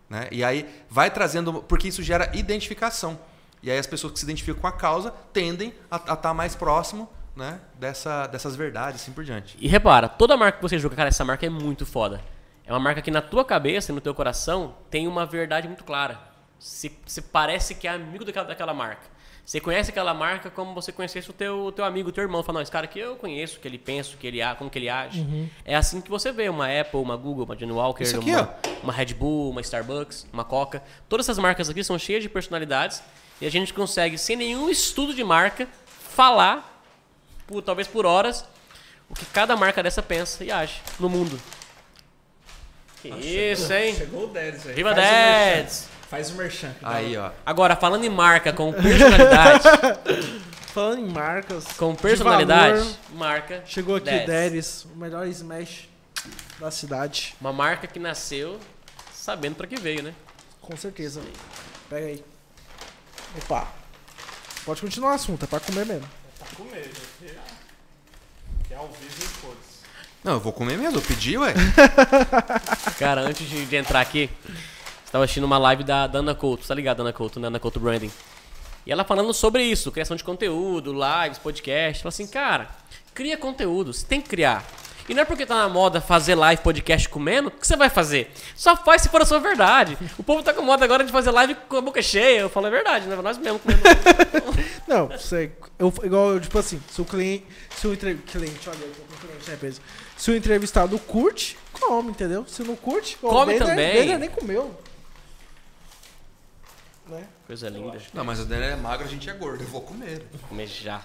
[0.09, 0.29] Né?
[0.31, 3.19] E aí vai trazendo, porque isso gera identificação.
[3.63, 7.09] E aí as pessoas que se identificam com a causa tendem a estar mais próximo
[7.37, 9.57] né, dessa, dessas verdades, assim por diante.
[9.61, 12.21] E repara, toda marca que você julga, cara, essa marca é muito foda.
[12.67, 15.85] É uma marca que na tua cabeça e no teu coração tem uma verdade muito
[15.85, 16.19] clara.
[16.59, 19.11] Você, você parece que é amigo daquela, daquela marca.
[19.45, 22.43] Você conhece aquela marca como você conhecesse o teu, o teu amigo, o teu irmão.
[22.45, 24.55] Fala, não, esse cara aqui eu conheço, o que ele pensa, o que ele, a-
[24.55, 25.21] como que ele age.
[25.65, 28.55] É assim que você vê uma Apple, uma Google, uma Johnny Walker, aqui, uma,
[28.85, 30.81] uma Red Bull, uma Starbucks, uma Coca.
[31.09, 33.03] Todas essas marcas aqui são cheias de personalidades
[33.43, 35.67] e a gente consegue, sem nenhum estudo de marca,
[36.15, 36.81] falar,
[37.45, 38.45] por, talvez por horas,
[39.11, 41.37] o que cada marca dessa pensa e age no mundo.
[43.01, 43.97] Que isso, hein?
[43.97, 44.75] Chegou o Deres aí.
[44.75, 45.57] Viva Faz o merchan.
[45.57, 45.89] Dads!
[46.09, 46.77] Faz o merchan.
[46.85, 47.33] Aí, ó.
[47.45, 49.65] Agora, falando em marca com personalidade,
[50.73, 51.65] Falando em marcas.
[51.77, 53.65] com de personalidade, valor, marca.
[53.67, 55.89] chegou aqui o Deres, o melhor Smash
[56.61, 57.35] da cidade.
[57.41, 58.61] Uma marca que nasceu
[59.13, 60.15] sabendo pra que veio, né?
[60.61, 61.21] Com certeza.
[61.91, 62.32] Pega aí.
[63.37, 63.69] Opa.
[64.65, 66.09] Pode continuar o assunto, é pra comer mesmo.
[66.39, 66.89] Tá com medo.
[66.89, 67.35] aqui,
[68.67, 69.73] Que é ao vivo e foda-se.
[70.23, 71.53] Não, eu vou comer mesmo, eu pedi, ué.
[72.99, 74.31] Cara, antes de, de entrar aqui,
[75.05, 77.49] estava assistindo uma live da, da Ana Couto, tá ligado, Ana Couto, né?
[77.49, 78.11] Ana Couto Branding.
[78.87, 82.03] E ela falando sobre isso, criação de conteúdo, lives, podcast.
[82.03, 82.69] Ela assim, cara,
[83.15, 84.65] cria conteúdo, você tem que criar.
[85.09, 88.31] E não é porque tá na moda fazer live, podcast comendo, que você vai fazer.
[88.55, 89.99] Só faz se for a sua verdade.
[90.17, 92.41] O povo tá com moda agora de fazer live com a boca cheia.
[92.41, 93.17] Eu falo, é verdade, né?
[93.17, 93.83] Nós mesmo comendo.
[94.87, 95.51] Não, você.
[95.79, 97.45] Eu, igual, eu, tipo assim, se o cliente.
[97.77, 99.81] Se o entre, cliente, olha, eu tô com cliente, né, peso?
[100.17, 102.45] Se o entrevistado curte, come, entendeu?
[102.47, 104.19] Se não curte, Come Dele- também.
[104.19, 104.73] Nem comeu.
[107.09, 107.25] Né?
[107.47, 107.99] Coisa linda.
[108.15, 109.63] Não, mas o Daniel é magro, a gente é gordo.
[109.63, 110.25] Eu vou comer.
[110.33, 111.03] Vou comer já.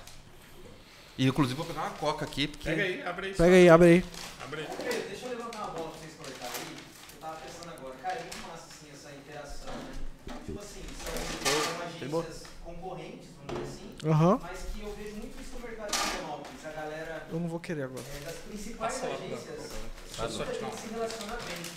[1.18, 2.70] E inclusive vou pegar uma coca aqui, porque.
[2.70, 3.34] Pega aí, abre aí.
[3.34, 4.05] Pega aí, abre aí.
[4.43, 5.05] Abre aí.
[5.09, 6.78] Deixa eu levantar uma bola pra vocês conectarem aí.
[7.15, 10.36] Eu tava pensando agora, cara, é muito massa assim essa interação, né?
[10.45, 14.39] Tipo assim, são, são agências concorrentes, vamos dizer assim, Aham.
[14.43, 16.65] mas que eu vejo muito isso no mercado de Florianópolis.
[16.65, 18.03] A galera Eu não vou querer agora.
[18.15, 19.72] é, das principais Passa agências,
[20.15, 20.70] Passa muita lá.
[20.70, 21.72] gente se relaciona bem.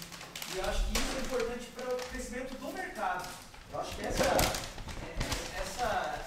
[0.53, 3.29] E eu acho que isso é importante para o crescimento do mercado.
[3.73, 6.25] Eu acho que essa, é- essa, essa,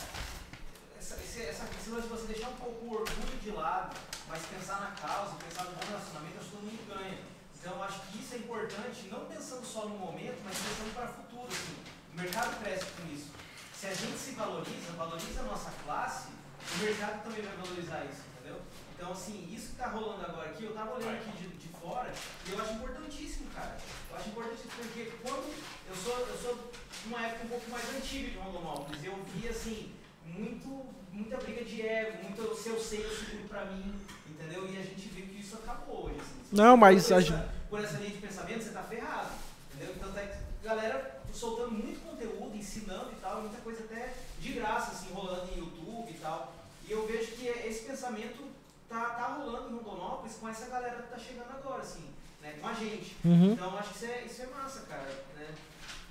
[1.34, 3.98] esse, essa, lance de você deixar um pouco o orgulho de lado,
[4.30, 7.18] mas pensar na causa, pensar no bom relacionamento, acho que todo mundo ganha.
[7.58, 11.14] Então acho que isso é importante, não pensando só no momento, mas pensando para o
[11.14, 11.48] futuro.
[11.48, 11.76] Assim.
[12.14, 13.32] O mercado cresce com isso.
[13.74, 18.22] Se a gente se valoriza, valoriza a nossa classe, o mercado também vai valorizar isso,
[18.36, 18.62] entendeu?
[18.96, 22.14] Então, assim, isso que tá rolando agora aqui, eu tava olhando aqui de, de fora
[22.46, 23.78] e eu acho importantíssimo, cara.
[24.10, 25.52] Eu acho importantíssimo porque quando
[25.90, 26.72] eu sou, eu sou
[27.02, 29.94] de uma época um pouco mais antiga de Rondonópolis, eu vi, assim,
[30.26, 33.94] muito, muita briga de ego, muito se eu sei, eu seguro pra mim,
[34.30, 34.68] entendeu?
[34.70, 36.40] E a gente viu que isso acabou hoje, assim.
[36.50, 38.70] Se Não, você mas for a por gente- essa, por essa linha de pensamento, você
[38.72, 39.30] tá ferrado,
[39.74, 39.94] entendeu?
[39.96, 44.92] Então, tá, a galera soltando muito conteúdo, ensinando e tal, muita coisa até de graça,
[44.92, 46.54] assim, rolando em YouTube e tal.
[46.88, 48.44] E eu vejo que esse pensamento
[48.90, 52.04] tá, tá rolando em Rondonópolis com essa galera que tá chegando agora, assim,
[52.42, 52.56] né?
[52.62, 53.16] Com a gente.
[53.26, 53.54] Uhum.
[53.54, 55.10] Então acho que isso é, isso é massa, cara.
[55.38, 55.48] Né?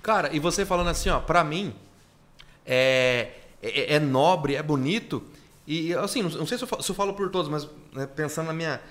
[0.01, 1.73] Cara, e você falando assim, ó, pra mim,
[2.65, 3.31] é,
[3.63, 5.23] é, é nobre, é bonito.
[5.65, 8.47] E assim, não, sei se eu, falo, se eu falo por todos, mas né, pensando
[8.47, 8.81] na minha.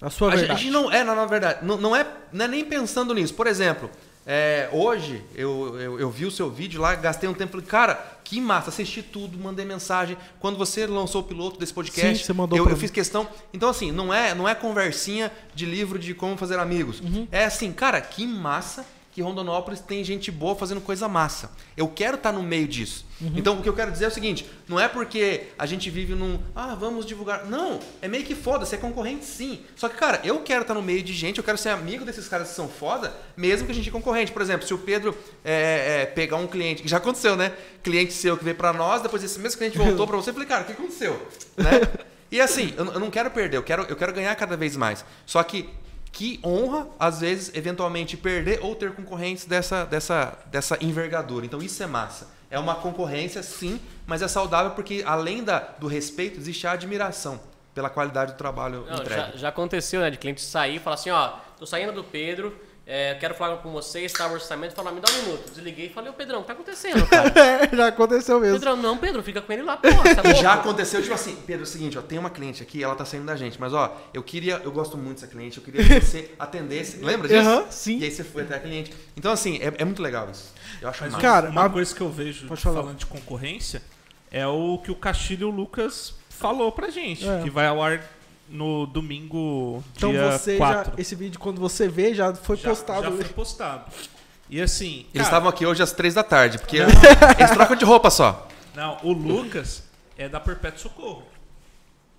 [0.00, 0.62] A sua A gente, a verdade.
[0.62, 3.34] gente não é, na, na verdade, não, não, é, não é nem pensando nisso.
[3.34, 3.90] Por exemplo,
[4.24, 7.94] é, hoje eu, eu, eu vi o seu vídeo lá, gastei um tempo, falei, cara,
[8.22, 10.16] que massa, assisti tudo, mandei mensagem.
[10.38, 13.26] Quando você lançou o piloto desse podcast, Sim, você mandou eu, eu fiz questão.
[13.52, 17.00] Então, assim, não é, não é conversinha de livro de como fazer amigos.
[17.00, 17.26] Uhum.
[17.32, 18.86] É assim, cara, que massa
[19.18, 21.50] que Rondonópolis tem gente boa fazendo coisa massa.
[21.76, 23.04] Eu quero estar no meio disso.
[23.34, 26.14] Então, o que eu quero dizer é o seguinte: não é porque a gente vive
[26.14, 26.38] num.
[26.54, 27.44] Ah, vamos divulgar.
[27.46, 29.62] Não, é meio que foda, você é concorrente sim.
[29.74, 32.28] Só que, cara, eu quero estar no meio de gente, eu quero ser amigo desses
[32.28, 34.30] caras que são foda, mesmo que a gente é concorrente.
[34.30, 37.52] Por exemplo, se o Pedro é, é, pegar um cliente, que já aconteceu, né?
[37.82, 40.48] Cliente seu que veio pra nós, depois esse mesmo cliente voltou pra você, eu falei,
[40.48, 41.20] cara, o que aconteceu?
[41.58, 41.80] Né?
[42.30, 45.04] E assim, eu, eu não quero perder, eu quero, eu quero ganhar cada vez mais.
[45.26, 45.68] Só que
[46.12, 51.44] que honra, às vezes, eventualmente perder ou ter concorrentes dessa, dessa, dessa envergadura.
[51.46, 52.28] Então isso é massa.
[52.50, 57.38] É uma concorrência, sim, mas é saudável porque, além da, do respeito, existe a admiração
[57.74, 59.32] pela qualidade do trabalho Não, entregue.
[59.32, 60.10] já, já aconteceu, né?
[60.10, 62.58] De cliente sair e falar assim, ó, tô saindo do Pedro,
[62.90, 65.50] é, quero falar com você, está o orçamento, falar, me dá um minuto.
[65.50, 67.28] Desliguei e falei, ô Pedrão, o que tá acontecendo, cara?
[67.38, 68.54] É, já aconteceu mesmo.
[68.54, 71.64] Pedrão, não, Pedro, fica com ele lá, porra, tá já aconteceu, tipo assim, Pedro, é
[71.64, 74.22] o seguinte, ó, tem uma cliente aqui, ela tá saindo da gente, mas ó, eu
[74.22, 76.96] queria, eu gosto muito dessa cliente, eu queria que você atendesse.
[77.04, 77.40] Lembra disso?
[77.46, 77.98] Aham, sim.
[77.98, 78.90] E aí você foi até a cliente.
[79.14, 80.54] Então, assim, é, é muito legal isso.
[80.80, 81.22] Eu acho Mas massa.
[81.22, 83.82] Cara, uma a- coisa que eu vejo falando de concorrência
[84.30, 87.42] é o que o Castilho e o Lucas falou pra gente, É.
[87.42, 88.02] que vai ao ar
[88.48, 90.92] no domingo, Então dia você 4.
[90.96, 91.00] já.
[91.00, 93.02] Esse vídeo, quando você vê, já foi Já- postado.
[93.02, 93.92] Já foi postado.
[94.50, 97.84] E assim, Eles cara, estavam aqui hoje às três da tarde, porque eles trocam de
[97.84, 98.48] roupa só.
[98.74, 99.82] Não, o Lucas
[100.16, 101.24] é da Perpétuo Socorro.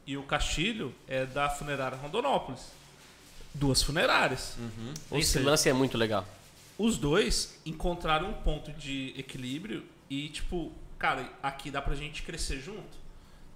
[0.05, 2.61] E o Castilho é da funerária Rondonópolis.
[3.53, 4.55] Duas funerárias.
[5.09, 6.25] Ou Esse seja, lance é muito legal.
[6.77, 12.59] os dois encontraram um ponto de equilíbrio e, tipo, cara, aqui dá pra gente crescer
[12.59, 12.97] junto.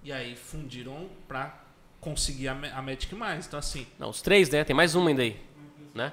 [0.02, 1.54] E aí fundiram pra
[2.04, 3.46] conseguir a, a Magic Mais.
[3.46, 4.62] Então, assim, Não, os três, né?
[4.64, 5.40] Tem mais uma ainda aí,
[5.94, 6.12] né?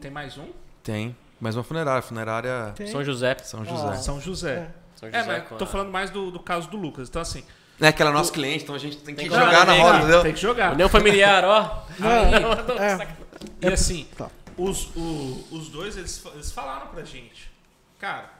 [0.00, 0.48] tem mais um?
[0.82, 2.86] Tem, mas uma funerária, funerária Tem.
[2.88, 3.36] São José.
[3.42, 3.88] São José.
[3.88, 3.94] Ah.
[3.96, 4.70] São José.
[4.96, 7.08] São É, José mas tô a- falando mais do, do caso do Lucas.
[7.08, 7.44] Então, assim,
[7.80, 9.66] É que ela é nosso cliente, então a gente tem que Tem que jogar jogar
[9.66, 10.22] na roda, entendeu?
[10.22, 10.72] tem que jogar.
[10.72, 11.84] União familiar, ó.
[11.98, 13.16] Não, é,
[13.60, 14.28] E assim, Tá.
[14.56, 17.50] os, o- os dois, eles, eles falaram pra gente,
[17.98, 18.30] cara,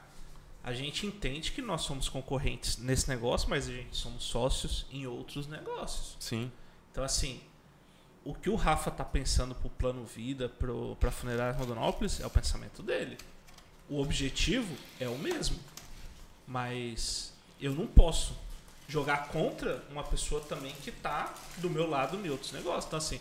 [0.63, 5.07] a gente entende que nós somos concorrentes nesse negócio, mas a gente somos sócios em
[5.07, 6.15] outros negócios.
[6.19, 6.51] Sim.
[6.91, 7.41] Então, assim,
[8.23, 12.29] o que o Rafa tá pensando pro plano vida, pro, pra funerária Rondonópolis, é o
[12.29, 13.17] pensamento dele.
[13.89, 15.59] O objetivo é o mesmo.
[16.47, 18.35] Mas eu não posso
[18.87, 22.85] jogar contra uma pessoa também que tá do meu lado em outros negócios.
[22.85, 23.19] Então, assim,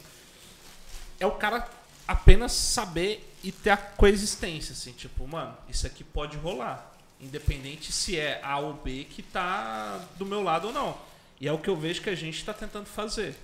[1.21, 1.69] é o cara
[2.07, 6.95] apenas saber e ter a coexistência, assim, tipo, mano, isso aqui pode rolar.
[7.21, 10.97] Independente se é A ou B que tá do meu lado ou não.
[11.41, 13.37] E é o que eu vejo que a gente tá tentando fazer.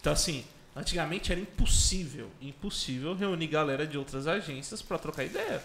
[0.00, 0.44] Então, assim,
[0.76, 5.62] antigamente era impossível, impossível reunir galera de outras agências pra trocar ideia.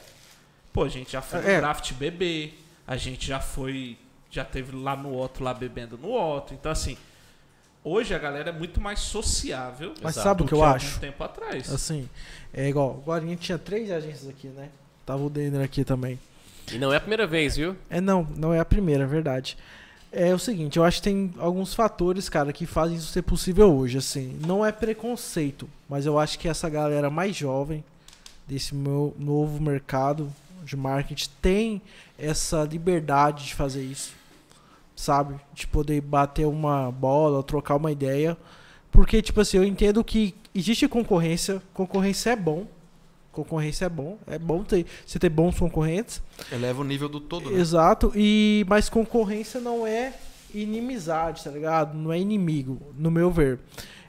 [0.72, 1.60] Pô, a gente já foi no É.
[1.60, 2.52] draft bebê,
[2.88, 3.98] a gente já foi,
[4.32, 6.54] já teve lá no Otto, lá bebendo no Otto.
[6.54, 6.98] Então, assim,
[7.84, 11.00] hoje a galera é muito mais sociável Mas do sabe o que eu acho?
[11.00, 11.72] tempo atrás.
[11.72, 12.10] Assim,
[12.52, 13.00] é igual.
[13.04, 14.70] Agora a gente tinha três agências aqui, né?
[15.06, 16.20] Tava o Denner aqui também.
[16.72, 17.76] E não é a primeira vez, viu?
[17.90, 19.58] É, não, não é a primeira, é verdade.
[20.16, 23.76] É o seguinte, eu acho que tem alguns fatores, cara, que fazem isso ser possível
[23.76, 24.38] hoje, assim.
[24.45, 27.84] Não é preconceito, mas eu acho que essa galera mais jovem
[28.47, 30.32] desse meu novo mercado
[30.64, 31.82] de marketing tem
[32.16, 34.14] essa liberdade de fazer isso,
[34.95, 35.34] sabe?
[35.51, 38.38] De poder bater uma bola, trocar uma ideia.
[38.91, 42.68] Porque, tipo assim, eu entendo que existe concorrência, concorrência é bom.
[43.34, 46.22] Concorrência é bom, é bom ter, você ter bons concorrentes.
[46.52, 47.60] Eleva o nível do todo, né?
[47.60, 50.14] Exato, e mas concorrência não é
[50.54, 51.98] inimizade, tá ligado?
[51.98, 53.60] Não é inimigo, no meu ver.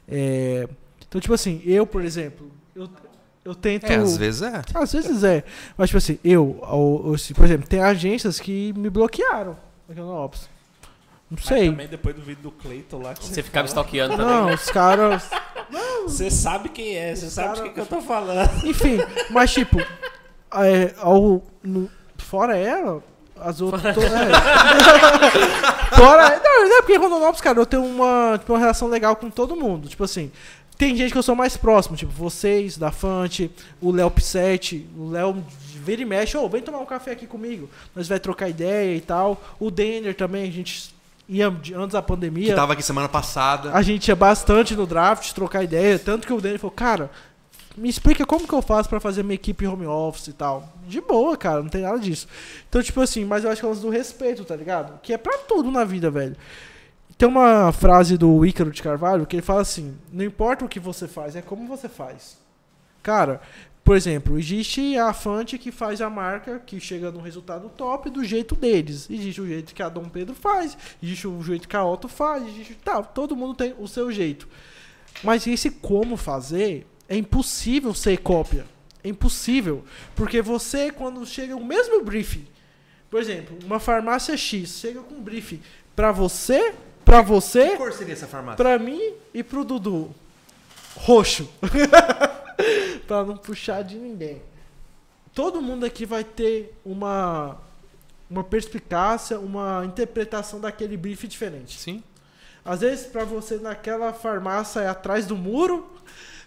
[0.07, 0.69] É,
[1.09, 2.89] então, tipo assim, eu, por exemplo, eu,
[3.45, 3.87] eu tento.
[3.87, 4.63] É, às vezes é.
[4.75, 5.43] Às vezes é.
[5.77, 9.57] Mas, tipo assim, eu, ao- se, por exemplo, tem agências que me bloquearam
[9.89, 10.49] aqui no Ops.
[11.35, 11.71] Não Mas sei.
[11.71, 14.35] também depois do vídeo do Cleiton lá que Você você ficava fala, stalkeando também.
[14.35, 15.31] Não, os caras.
[16.05, 18.67] Você sabe quem é, você sabe cara- de que eu tô falando.
[18.67, 18.99] Enfim,
[19.31, 23.03] mas tipo, é, ao, no- fora ela,
[23.41, 23.95] as outras.
[23.95, 25.97] to- é.
[25.97, 26.41] fora.
[26.43, 29.57] Não, não é porque Rondonópolis, cara, eu tenho uma, tipo, uma relação legal com todo
[29.57, 29.89] mundo.
[29.89, 30.31] Tipo assim,
[30.77, 33.51] tem gente que eu sou mais próximo, tipo vocês, da Fante,
[33.81, 37.69] o Léo Pissetti, o Léo vira e mexe, ô, vem tomar um café aqui comigo.
[37.97, 39.43] Nós vai trocar ideia e tal.
[39.59, 40.95] O Denner também, a gente
[41.29, 42.55] ia antes da Que pandemia.
[42.55, 43.73] tava aqui semana passada.
[43.73, 45.99] A gente ia bastante no draft, trocar ideia.
[45.99, 47.11] Tanto que o Danny falou, cara,
[47.77, 50.69] me explica como que eu faço pra fazer minha equipe home office e tal.
[50.87, 52.29] De boa, cara, não tem nada disso.
[52.69, 55.01] Então, tipo assim, mas eu acho que é lance do respeito, tá ligado?
[55.03, 56.37] Que é pra tudo na vida, velho.
[57.17, 60.81] Tem uma frase do Ícaro de Carvalho que ele fala assim: não importa o que
[60.81, 62.39] você faz, é como você faz.
[63.03, 63.41] Cara,
[63.85, 68.25] por exemplo, existe a Fante que faz a marca que chega num resultado top do
[68.25, 69.09] jeito deles.
[69.11, 72.47] Existe o jeito que a Dom Pedro faz, existe o jeito que a Otto faz,
[72.47, 74.49] existe, tá, todo mundo tem o seu jeito.
[75.23, 78.65] Mas esse como fazer é impossível ser cópia.
[79.03, 79.85] É impossível.
[80.17, 82.47] Porque você, quando chega o mesmo briefing,
[83.11, 85.61] por exemplo, uma farmácia X chega com um briefing
[85.95, 86.75] pra você,
[87.05, 88.57] pra Que você, cor seria essa farmácia?
[88.57, 90.11] pra mim e pro Dudu.
[90.97, 91.49] Roxo.
[93.07, 94.43] pra não puxar de ninguém.
[95.33, 97.59] Todo mundo aqui vai ter uma,
[98.31, 101.79] uma perspicácia, uma interpretação daquele briefing diferente.
[101.79, 102.03] Sim.
[102.65, 105.87] Às vezes, pra você naquela farmácia é atrás do muro,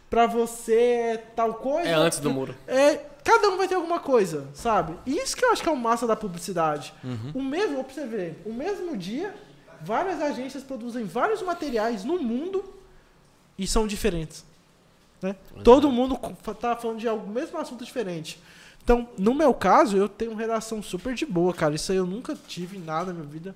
[0.09, 1.89] pra você é tal coisa.
[1.89, 2.55] É antes do muro.
[2.65, 4.97] É, cada um vai ter alguma coisa, sabe?
[5.05, 6.93] E Isso que eu acho que é o massa da publicidade.
[7.03, 7.31] Uhum.
[7.35, 9.35] O mesmo, pra você ver, o mesmo dia,
[9.81, 12.63] várias agências produzem vários materiais no mundo
[13.57, 14.45] e são diferentes.
[15.21, 15.35] Né?
[15.63, 16.19] Todo mundo
[16.59, 18.39] tá falando de algum mesmo assunto diferente.
[18.83, 21.75] Então, no meu caso, eu tenho uma relação super de boa, cara.
[21.75, 23.55] Isso aí eu nunca tive nada na minha vida.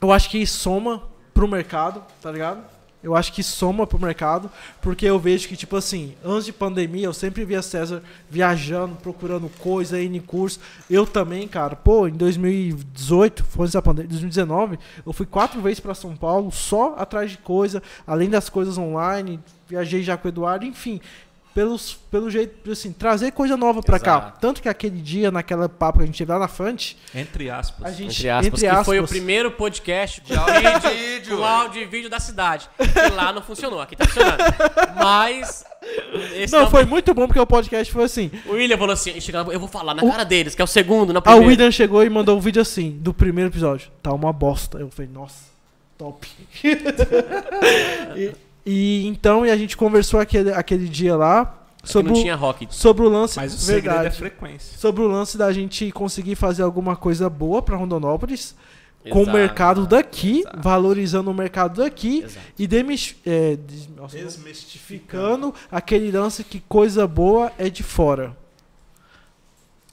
[0.00, 1.02] Eu acho que soma
[1.34, 2.64] pro mercado, tá ligado?
[3.02, 4.50] Eu acho que soma pro mercado,
[4.82, 9.50] porque eu vejo que, tipo assim, antes de pandemia, eu sempre via César viajando, procurando
[9.58, 10.60] coisa, indo em curso.
[10.88, 15.80] Eu também, cara, pô, em 2018, foi antes da pandemia, 2019, eu fui quatro vezes
[15.80, 20.30] pra São Paulo, só atrás de coisa, além das coisas online, viajei já com o
[20.30, 21.00] Eduardo, enfim.
[21.52, 24.20] Pelos, pelo jeito, assim, trazer coisa nova pra cá.
[24.40, 27.86] Tanto que aquele dia, naquela papo que a gente teve lá na Fante, Entre aspas.
[27.88, 28.24] a gente.
[28.28, 30.54] Entre aspas, que foi o primeiro podcast De áudio
[30.92, 31.36] e vídeo.
[31.38, 32.68] com áudio e vídeo da cidade.
[32.78, 34.38] Que lá não funcionou, aqui tá funcionando.
[34.96, 35.64] Mas.
[36.36, 38.30] Esse Não, é foi muito bom porque o podcast foi assim.
[38.46, 40.64] O William falou assim: "Chega lá, eu vou falar na O- cara deles, que é
[40.64, 41.46] o segundo, na A primeira.
[41.48, 43.90] William chegou e mandou um vídeo assim, do primeiro episódio.
[44.02, 44.78] Tá uma bosta.
[44.78, 45.44] Eu falei, nossa,
[45.98, 46.28] top.
[48.16, 48.32] e,
[48.70, 52.36] e então, e a gente conversou aquele, aquele dia lá É sobre, não o, tinha
[52.36, 52.66] rock.
[52.70, 53.36] sobre o lance.
[53.36, 54.16] Mas o segredo é verdade.
[54.16, 54.78] frequência.
[54.78, 58.54] sobre o lance da gente conseguir fazer alguma coisa boa pra Rondonópolis
[59.10, 60.60] com o mercado daqui, exato.
[60.60, 62.46] valorizando o mercado daqui Exato.
[62.58, 65.52] e demis, é, des- nossa, Desmistificando.
[65.52, 68.36] ficando aquele lance que coisa boa é de fora.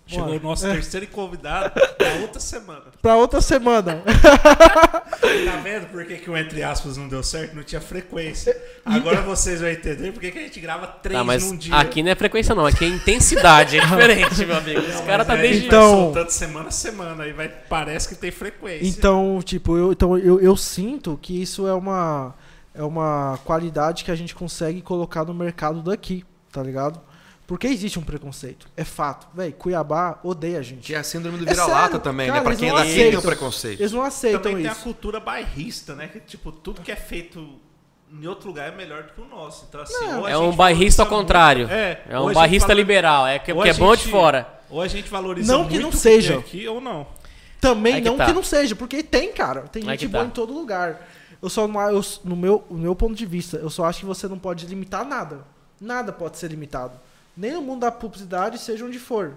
[0.08, 0.40] Chegou Bora.
[0.40, 0.74] o nosso É.
[0.74, 2.84] terceiro convidado na outra semana.
[3.02, 4.02] Pra outra semana.
[4.06, 7.56] Tá vendo por que, que o entre aspas não deu certo?
[7.56, 8.56] Não tinha frequência.
[8.86, 11.76] Agora vocês vão entender por que, que a gente grava três Tá, mas num dia.
[11.76, 12.66] aqui não é frequência, não.
[12.66, 13.78] Aqui é intensidade.
[13.78, 14.80] É diferente, meu amigo.
[14.80, 15.68] Os caras tá Mas aí desde.
[15.68, 17.24] Então- Vai soltando semana a semana.
[17.24, 18.88] Aí vai, parece que tem frequência.
[18.88, 22.34] Então, tipo, eu, então eu, eu sinto que isso é uma,
[22.74, 27.00] é uma qualidade que a gente consegue colocar no mercado daqui, tá ligado?
[27.48, 28.68] Porque existe um preconceito.
[28.76, 29.26] É fato.
[29.34, 30.82] Véi, Cuiabá odeia a gente.
[30.88, 32.44] Que é a síndrome do É vira-lata sério, também, cara, né?
[32.44, 33.22] Pra quem é não daqui tem o aceitam.
[33.22, 33.80] preconceito.
[33.80, 34.82] Eles não aceitam Também tem a isso.
[34.84, 36.08] cultura bairrista, né?
[36.10, 37.48] Que, tipo, tudo que é feito
[38.12, 39.66] em outro lugar é melhor do que o nosso.
[39.70, 40.20] Então, assim, Não.
[40.20, 41.68] ou a É um gente bairrista ao contrário.
[41.68, 43.28] muito- É, É um a gente barrista valor- liberal.
[43.28, 44.60] É que, que a é bom de gente- fora.
[44.70, 46.38] Ou a gente valoriza Não que não seja.
[46.40, 47.08] aqui ou não.
[47.62, 48.26] Também Aí que não tá.
[48.26, 49.62] que não seja, porque tem, cara.
[49.62, 50.28] Tem Aí gente que boa tá.
[50.28, 51.08] em todo lugar.
[51.42, 54.06] Eu só não, eu, no meu, no meu ponto de vista, eu só acho que
[54.06, 55.46] você não pode limitar nada.
[55.80, 57.00] Nada pode ser limitado.
[57.38, 59.36] Nem no mundo da publicidade, seja onde for.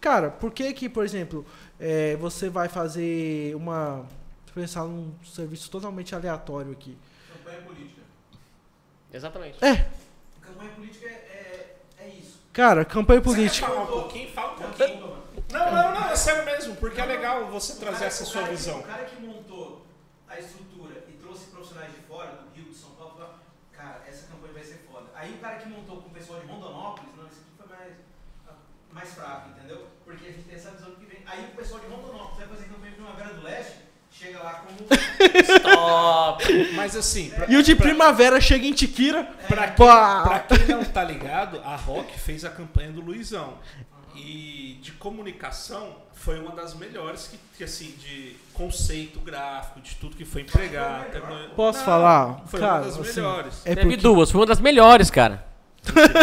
[0.00, 1.46] Cara, por que que, por exemplo,
[1.80, 4.04] é, você vai fazer uma...
[4.44, 6.96] Deixa eu pensar num serviço totalmente aleatório aqui.
[7.32, 8.02] Campanha política.
[9.12, 9.58] Exatamente.
[9.58, 11.10] Campanha política é,
[11.98, 12.40] é, é isso.
[12.52, 13.66] Cara, campanha política.
[13.66, 15.16] Fala um pouquinho, fala um pouquinho.
[15.52, 18.80] Não, não, não, é sério mesmo, porque é legal você trazer cara- essa sua visão.
[18.80, 19.86] O cara que montou
[20.28, 23.34] a estrutura e trouxe profissionais de fora, do Rio, de São Paulo, falou,
[23.72, 25.06] cara, essa campanha vai ser foda.
[25.14, 27.92] Aí o cara que montou com o pessoal de Rondonópolis, não, esse aqui foi mais,
[28.90, 29.86] mais fraco, entendeu?
[30.04, 31.22] Porque a gente tem essa visão do que vem.
[31.26, 33.76] Aí o pessoal de Rondonópolis vai fazer campanha Primavera do Leste,
[34.10, 34.76] chega lá como.
[35.42, 36.72] Stop!
[36.74, 39.24] Mas assim, pra, E o de pra- primavera chega em Tiquira.
[39.48, 43.54] Pra quem, pra quem não tá ligado, a Rock fez a campanha do Luizão.
[44.14, 50.16] E de comunicação foi uma das melhores que, que, assim, de conceito gráfico, de tudo
[50.16, 51.04] que foi empregado.
[51.54, 52.42] Posso Não, falar?
[52.46, 53.54] Foi Cara, uma das assim, melhores.
[53.66, 53.96] É Teve porque...
[53.98, 55.44] duas, foi uma das melhores, cara.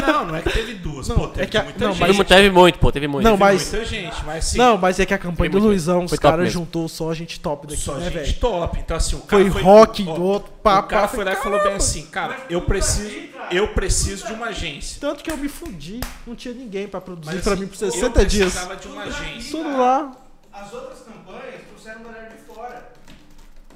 [0.06, 1.07] Não, não é que teve duas.
[1.07, 2.18] Não, pô, teve é que a- muita não, gente.
[2.18, 3.23] mas- Teve, muito, pô, teve muito.
[3.23, 5.65] Não, Teve mas- muita gente, mas assim, Não, mas é que a campanha Foi do
[5.68, 8.34] Luizão, os Foi caras juntou só gente top daqui, só né, gente velho?
[8.40, 8.80] top.
[8.80, 10.85] Então assim, o cara Foi rock ó, do outro papo.
[10.88, 14.48] O cara foi lá e falou bem assim, cara, eu preciso, eu preciso de uma
[14.48, 14.98] agência.
[14.99, 17.84] Tanto que eu me fudi, não tinha ninguém pra produzir Mas, pra assim, mim por
[17.84, 18.52] eu 60 dias.
[18.53, 19.52] precisava de uma agência.
[19.52, 20.11] Tudo lá.
[20.52, 22.94] As outras campanhas trouxeram galera de fora.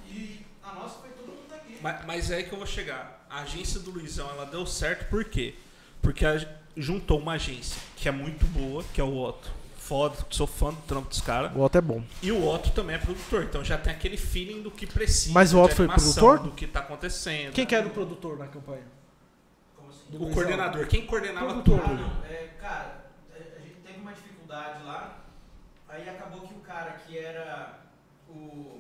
[0.09, 1.77] E a nossa foi todo mundo daqui.
[1.81, 3.25] Mas, mas é aí que eu vou chegar.
[3.29, 5.55] A agência do Luizão, ela deu certo por quê?
[6.07, 6.47] Porque a-
[6.77, 9.51] juntou uma agência que é muito boa, que é o Otto.
[9.77, 11.53] Foda, sou fã do trampo dos caras.
[11.53, 12.01] O Otto é bom.
[12.21, 15.33] E o Otto também é produtor, então já tem aquele feeling do que precisa.
[15.33, 16.39] Mas o Otto foi produtor?
[16.39, 17.51] Do que tá acontecendo.
[17.53, 18.85] Quem que era o produtor na campanha?
[19.75, 20.03] Como assim?
[20.09, 20.87] Do O coordenador.
[20.87, 21.79] Quem coordenava Produtor.
[21.83, 22.01] Ah, tudo?
[22.01, 22.23] não.
[22.25, 25.25] É, cara, a, a gente teve uma dificuldade lá.
[25.89, 27.79] Aí acabou que o cara que era
[28.29, 28.79] o.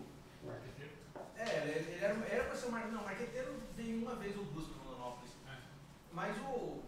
[1.37, 2.95] É, ele, ele era, era pra ser o marqueteiro.
[2.95, 5.31] Não, o marqueteiro veio uma vez ou duas para Rondonópolis.
[6.13, 6.83] Mas o, o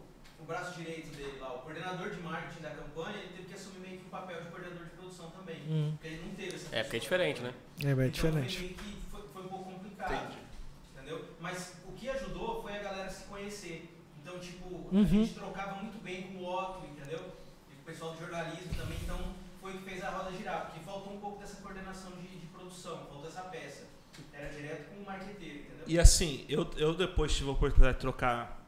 [0.49, 3.99] braço direito dele lá, o coordenador de marketing da campanha, ele teve que assumir meio
[3.99, 5.61] que o papel de coordenador de produção também.
[5.69, 5.91] Hum.
[5.93, 7.53] Porque ele não teve essa É, porque é diferente, né?
[7.79, 8.57] É bem Então, diferente.
[8.57, 10.35] Foi, meio que foi, foi um pouco complicado.
[10.95, 11.25] Entendeu?
[11.39, 13.95] Mas o que ajudou foi a galera se conhecer.
[14.21, 15.05] Então, tipo, a Uhum.
[15.07, 17.19] gente trocava muito bem com o Otto, entendeu?
[17.71, 18.97] E o pessoal do jornalismo também.
[19.03, 19.19] Então,
[19.61, 20.65] foi o que fez a roda girar.
[20.65, 23.87] Porque faltou um pouco dessa coordenação de, de produção, faltou essa peça.
[24.33, 25.83] Era direto com o marqueteiro, entendeu?
[25.87, 28.58] E assim, eu, eu depois tive a oportunidade de trocar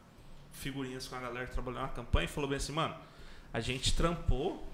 [0.62, 2.96] figurinhas com a galera que trabalhou na campanha e falou bem assim, mano,
[3.54, 4.66] a gente trampou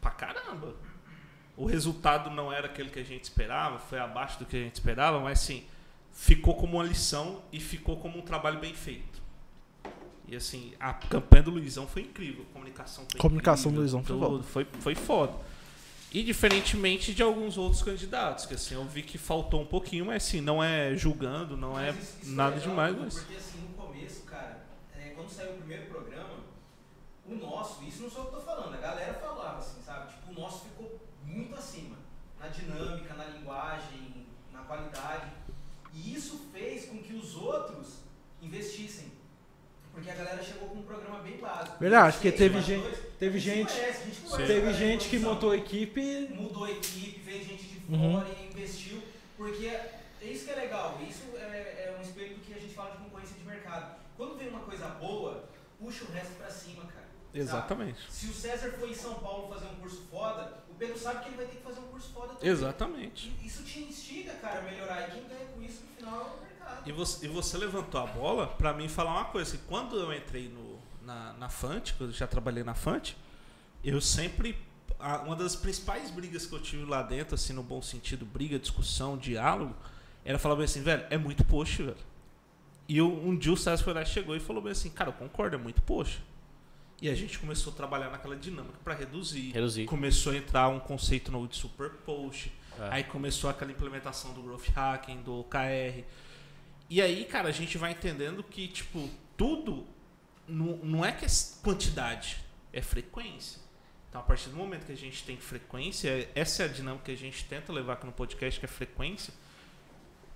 [0.00, 0.74] pra caramba.
[1.56, 4.74] O resultado não era aquele que a gente esperava, foi abaixo do que a gente
[4.74, 5.64] esperava, mas assim,
[6.12, 9.20] ficou como uma lição e ficou como um trabalho bem feito.
[10.26, 14.02] E assim, a campanha do Luizão foi incrível, a comunicação foi Comunicação do incrível, Luizão
[14.04, 15.34] foi tudo, foi, foi foda.
[16.14, 20.24] E diferentemente de alguns outros candidatos, que assim, eu vi que faltou um pouquinho, mas
[20.26, 23.14] assim, não é julgando, não é Mas isso- isso nada legal, demais, mas.
[23.18, 24.62] Porque assim, no começo, cara,
[24.94, 26.34] é, quando saiu o primeiro programa,
[27.28, 30.10] o nosso, isso não sou eu que tô falando, a galera falava assim, sabe?
[30.12, 31.96] Tipo, o nosso ficou muito acima.
[32.40, 35.30] Na dinâmica, na linguagem, na qualidade.
[35.94, 37.98] E isso fez com que os outros
[38.42, 39.12] investissem.
[39.92, 41.76] Porque a galera chegou com um programa bem básico.
[41.78, 46.28] Verdade, porque teve gente- dois, teve gente conhece, Teve cara, gente que montou a equipe.
[46.34, 48.14] mudou a equipe, veio gente de Uhum.
[48.14, 49.00] fora e investiu,
[49.36, 52.74] porque é isso que é legal, isso é, é um espelho do que a gente
[52.74, 54.01] fala de concorrência de mercado.
[54.22, 55.48] Quando vem uma coisa boa,
[55.80, 57.08] puxa o resto pra cima, cara.
[57.34, 57.98] Exatamente.
[58.02, 58.12] Sabe?
[58.12, 61.30] Se o César foi em São Paulo fazer um curso foda, o Pedro sabe que
[61.30, 62.48] ele vai ter que fazer um curso foda também.
[62.48, 63.34] Exatamente.
[63.42, 65.08] E Isso te instiga, cara, a melhorar.
[65.08, 66.88] E quem ganha com isso no final é o mercado.
[66.88, 70.14] E você, e você levantou a bola pra mim falar uma coisa, que quando eu
[70.14, 73.16] entrei no, na, na Fante, quando eu já trabalhei na Fante,
[73.82, 74.56] eu sempre.
[75.26, 79.18] uma das principais brigas que eu tive lá dentro, assim, no bom sentido, briga, discussão,
[79.18, 79.74] diálogo,
[80.24, 82.11] era falar bem assim, velho, é muito post, velho.
[82.92, 85.08] E eu- um dia o César foi lá e chegou e falou bem assim, cara,
[85.08, 86.22] eu concordo, é muito post.
[87.00, 89.50] E a gente começou a trabalhar naquela dinâmica pra reduzir.
[89.52, 89.86] Reduzir.
[89.86, 92.52] Começou a entrar um conceito novo de super post.
[92.78, 92.88] É.
[92.90, 96.04] Aí começou aquela implementação do growth hacking, do OKR.
[96.90, 99.08] E aí, cara, a gente vai entendendo que, tipo,
[99.38, 99.86] tudo
[100.46, 101.28] não, não é que é
[101.62, 102.36] quantidade,
[102.74, 103.58] é frequência.
[104.10, 107.12] Então, a partir do momento que a gente tem frequência, essa é a dinâmica que
[107.12, 109.32] a gente tenta levar aqui no podcast, que é frequência.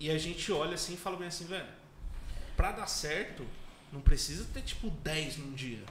[0.01, 1.67] E a gente olha assim e fala bem assim, velho,
[2.57, 3.45] pra dar certo,
[3.93, 5.83] não precisa ter, tipo, 10 num dia.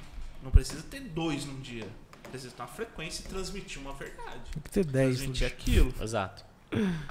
[0.44, 1.88] Não precisa ter dois num dia.
[2.30, 4.52] Precisa ter uma frequência e transmitir uma verdade.
[4.52, 5.18] Tem que ter 10.
[5.18, 5.94] Transmitir aquilo.
[6.02, 6.46] Exato.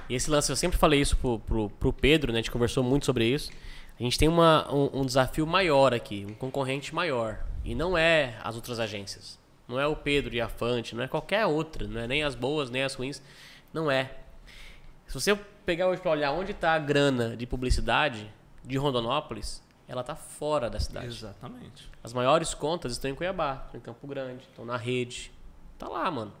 [0.09, 2.39] E esse lance, eu sempre falei isso pro, pro, pro Pedro, né?
[2.39, 3.51] A gente conversou muito sobre isso.
[3.99, 7.43] A gente tem uma, um, um desafio maior aqui, um concorrente maior.
[7.63, 9.39] E não é as outras agências.
[9.67, 11.87] Não é o Pedro e a Fante, não é qualquer outra.
[11.87, 13.21] Não é nem as boas, nem as ruins.
[13.73, 14.11] Não é.
[15.07, 18.31] Se você pegar hoje pra olhar onde tá a grana de publicidade
[18.65, 21.07] de Rondonópolis, ela tá fora da cidade.
[21.07, 21.89] Exatamente.
[22.03, 25.31] As maiores contas estão em Cuiabá, estão em Campo Grande, estão na rede.
[25.77, 26.33] Tá lá, mano.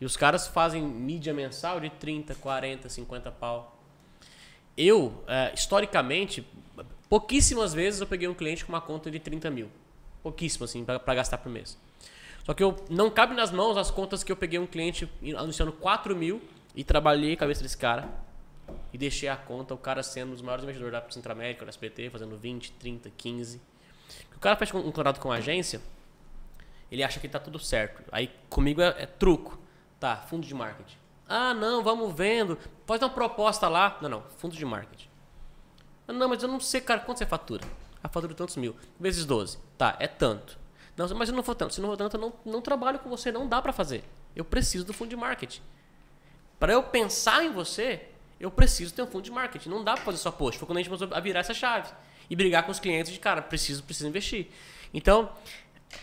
[0.00, 3.78] E os caras fazem mídia mensal de 30, 40, 50 pau.
[4.76, 6.46] Eu, é, historicamente,
[7.08, 9.70] pouquíssimas vezes eu peguei um cliente com uma conta de 30 mil.
[10.22, 11.78] Pouquíssimo, assim, pra gastar por mês.
[12.44, 15.72] Só que eu não cabe nas mãos as contas que eu peguei um cliente anunciando
[15.72, 16.42] 4 mil
[16.74, 18.08] e trabalhei a cabeça desse cara.
[18.92, 22.10] E deixei a conta, o cara sendo um dos maiores investidores da Centro-América, da SPT,
[22.10, 23.60] fazendo 20, 30, 15.
[24.36, 25.80] O cara fecha um contrato com a agência,
[26.90, 28.02] ele acha que tá tudo certo.
[28.12, 29.58] Aí comigo é, é truco.
[29.98, 30.96] Tá, fundo de marketing.
[31.28, 32.58] Ah, não, vamos vendo.
[32.84, 33.96] Pode dar uma proposta lá.
[34.02, 35.08] Não, não, fundo de marketing.
[36.06, 37.64] Ah, Não, mas eu não sei, cara, quanto você fatura?
[38.02, 38.76] A fatura de tantos mil.
[38.98, 39.58] Vezes 12.
[39.78, 40.58] Tá, é tanto.
[40.96, 41.72] Não, mas eu não for tanto.
[41.72, 44.04] Se não for tanto, eu não, não trabalho com você, não dá pra fazer.
[44.36, 45.62] Eu preciso do fundo de marketing.
[46.58, 48.08] Para eu pensar em você,
[48.42, 49.68] eu preciso ter um fundo de marketing.
[49.70, 50.58] Não dá pra fazer só post.
[50.58, 51.88] Foi quando a gente começou a virar essa chave.
[52.28, 54.48] E brigar com os clientes de, cara, preciso, preciso investir.
[54.92, 55.30] Então,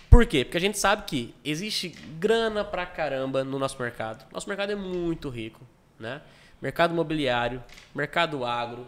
[0.09, 0.43] por quê?
[0.45, 1.89] Porque a gente sabe que existe
[2.19, 4.25] grana pra caramba no nosso mercado.
[4.31, 5.61] Nosso mercado é muito rico,
[5.99, 6.21] né?
[6.61, 7.63] Mercado imobiliário,
[7.95, 8.85] mercado agro,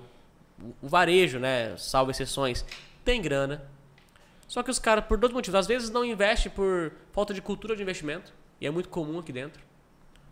[0.61, 1.75] o- o varejo, né?
[1.77, 2.65] Salvo exceções,
[3.03, 3.63] tem grana.
[4.47, 7.75] Só que os caras, por dois motivos, às vezes não investem por falta de cultura
[7.75, 9.63] de investimento, e é muito comum aqui dentro.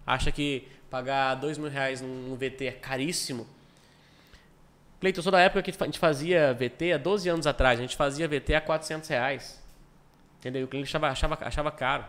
[0.10, 3.46] Acha que pagar dois mil reais num VT é caríssimo.
[5.00, 7.78] Cleiton, eu sou da época que a gente fazia VT há 12 anos atrás.
[7.78, 9.62] A gente fazia VT a 400 reais.
[10.40, 10.66] Entendeu?
[10.66, 12.06] O cliente achava, achava, achava caro.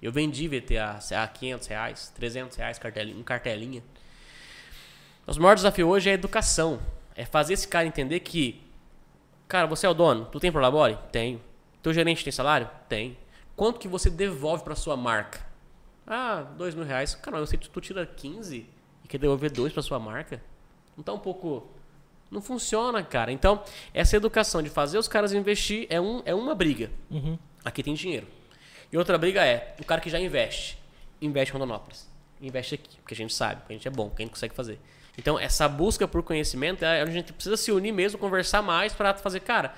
[0.00, 3.82] Eu vendi VT a, a 500 reais, 300 reais, cartelinha, um cartelinha.
[5.26, 6.80] Nosso maior desafio hoje é a educação.
[7.14, 8.62] É fazer esse cara entender que,
[9.46, 10.98] cara, você é o dono, tu tem Prolabore?
[11.12, 11.38] Tenho.
[11.82, 12.70] Teu gerente tem salário?
[12.88, 13.14] Tem.
[13.54, 15.45] Quanto que você devolve para sua marca?
[16.06, 17.14] Ah, dois mil reais.
[17.14, 18.66] Cara, eu sei que tu tira 15
[19.04, 20.40] e quer devolver dois para sua marca?
[20.96, 21.68] Não tá um pouco...
[22.30, 23.30] Não funciona, cara.
[23.30, 23.62] Então,
[23.94, 26.90] essa educação de fazer os caras investir é, um, é uma briga.
[27.10, 27.38] Uhum.
[27.64, 28.26] Aqui tem dinheiro.
[28.92, 30.78] E outra briga é o cara que já investe.
[31.20, 32.08] Investe em Rondonópolis.
[32.40, 34.54] Investe aqui, porque a gente sabe, porque a gente é bom, porque a gente consegue
[34.54, 34.78] fazer.
[35.16, 38.92] Então, essa busca por conhecimento, é onde a gente precisa se unir mesmo, conversar mais
[38.92, 39.74] para fazer, cara,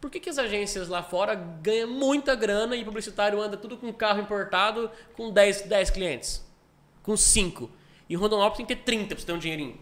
[0.00, 3.92] por que, que as agências lá fora ganham muita grana e publicitário anda tudo com
[3.92, 6.44] carro importado com 10, 10 clientes?
[7.02, 7.70] Com 5.
[8.08, 9.78] E o Rondonópolis tem que ter 30 pra você ter um dinheirinho.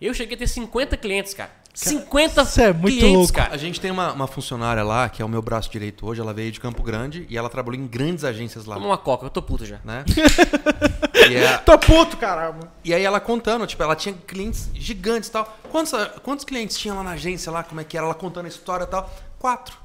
[0.00, 1.52] Eu cheguei a ter 50 clientes, cara.
[1.74, 3.32] 50 isso é muito clientes, louco.
[3.32, 3.52] cara.
[3.54, 6.32] A gente tem uma, uma funcionária lá, que é o meu braço direito hoje, ela
[6.32, 8.76] veio de Campo Grande e ela trabalhou em grandes agências lá.
[8.76, 9.80] Toma uma coca, eu tô puto já.
[9.84, 10.04] Né?
[11.30, 12.72] e, é- Tô puto, caramba.
[12.84, 15.58] e aí ela contando, tipo, ela tinha clientes gigantes e tal.
[15.70, 15.92] Quantos,
[16.22, 18.06] quantos clientes tinha lá na agência lá, como é que era?
[18.06, 19.12] Ela contando a história e tal.
[19.38, 19.76] Quatro.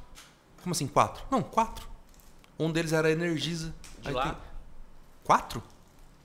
[0.61, 1.23] Como assim, quatro?
[1.31, 1.87] Não, quatro.
[2.59, 3.73] Um deles era a Energisa.
[4.01, 4.23] De Aí lá?
[4.23, 4.35] tem-
[5.23, 5.63] Quatro?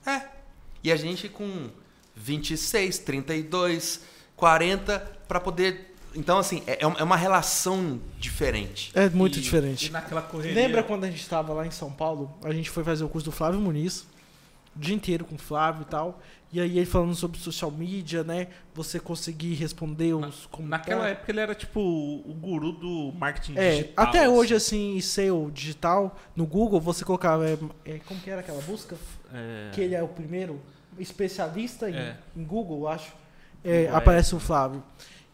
[0.05, 0.21] É.
[0.83, 1.69] E a gente com
[2.15, 4.01] 26, 32,
[4.35, 5.93] 40 pra poder.
[6.15, 8.91] Então, assim, é, é uma relação diferente.
[8.95, 9.87] É muito E- diferente.
[9.87, 10.55] E naquela correria.
[10.55, 12.33] Lembra quando a gente estava lá em São Paulo?
[12.43, 14.07] A gente foi fazer o curso do Flávio Muniz,
[14.75, 16.21] o dia inteiro com o Flávio e tal.
[16.53, 18.47] E aí ele falando sobre social media, né?
[18.73, 20.69] Você conseguir responder os comentários.
[20.69, 24.05] Naquela época ele era tipo o guru do marketing É, digital.
[24.05, 24.91] até hoje, assim.
[24.91, 27.45] assim, SEO digital, no Google, você colocava.
[27.49, 28.95] é, é, como que era aquela busca?
[29.33, 30.61] É, Que ele é o primeiro
[30.97, 32.17] especialista em, É.
[32.37, 33.11] em Google, eu acho.
[33.65, 34.83] É, aparece o Flávio.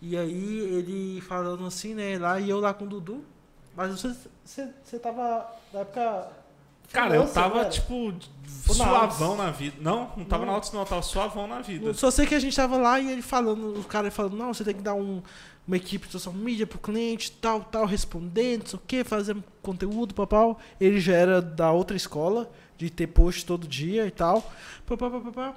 [0.01, 2.17] E aí ele falando assim, né?
[2.17, 3.23] Lá e eu lá com o Dudu.
[3.75, 6.27] Mas você, você, você tava na época.
[6.91, 7.69] Cara, eu tava, não era?
[7.69, 8.13] tipo,
[8.45, 9.77] suavão na vida.
[9.79, 10.51] Não, não tava Não.
[10.51, 11.85] na Altos, não, eu tava suavão na vida.
[11.85, 14.53] Eu Só sei que a gente tava lá e ele falando, o cara falando, não,
[14.53, 15.21] você tem que dar um,
[15.65, 19.37] uma equipe de social media pro cliente, tal, tal, respondendo, não sei o que, fazer
[19.61, 20.59] conteúdo, papau.
[20.81, 24.41] Ele já era da outra escola, de ter post todo dia e tal.
[24.85, 25.55] Papá, papá, papá.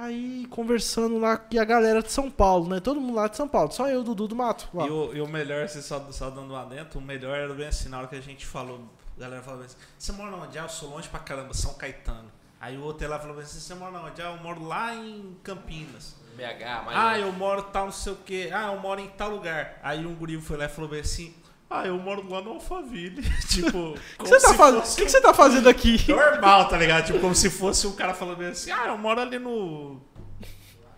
[0.00, 2.80] Aí conversando lá, e a galera de São Paulo, né?
[2.80, 4.66] Todo mundo lá de São Paulo, só eu, Dudu do Mato.
[4.72, 4.86] lá.
[4.86, 7.66] E o, e o melhor, assim, só, só dando lá dentro, o melhor era bem
[7.66, 8.80] assim, na hora que a gente falou,
[9.16, 10.58] a galera falou assim, você mora onde?
[10.58, 12.32] Ah, eu sou longe pra caramba, São Caetano.
[12.58, 14.22] Aí o outro lá falou assim, você mora onde?
[14.22, 16.16] Ah, eu moro lá em Campinas.
[16.34, 16.96] BH, mas.
[16.96, 18.50] Ah, eu moro tal, não sei o quê.
[18.54, 19.78] Ah, eu moro em tal lugar.
[19.82, 21.34] Aí um guri foi lá e falou bem assim,
[21.70, 23.22] ah, eu moro lá no Alphaville.
[23.48, 24.50] tipo, O que tá?
[24.50, 26.04] O fosse que, que você tá fazendo aqui?
[26.10, 27.06] normal, tá ligado?
[27.06, 30.00] Tipo, como se fosse um cara falando assim, ah, eu moro ali no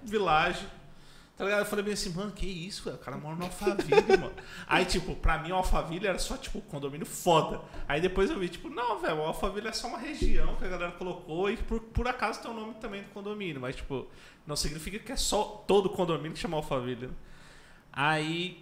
[0.03, 0.66] Village.
[1.36, 1.61] Tá ligado?
[1.61, 2.97] Eu falei bem assim, mano, que isso, velho?
[2.97, 4.32] O cara mora no Alphaville, mano.
[4.66, 7.61] Aí, tipo, pra mim o Alphaville era só, tipo, condomínio foda.
[7.89, 10.69] Aí depois eu vi, tipo, não, velho, o Alphaville é só uma região que a
[10.69, 13.61] galera colocou e por, por acaso tem o nome também do condomínio.
[13.61, 14.07] Mas, tipo,
[14.47, 17.09] não significa que é só todo condomínio que chama Alphaville.
[17.09, 17.12] né?
[17.93, 18.62] Aí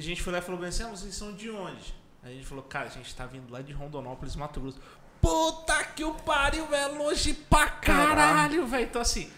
[0.00, 1.94] a gente foi lá e falou bem assim, ah, vocês são de onde?
[2.22, 4.80] Aí a gente falou, cara, a gente tá vindo lá de Rondonópolis, Mato Grosso.
[5.20, 8.84] Puta que o pariu, velho, longe pra caralho, velho.
[8.84, 9.30] Então, assim,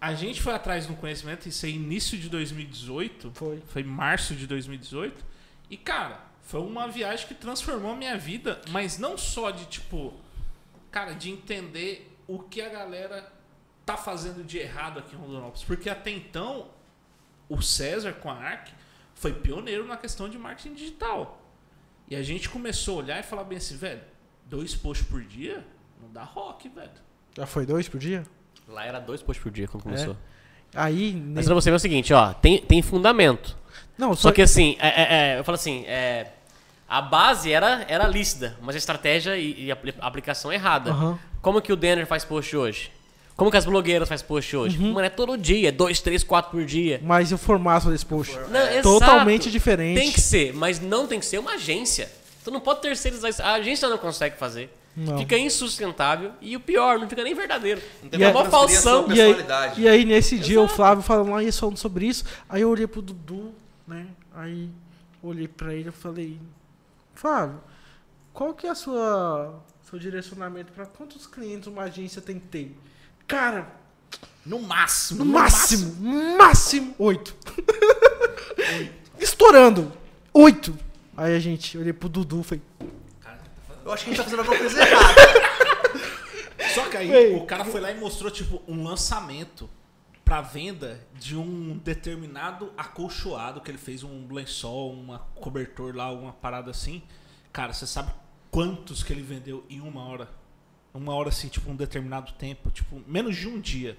[0.00, 3.62] a gente foi atrás do conhecimento, isso é início de 2018, Foi.
[3.66, 5.24] foi março de 2018.
[5.70, 10.14] E, cara, foi uma viagem que transformou a minha vida, mas não só de, tipo,
[10.90, 13.32] cara, de entender o que a galera
[13.84, 15.64] tá fazendo de errado aqui em Rondonópolis.
[15.64, 16.68] Porque até então,
[17.48, 18.68] o César com a ARC
[19.14, 21.40] foi pioneiro na questão de marketing digital.
[22.08, 24.00] E a gente começou a olhar e falar bem assim, velho,
[24.46, 25.64] dois posts por dia
[26.02, 26.90] não dá rock, velho.
[27.36, 28.24] Já foi dois por dia?
[28.68, 30.16] Lá era dois posts por dia quando começou.
[30.74, 31.14] Aí.
[31.14, 33.56] Mas pra você ver o seguinte, ó, tem, tem fundamento.
[33.96, 36.32] Não, Só que assim, é, é, é, eu falo assim, é,
[36.88, 40.56] a base era, era lícita, mas a estratégia e, e a apli- a aplicação é
[40.56, 40.90] errada.
[40.90, 41.18] Aham.
[41.40, 42.90] Como que o Denner faz post hoje?
[43.36, 44.78] Como que as blogueiras faz post hoje?
[44.78, 44.92] Uhum.
[44.92, 47.00] Mano, é todo dia, é dois, três, quatro por dia.
[47.02, 48.36] Mas e o formato desse post?
[48.50, 48.82] Não, exato.
[48.82, 49.98] Totalmente diferente.
[50.00, 52.10] Tem que ser, mas não tem que ser uma agência.
[52.44, 53.42] Tu não pode terceirizar isso.
[53.42, 54.70] A agência não consegue fazer.
[54.96, 55.18] Não.
[55.18, 56.30] Fica insustentável.
[56.40, 57.82] E o pior, não fica nem verdadeiro.
[58.02, 59.06] Não E uma é- falsão.
[59.12, 59.36] E aí,
[59.78, 62.24] e aí, nesse dia, o Flávio falando lá e falando sobre isso.
[62.48, 63.52] Aí eu olhei pro Dudu,
[63.88, 64.06] né?
[64.32, 64.70] Aí
[65.20, 66.38] olhei pra ele e falei,
[67.14, 67.60] Flávio,
[68.32, 72.76] qual que é a sua seu direcionamento pra quantos clientes uma agência tem que ter?
[73.26, 73.66] Cara,
[74.44, 75.24] No máximo.
[75.24, 77.34] no máximo, máximo, oito.
[79.18, 79.92] Estourando,
[80.32, 80.76] oito.
[81.16, 82.62] Aí a gente, olhei pro Dudu e falei,
[83.84, 85.14] Eu acho que a gente tá fazendo alguma coisa errada.
[86.74, 87.36] Só que aí Ei.
[87.36, 89.70] o cara foi lá e mostrou, tipo, um lançamento
[90.24, 96.32] pra venda de um determinado acolchoado que ele fez um lençol, uma cobertor lá, uma
[96.32, 97.02] parada assim.
[97.52, 98.12] Cara, você sabe
[98.50, 100.28] quantos que ele vendeu em uma hora?
[100.94, 103.98] Uma hora assim, tipo, um determinado tempo, tipo, menos de um dia.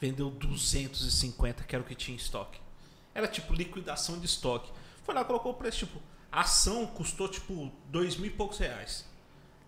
[0.00, 2.60] Vendeu 250, que era o que tinha em estoque.
[3.14, 4.70] Era tipo liquidação de estoque.
[5.02, 6.00] Foi lá, colocou o preço, tipo,
[6.30, 9.06] a ação custou tipo dois mil e poucos reais.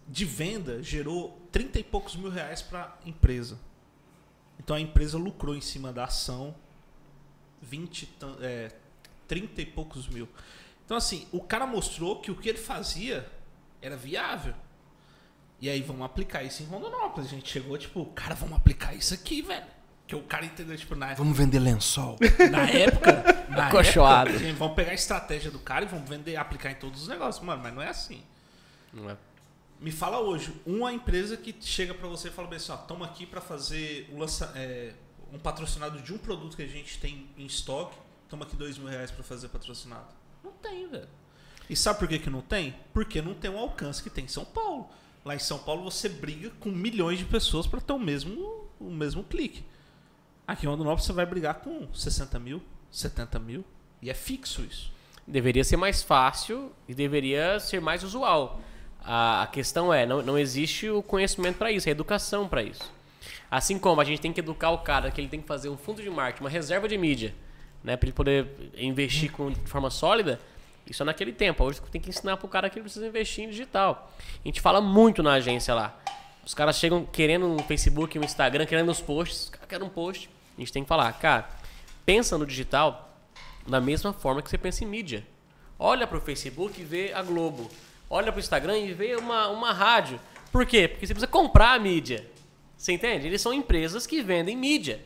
[0.07, 3.59] De venda gerou 30 e poucos mil reais para empresa.
[4.59, 6.55] Então a empresa lucrou em cima da ação
[7.63, 8.71] 20, e tan- é,
[9.27, 10.29] 30 e poucos mil.
[10.85, 13.29] Então, assim, o cara mostrou que o que ele fazia
[13.81, 14.55] era viável.
[15.61, 17.29] E aí, vamos aplicar isso em Rondonópolis.
[17.29, 19.67] A gente chegou, tipo, cara, vamos aplicar isso aqui, velho.
[20.07, 22.19] Que o cara entendeu, tipo, na, Vamos vender lençol.
[22.51, 23.47] na época.
[23.49, 23.67] na
[24.29, 27.09] época, gente, vamos pegar a estratégia do cara e vamos vender, aplicar em todos os
[27.09, 27.45] negócios.
[27.45, 28.23] Mano, mas não é assim.
[28.93, 29.17] Não é?
[29.81, 33.07] Me fala hoje, uma empresa que chega pra você e fala bem assim, ó, toma
[33.07, 34.93] aqui pra fazer o lança, é,
[35.33, 37.97] um patrocinado de um produto que a gente tem em estoque,
[38.29, 40.09] toma aqui dois mil reais pra fazer patrocinado.
[40.45, 41.09] Não tem, velho.
[41.69, 42.75] E sabe por que, que não tem?
[42.93, 44.91] Porque não tem o alcance que tem em São Paulo.
[45.25, 48.91] Lá em São Paulo você briga com milhões de pessoas pra ter o mesmo, o
[48.91, 49.65] mesmo clique.
[50.47, 53.65] Aqui em Rondonópolis você vai brigar com 60 mil, 70 mil,
[54.01, 54.93] e é fixo isso.
[55.27, 58.61] Deveria ser mais fácil e deveria ser mais usual.
[59.03, 62.91] A, a questão é, não, não existe o conhecimento para isso, a educação para isso.
[63.51, 65.77] Assim como a gente tem que educar o cara que ele tem que fazer um
[65.77, 67.35] fundo de marketing, uma reserva de mídia,
[67.85, 70.41] né, para ele poder investir com, de forma sólida,
[70.87, 71.63] isso é naquele tempo.
[71.65, 74.13] Hoje tem que ensinar pro cara que ele precisa investir em digital.
[74.45, 75.97] A gente fala muito na agência lá.
[76.45, 79.45] Os caras chegam querendo um Facebook, um Instagram, querendo os posts.
[79.45, 80.29] Os caras querem um post.
[80.57, 81.49] A gente tem que falar, cara,
[82.05, 83.15] pensa no digital
[83.67, 85.25] da mesma forma que você pensa em mídia.
[85.79, 87.71] Olha pro Facebook e vê a Globo.
[88.09, 90.19] Olha pro Instagram e vê uma, uma rádio.
[90.51, 90.89] Por quê?
[90.89, 92.27] Porque você precisa comprar a mídia.
[92.77, 93.27] Você entende?
[93.27, 95.01] Eles são empresas que vendem mídia.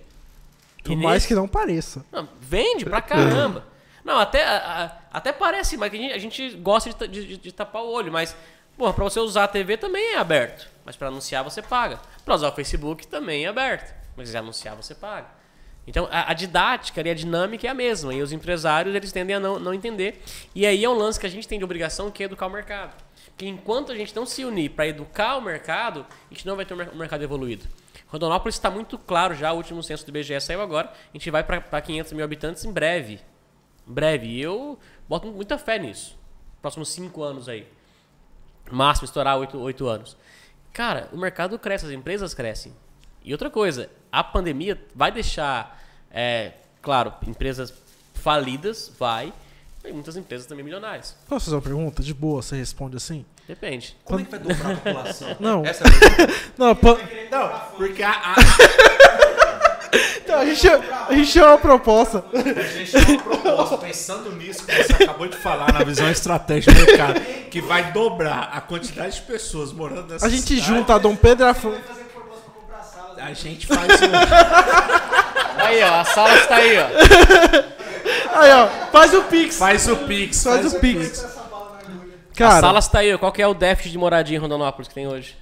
[0.82, 2.04] Por mais nesse- que não pareça.
[2.12, 3.66] não, vende pra caramba.
[4.04, 7.82] Não, até, a- a- até parece, mas que a gente, gosta de, de- de- tapar
[7.82, 8.12] o olho.
[8.12, 8.36] Mas,
[8.76, 10.68] porra, pra você usar a TV também é aberto.
[10.84, 11.98] Mas pra anunciar você paga.
[12.24, 13.94] Pra usar o Facebook também é aberto.
[14.16, 15.28] Mas se anunciar você paga.
[15.86, 18.12] Então, a, a didática e a dinâmica é a mesma.
[18.14, 20.22] E os empresários, eles tendem a não, não entender.
[20.54, 22.50] E aí é um lance que a gente tem de obrigação, que é educar o
[22.50, 22.94] mercado.
[23.28, 26.64] Porque enquanto a gente não se unir para educar o mercado, a gente não vai
[26.64, 27.66] ter um um mercado evoluído.
[28.08, 30.88] Rondonópolis está muito claro já, o último censo do IBGE saiu agora.
[30.88, 33.20] A gente vai para 500 mil habitantes em breve.
[33.88, 34.26] Em breve.
[34.28, 34.78] E eu
[35.08, 36.16] boto muita fé nisso.
[36.62, 37.66] Próximos cinco anos aí.
[38.70, 40.16] Máximo estourar oito, oito anos.
[40.72, 42.72] Cara, o mercado cresce, as empresas crescem.
[43.22, 46.52] E outra coisa, a pandemia vai deixar, é,
[46.82, 47.72] claro, empresas
[48.14, 49.32] falidas, vai,
[49.84, 51.16] e muitas empresas também milionárias.
[51.28, 52.02] Posso fazer uma pergunta?
[52.02, 53.24] De boa, você responde assim?
[53.46, 53.96] Depende.
[54.04, 55.36] Quando é que vai dobrar a população?
[55.38, 55.64] Não.
[55.66, 56.32] Essa é a pergunta.
[56.56, 56.98] Não, pa-
[57.30, 58.34] Não, porque a, a,
[60.16, 62.24] então, a, gente, a gente uma proposta.
[62.34, 66.72] A gente tem uma proposta, pensando nisso que você acabou de falar, na visão estratégica
[66.72, 70.60] do mercado, que vai dobrar a quantidade de pessoas morando nessa A gente cidade.
[70.66, 71.72] junta a Dom Pedro e a Fran-
[72.92, 73.18] salas.
[73.18, 78.38] A gente faz um, Aí, ó, a sala está aí, ó.
[78.38, 79.56] Aí, ó, faz o Pix.
[79.58, 80.42] faz o Pix.
[80.42, 81.24] Faz o Pix.
[81.24, 82.14] Essa bala na agulha.
[82.32, 83.18] a Cara, sala está aí, ó.
[83.18, 85.36] Qual que é o déficit de moradia em Rondonópolis que tem hoje?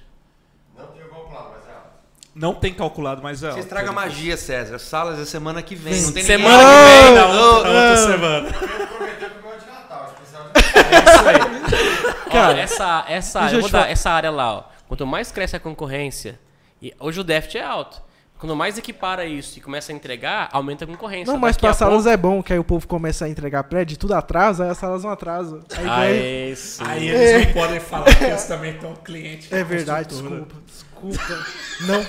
[0.77, 1.89] Não tenho calculado, mas é alto.
[2.35, 3.51] Não tem calculado, mas é.
[3.51, 4.79] Você estraga a magia, César.
[4.79, 6.01] Salas é semana que vem.
[6.01, 6.99] Não tem Semana ninguém.
[6.99, 8.47] que vem, Na outra, outra semana.
[8.49, 13.69] Eu prometeu que o meu é de Natal, especial de Cara, essa, essa, eu vou
[13.69, 14.63] dar essa área lá, ó.
[14.87, 16.39] Quanto mais cresce a concorrência,
[16.81, 18.01] e hoje o déficit é alto.
[18.39, 21.31] Quando mais equipara isso e começa a entregar, aumenta a concorrência.
[21.31, 23.29] não, mas Daqui a pra salas pouco- é bom, que aí o povo começa a
[23.29, 25.61] entregar prédio, tudo atrasa, aí as salas não atrasam.
[25.77, 26.83] Aí Aê, sim.
[26.85, 29.47] Aí eles não podem falar que eles também estão cliente.
[29.53, 31.45] É da verdade, desculpa, desculpa.
[31.81, 32.05] Não.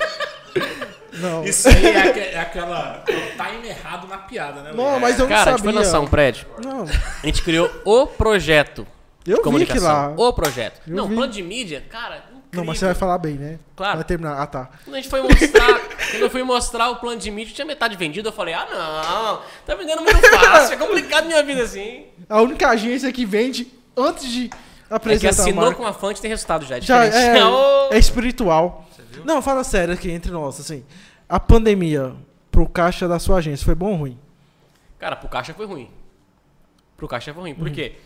[1.15, 1.45] Não.
[1.45, 3.05] Isso aí é, aque- é aquela.
[3.07, 4.73] É o time errado na piada, né?
[4.75, 5.73] Não, mas eu não Cara, a gente sabia.
[5.73, 6.47] foi lançar um prédio.
[6.63, 6.85] Não,
[7.23, 8.85] A gente criou o projeto
[9.25, 9.89] de eu vi que comunicação.
[9.93, 10.15] lá.
[10.17, 10.81] O projeto.
[10.89, 11.15] Eu não, vi.
[11.15, 12.35] plano de mídia, cara, incrível.
[12.53, 13.59] Não, mas você vai falar bem, né?
[13.77, 13.97] Claro.
[13.97, 14.41] Vai terminar.
[14.41, 14.69] Ah, tá.
[14.85, 17.97] Quando a gente foi mostrar, quando eu fui mostrar o plano de mídia, tinha metade
[17.97, 18.29] vendido.
[18.29, 22.07] Eu falei, ah, não, tá vendendo muito fácil, é complicado minha vida assim.
[22.29, 24.55] A única agência que vende antes de É que
[24.95, 25.77] apresentar a assinou marca.
[25.81, 28.84] com a fonte tem resultado já, é Já é, Ô, é espiritual.
[29.25, 30.85] Não, fala sério aqui entre nós, assim.
[31.29, 32.15] A pandemia
[32.51, 34.19] pro caixa da sua agência foi bom ou ruim?
[34.99, 35.91] Cara, pro caixa foi ruim.
[36.97, 37.55] Pro caixa foi ruim.
[37.55, 37.75] Por Uhum.
[37.75, 37.97] quê?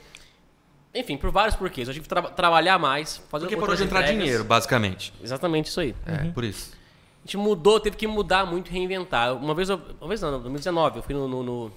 [0.95, 1.87] Enfim, por vários porquês.
[1.87, 4.21] Eu tive que tra- trabalhar mais, fazer Porque parou de entrar entregas.
[4.23, 5.13] dinheiro, basicamente.
[5.23, 5.95] Exatamente isso aí.
[6.07, 6.73] É, por isso.
[7.19, 9.35] A gente mudou, teve que mudar muito, reinventar.
[9.37, 11.29] Uma vez, eu, uma vez não, em 2019, eu fui no...
[11.29, 11.73] no, no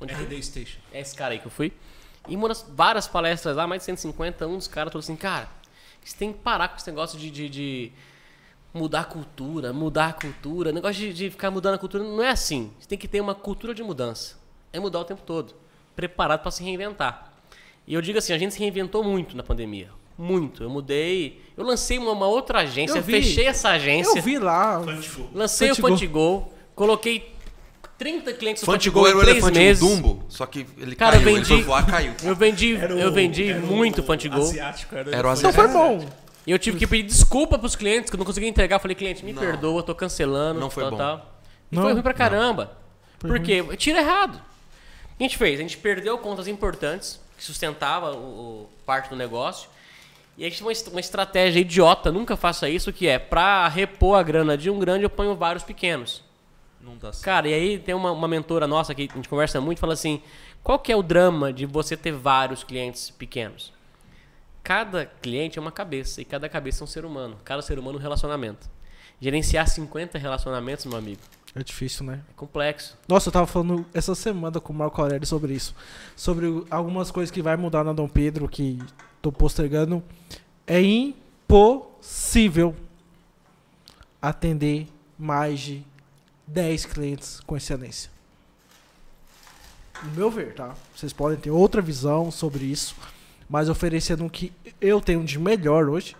[0.00, 0.24] onde foi?
[0.24, 0.78] RD Station.
[0.92, 1.72] É esse cara aí que eu fui.
[2.26, 5.46] E uma das várias palestras lá, mais de 150, um dos caras falou assim, cara,
[6.02, 7.92] você tem que parar com esse negócio de, de, de
[8.74, 10.70] mudar a cultura, mudar a cultura.
[10.70, 12.70] O negócio de, de ficar mudando a cultura não é assim.
[12.78, 14.34] Você tem que ter uma cultura de mudança.
[14.72, 15.54] É mudar o tempo todo.
[15.96, 17.32] Preparado para se reinventar.
[17.86, 19.88] E eu digo assim, a gente se reinventou muito na pandemia.
[20.18, 20.62] Muito.
[20.64, 21.40] Eu mudei.
[21.56, 24.18] Eu lancei uma, uma outra agência, Eu fechei essa agência.
[24.18, 24.82] Eu vi lá.
[25.32, 25.88] Lancei Fantigol.
[25.88, 27.32] o Fantigol, coloquei
[27.98, 29.80] 30 clientes no Fantigol Fantigol era o elefante meses.
[29.88, 31.28] Dumbo, só que ele Cara, eu caiu.
[31.28, 32.12] Ele vendi- foi voar, caiu.
[32.24, 34.42] Eu vendi, o- eu vendi era o muito Fantigol.
[34.42, 35.62] Asiático, era, Era o Então asiático.
[35.62, 36.06] foi bom.
[36.46, 38.76] E eu tive que pedir desculpa pros clientes que eu não consegui entregar.
[38.76, 39.40] Eu falei, cliente, me Não.
[39.40, 40.60] perdoa, tô cancelando.
[40.60, 40.96] Não foi tal, bom.
[40.98, 41.38] tal.
[41.72, 41.82] E Não?
[41.82, 42.76] foi ruim pra caramba.
[43.18, 43.62] Foi Por quê?
[43.76, 44.34] Tira errado.
[44.36, 45.58] O que a gente fez?
[45.58, 49.68] A gente perdeu contas importantes, que sustentava o, o- parte do negócio.
[50.36, 53.68] E a gente tinha uma, est- uma estratégia idiota, nunca faça isso, que é pra
[53.68, 56.22] repor a grana de um grande, eu ponho vários pequenos.
[56.80, 57.24] Não dá certo.
[57.24, 60.20] Cara, e aí tem uma, uma mentora nossa que a gente conversa muito, fala assim,
[60.62, 63.72] qual que é o drama de você ter vários clientes pequenos?
[64.64, 67.36] Cada cliente é uma cabeça, e cada cabeça é um ser humano.
[67.44, 68.68] Cada ser humano é um relacionamento.
[69.20, 71.20] Gerenciar 50 relacionamentos, meu amigo,
[71.54, 72.22] É difícil, né?
[72.28, 72.96] é complexo.
[73.06, 75.74] Nossa, eu tava falando essa semana com o Marco Aurélio sobre isso.
[76.16, 78.78] Sobre algumas coisas que vai mudar na Dom Pedro, que
[79.22, 80.02] tô postergando.
[80.66, 82.74] É impossível
[84.20, 84.88] atender
[85.18, 85.84] mais de
[86.46, 88.10] 10 clientes com excelência.
[90.02, 90.74] No meu ver, tá?
[90.96, 92.96] Vocês podem ter outra visão sobre isso,
[93.48, 96.16] mas oferecendo o que eu tenho de melhor hoje.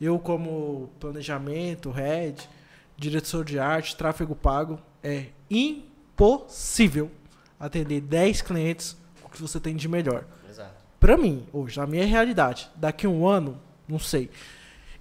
[0.00, 2.48] Eu, como planejamento, head,
[2.96, 7.10] diretor de arte, tráfego pago, é impossível
[7.58, 10.24] atender 10 clientes com o que você tem de melhor.
[10.48, 10.74] Exato.
[11.00, 14.30] Pra mim, hoje, na minha realidade, daqui a um ano, não sei.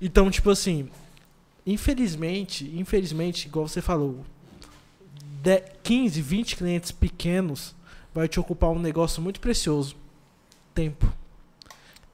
[0.02, 0.90] Então, tipo assim,
[1.66, 4.24] infelizmente, infelizmente, igual você falou,
[5.44, 7.76] de- 15, 20 clientes pequenos
[8.14, 9.96] vai te ocupar um negócio muito precioso.
[10.74, 11.12] Tempo.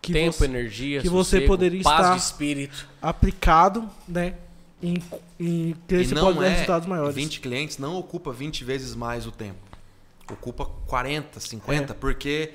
[0.03, 2.87] Que Tempo, você- energia, que você sossego, poderia paz estar- de espírito.
[3.01, 4.35] aplicado, né?
[4.81, 4.95] Em,
[5.39, 7.15] em que E você não pode dar é resultados maiores.
[7.15, 9.57] 20 clientes não ocupa 20 vezes mais o tempo.
[10.29, 11.95] Ocupa 40, 50, É.
[11.95, 12.51] porque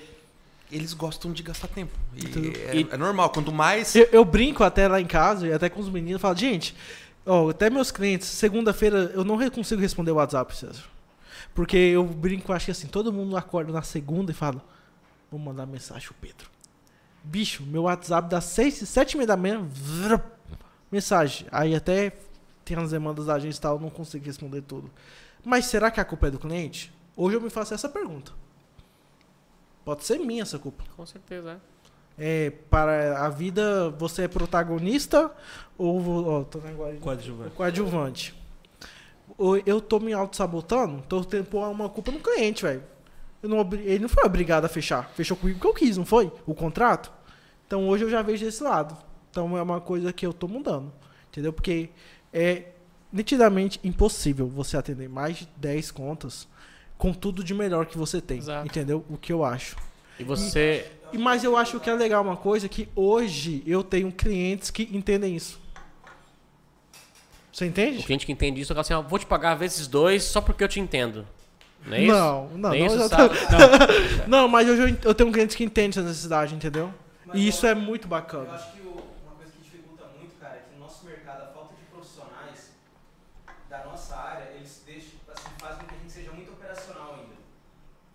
[0.71, 1.93] eles gostam de gastar tempo.
[2.15, 2.53] E Entendeu?
[2.69, 3.95] é, E- é normal, quanto mais.
[3.97, 6.77] Eu, eu brinco até lá em casa e até com os meninos, falo, gente,
[7.25, 10.85] ó, até meus clientes, segunda-feira eu não consigo responder o WhatsApp, César.
[11.55, 14.63] Porque eu brinco, acho que assim, todo mundo acorda na segunda e fala,
[15.31, 16.47] vou mandar mensagem pro Pedro.
[17.23, 20.21] Bicho, meu WhatsApp dá seis, sete e meia da manhã, vrr,
[20.91, 21.47] mensagem.
[21.53, 22.13] Aí até
[22.65, 24.91] tem as demandas da agência e tal, eu não consigo responder tudo.
[25.45, 26.93] Mas será que a culpa é do cliente?
[27.17, 28.33] Hoje eu me faço essa pergunta.
[29.85, 30.85] Pode ser minha essa culpa.
[30.97, 31.79] Com certeza, é.
[32.21, 35.31] É, para a vida, você é protagonista
[35.77, 37.55] ou ó, tô na guarda- Coadjuvante.
[37.55, 38.35] coadjuvante?
[39.65, 42.83] Eu tô me auto-sabotando, tô tendo que pôr uma culpa no cliente, velho.
[43.43, 45.11] Eu não Ele não foi obrigado a fechar.
[45.15, 46.33] Fechou comigo porque eu quis, não foi?
[46.47, 47.13] O contrato.
[47.67, 48.97] Então hoje eu já vejo desse lado.
[49.31, 50.93] Então é uma coisa que eu tô mudando.
[51.31, 51.53] Entendeu?
[51.53, 51.91] Porque
[52.33, 52.65] é
[53.13, 56.49] nitidamente impossível você atender mais de 10 contas
[56.97, 58.39] com tudo de melhor que você tem.
[58.39, 58.67] Exato.
[58.67, 59.05] Entendeu?
[59.09, 59.77] O que eu acho.
[60.19, 60.91] E você.
[61.13, 64.83] E- Mas eu acho que é legal uma coisa que hoje eu tenho clientes que
[64.93, 65.61] entendem isso.
[67.53, 68.03] Você O entende?
[68.03, 70.69] cliente que entende isso, fala assim, ó, vou te pagar vezes dois só porque eu
[70.69, 71.27] te entendo.
[71.87, 72.13] Não é isso?
[72.13, 73.35] Não, não, Nem não, isso, eu sabe?
[73.39, 76.93] tô- não, mas hoje eu, eu tenho clientes que entendem essa necessidade, entendeu?
[77.25, 78.53] Mas E eu- isso é muito Eu bacana.
[78.53, 78.91] acho que o-
[79.25, 82.73] uma coisa que dificulta muito, cara, é que no nosso mercado, a falta de profissionais
[83.71, 87.37] da nossa área, eles deixam, assim, fazem com que a gente seja muito operacional ainda.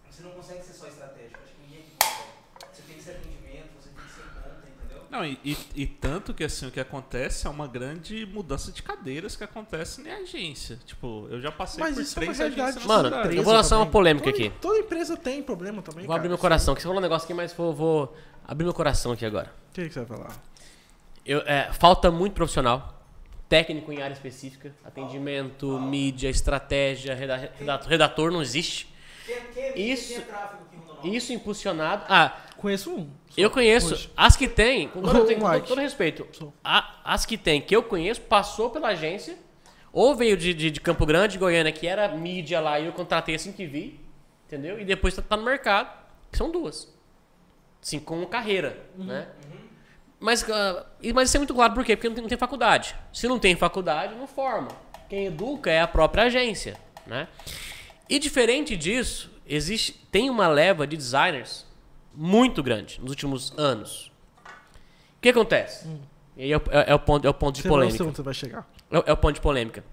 [0.09, 2.73] Você não consegue ser só estratégico, acho que ninguém aqui consegue.
[2.73, 5.02] Você tem que ser atendimento, você tem que ser conta, entendeu?
[5.13, 8.81] Não, e, e- e tanto que assim, o que acontece é uma grande mudança de
[8.81, 10.79] cadeiras que acontece na agência.
[10.85, 13.53] Tipo, eu já passei Mas por isso é uma três realidade agências Mano, eu vou
[13.53, 14.53] lançar uma polêmica Toda- aqui.
[14.59, 16.05] Toda empresa tem problema também.
[16.07, 16.29] Vou abrir cara.
[16.29, 18.17] meu coração, que você falou um negócio aqui, mas vou, vou
[18.47, 19.53] abrir meu coração aqui agora.
[19.69, 20.35] O que, que você vai falar?
[21.25, 22.99] Eu, é, falta muito profissional,
[23.47, 28.91] técnico em área específica, atendimento, mídia, estratégia, reda- redator, redator não existe.
[29.75, 31.15] Isso- tem tráfego aqui em Rondonópolis?
[31.23, 32.03] Isso impulsionado.
[32.09, 33.09] Ah, Conheço um.
[33.35, 33.93] eu conheço.
[33.93, 34.09] hoje.
[34.15, 36.25] As que tem, com todo, Ô, com todo- respeito,
[36.63, 39.37] a- as que tem, que eu conheço, passou pela agência,
[39.91, 43.35] ou veio de, de, de Campo Grande, Goiânia, que era mídia lá, e eu contratei
[43.35, 43.99] assim que vi,
[44.47, 44.79] entendeu?
[44.79, 45.89] E depois tá, tá no mercado,
[46.31, 46.87] que são duas.
[47.81, 49.27] Assim, com carreira, né?
[50.17, 51.97] Mas, ah, mas isso é muito claro, por quê?
[51.97, 52.95] Porque não tem, não tem faculdade.
[53.11, 54.69] Se não tem faculdade, não forma.
[55.09, 57.27] Quem educa é a própria agência, né?
[58.09, 61.65] E diferente disso, existe, tem uma leva de designers
[62.15, 64.11] muito grande nos últimos anos.
[65.17, 65.87] O que acontece?
[66.35, 68.03] E aí é, o- é- é o ponto, é o ponto de Você não polêmica.
[68.03, 68.67] você vai chegar.
[68.91, 69.83] É, é o ponto de polêmica.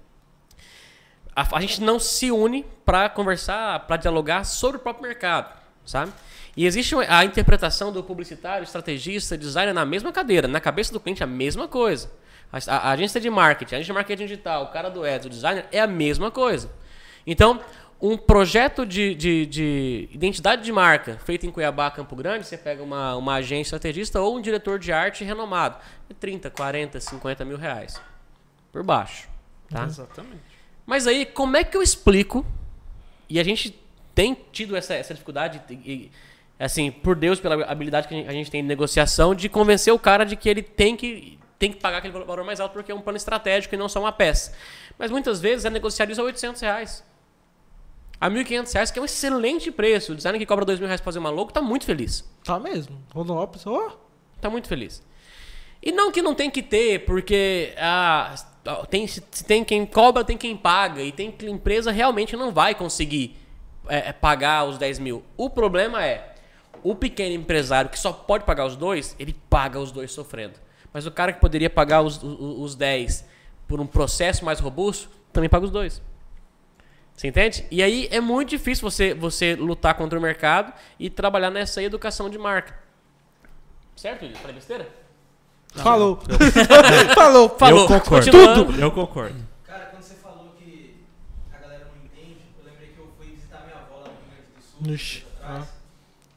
[1.34, 6.12] A, a gente não se une para conversar, para dialogar sobre o próprio mercado, sabe?
[6.56, 10.48] E existe a interpretação do publicitário, estrategista, designer na mesma cadeira.
[10.48, 12.10] Na cabeça do cliente, a mesma coisa.
[12.52, 15.26] A, a- a agência de marketing, a agência de marketing digital, o cara do ads,
[15.26, 16.70] o designer, é a mesma coisa.
[17.26, 17.60] Então,
[18.02, 22.82] um projeto de, de, de identidade de marca feito em Cuiabá, Campo Grande, você pega
[22.82, 25.76] uma, uma agência estrategista ou um diretor de arte renomado.
[26.08, 28.00] É 30, 40, 50 mil reais.
[28.72, 29.28] Por baixo.
[29.68, 29.84] Tá?
[29.84, 30.40] Exatamente.
[30.86, 32.44] Mas aí, como é que eu explico?
[33.28, 33.78] E a gente
[34.14, 36.10] tem tido essa, essa dificuldade, e,
[36.58, 39.92] assim, por Deus, pela habilidade que a gente- a gente tem de negociação, de convencer
[39.92, 42.90] o cara de que ele tem que, tem que pagar aquele valor mais alto porque
[42.90, 44.52] é um plano estratégico e não só uma peça.
[44.98, 47.04] Mas muitas vezes é negociado isso a 800 reais.
[48.20, 50.12] A 1.500 reais, que é um excelente preço.
[50.12, 52.22] O designer que cobra 2.000 reais pra fazer uma logo tá muito feliz.
[52.44, 53.02] Tá mesmo.
[53.14, 53.96] Rondonópolis, ó.
[54.40, 55.02] Tá muito feliz.
[55.82, 58.34] E não que não tem que ter, porque ah,
[58.90, 61.00] tem, se tem quem cobra, tem quem paga.
[61.00, 63.36] E tem que empresa realmente não vai conseguir
[63.88, 65.24] é, é, pagar os 10 mil.
[65.38, 66.34] O problema é,
[66.82, 70.58] o pequeno empresário que só pode pagar os dois, ele paga os dois sofrendo.
[70.92, 73.24] Mas o cara que poderia pagar os, os, os 10
[73.66, 76.02] por um processo mais robusto, também paga os dois.
[77.20, 77.66] Você entende?
[77.70, 82.30] E aí é muito difícil você, você lutar contra o mercado e trabalhar nessa educação
[82.30, 82.74] de marca.
[83.94, 84.38] Certo, William?
[84.38, 84.88] Falei besteira?
[85.74, 86.18] Falou.
[87.14, 87.50] Falou.
[87.50, 87.82] Falou.
[87.82, 88.30] Eu concordo.
[88.30, 88.80] Continuando.
[88.80, 89.36] Eu concordo.
[89.66, 91.04] Cara, quando você falou que
[91.54, 94.24] a galera não entende, eu lembrei que eu fui visitar minha avó lá no Rio
[94.26, 95.68] Grande do Sul, tempo atrás,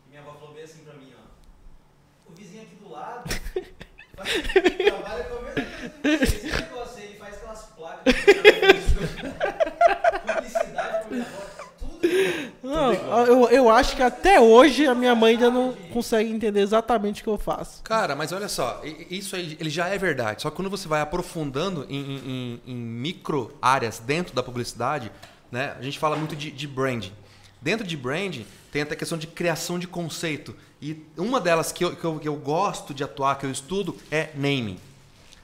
[0.05, 2.29] e minha avó falou bem assim pra mim, ó.
[2.29, 3.23] O vizinho aqui do lado
[4.83, 5.63] trabalha com a mesma
[6.01, 6.23] coisa.
[6.25, 8.13] Esse negócio aí, ele faz aquelas placas.
[10.23, 11.02] Publicidade pra minha avó, tudo igual.
[12.61, 12.93] Não,
[13.25, 17.23] eu, eu acho que até hoje a minha mãe ainda não consegue entender exatamente o
[17.23, 17.81] que eu faço.
[17.83, 20.41] Cara, mas olha só, isso aí ele já é verdade.
[20.41, 25.11] Só que quando você vai aprofundando em, em- em- micro áreas dentro da publicidade,
[25.51, 25.75] né?
[25.79, 27.11] A gente fala muito de, de branding.
[27.61, 30.55] Dentro de branding tem até a questão de criação de conceito.
[30.81, 33.95] E uma delas que eu, que eu, que eu gosto de atuar, que eu estudo,
[34.11, 34.79] é naming.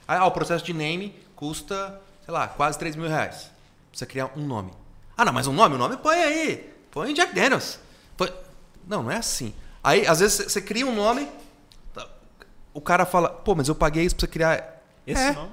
[0.07, 3.49] Ah, o processo de naming custa, sei lá, quase 3 mil reais.
[3.93, 4.71] Você criar um nome.
[5.21, 6.73] Ah, não, mas um nome, o nome põe aí.
[6.91, 7.77] Põe Jack Daniels.
[8.15, 8.31] Põe-
[8.87, 9.53] Não, não é assim.
[9.83, 11.27] Aí, às vezes, você- cria um nome,
[11.93, 12.07] tá,
[12.73, 14.81] o cara fala, pô, mas eu paguei isso pra você criar.
[15.05, 15.31] Esse É.
[15.33, 15.51] nome?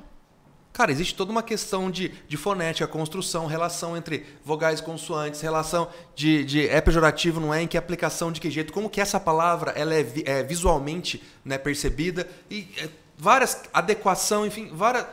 [0.72, 6.44] Cara, existe toda uma questão de, de fonética, construção, relação entre vogais consoantes, relação de,
[6.44, 9.72] de é pejorativo, não é, em que aplicação, de que jeito, como que essa palavra
[9.72, 12.88] ela é, vi- é visualmente né, percebida, e é,
[13.18, 15.06] várias, adequação, enfim, várias...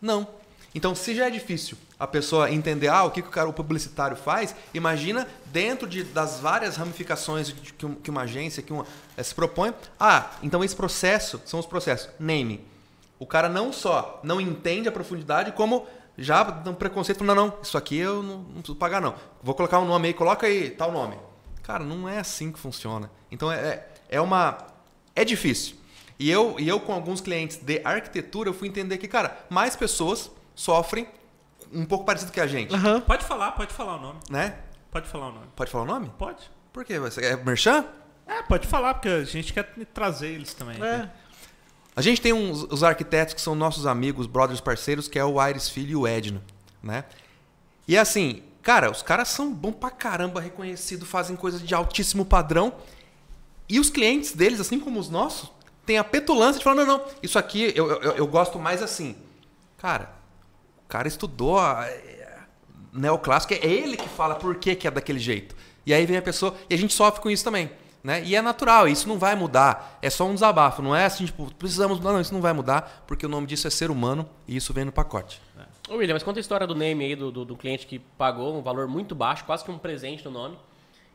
[0.00, 0.28] Não.
[0.74, 3.52] Então, se já é difícil a pessoa entender ah, o que, que o cara, o
[3.52, 8.86] publicitário faz, imagina dentro de, das várias ramificações que, um- que uma agência, que uma,
[9.16, 12.60] eh, se propõe, ah, então esse processo, são os processos, naming.
[13.18, 15.86] O cara não só não entende a profundidade, como
[16.16, 19.14] já dá um preconceito, não, não, isso aqui eu não, não preciso pagar, não.
[19.42, 21.16] Vou colocar um nome aí, coloca aí tal nome.
[21.62, 23.10] Cara, não é assim que funciona.
[23.30, 24.58] Então é, é- é uma.
[25.16, 25.76] É difícil.
[26.18, 29.76] E eu, e eu, com alguns clientes de arquitetura, eu fui entender que, cara, mais
[29.76, 31.06] pessoas sofrem
[31.72, 32.74] um pouco parecido que a gente.
[32.74, 33.00] Aham.
[33.00, 34.18] Pode falar, pode falar o nome.
[34.28, 34.58] Né?
[34.90, 35.46] Pode falar o nome.
[35.54, 36.10] Pode falar o nome?
[36.18, 36.50] Pode.
[36.72, 36.98] Por quê?
[36.98, 37.84] Você é merchan?
[38.26, 40.82] É, pode falar, porque a gente quer trazer eles também.
[40.82, 41.08] É.
[41.94, 45.38] A gente tem uns, os arquitetos que são nossos amigos, brothers parceiros, que é o
[45.38, 46.42] Aires Filho e o Edno,
[46.82, 47.04] né?
[47.86, 52.74] E assim, cara, os caras são bons pra caramba, reconhecido, fazem coisas de altíssimo padrão.
[53.68, 55.52] E os clientes deles, assim como os nossos,
[55.86, 59.16] têm a petulância de falar, não, não, isso aqui eu, eu, eu gosto mais assim.
[59.78, 60.17] Cara,
[60.88, 62.38] cara estudou a, é,
[62.92, 65.54] neoclássico, é ele que fala por que, que é daquele jeito.
[65.86, 67.70] E aí vem a pessoa, e a gente sofre com isso também.
[68.02, 68.22] Né?
[68.24, 69.98] E é natural, isso não vai mudar.
[70.00, 73.04] É só um desabafo, não é assim, tipo, precisamos mudar, não, isso não vai mudar,
[73.06, 75.40] porque o nome disso é ser humano e isso vem no pacote.
[75.88, 78.56] Ô, William, mas conta a história do name aí do, do, do cliente que pagou
[78.56, 80.56] um valor muito baixo, quase que um presente no nome.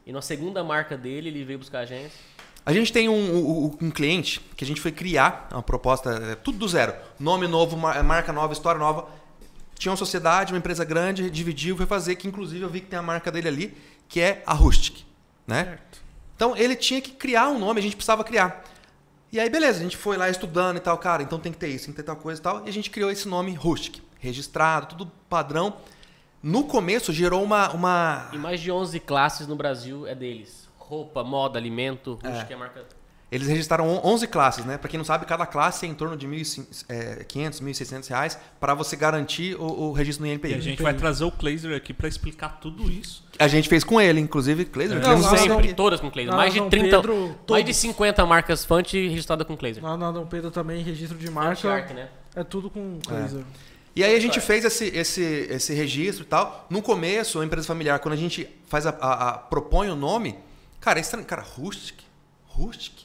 [0.06, 2.20] E na segunda marca dele, ele veio buscar a agência.
[2.66, 6.36] A gente tem um, um- um cliente que a gente foi criar uma proposta, é,
[6.36, 6.94] tudo do zero.
[7.20, 9.08] Nome novo, mar- marca nova, história nova.
[9.84, 12.98] Tinha uma sociedade, uma empresa grande, dividiu, foi fazer, que inclusive eu vi que tem
[12.98, 13.78] a marca dele ali,
[14.08, 15.04] que é a Rustic.
[15.46, 15.78] Né?
[16.38, 18.64] Então ele tinha que criar um nome, a gente precisava criar.
[19.30, 21.68] E aí, beleza, a gente foi lá estudando e tal, cara, então tem que ter
[21.68, 22.66] isso, tem que ter tal coisa e tal.
[22.66, 25.76] E a gente criou esse nome Rustic, registrado, tudo padrão.
[26.42, 27.70] No começo gerou uma.
[27.74, 28.30] uma...
[28.32, 30.70] E mais de 11 classes no Brasil é deles.
[30.78, 32.30] Roupa, moda, alimento, É.
[32.30, 32.86] acho que é a marca...
[33.34, 34.78] Eles registraram on- 11 classes, né?
[34.78, 38.38] Para quem não sabe, cada classe é em torno de 1.500, é, 500, 1.600 reais
[38.60, 40.52] para você garantir o, o registro no INPI.
[40.52, 43.26] E a gente vai trazer o Glazer aqui pra explicar tudo isso.
[43.40, 44.96] A gente fez com ele, inclusive, Cleiser.
[44.98, 45.74] Não, tivemos não, Sempre, não.
[45.76, 46.30] todas com Glazer.
[46.32, 47.76] Não, mais de não, 30, Pedro, mais de todos.
[47.78, 49.84] 50 marcas Fant registradas com Glazer.
[49.84, 51.94] Lá na Dom Pedro também, registro de Marca.
[51.94, 52.10] né?
[52.36, 53.44] É tudo com laser.
[53.96, 56.66] E aí a gente fez esse, esse, esse registro e tal.
[56.70, 60.36] No começo, a empresa familiar, quando a gente faz a, a- a- propõe o nome,
[60.80, 61.26] cara, é estranho.
[61.26, 61.98] Cara, Rustic,
[62.48, 63.03] Rustic,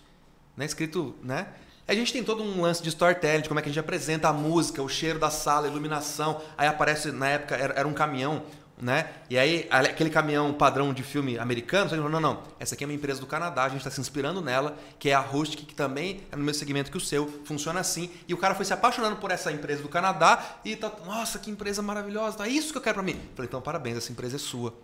[0.58, 0.66] né?
[0.66, 1.46] Escrito, né?
[1.86, 4.28] A gente tem todo um lance de storytelling, de como é que a gente apresenta
[4.28, 6.42] a música, o cheiro da sala, a iluminação.
[6.58, 8.42] Aí aparece, na época, era, era um caminhão,
[8.76, 9.08] né?
[9.30, 12.86] E aí, aquele caminhão padrão de filme americano, você falou, não, não, essa aqui é
[12.86, 15.74] uma empresa do Canadá, a gente está se inspirando nela, que é a Rustic, que
[15.74, 18.10] também é no mesmo segmento que o seu, funciona assim.
[18.26, 21.50] E o cara foi se apaixonando por essa empresa do Canadá e tá, nossa, que
[21.50, 23.18] empresa maravilhosa, é isso que eu quero para mim.
[23.34, 24.74] Falei, então parabéns, essa empresa é sua.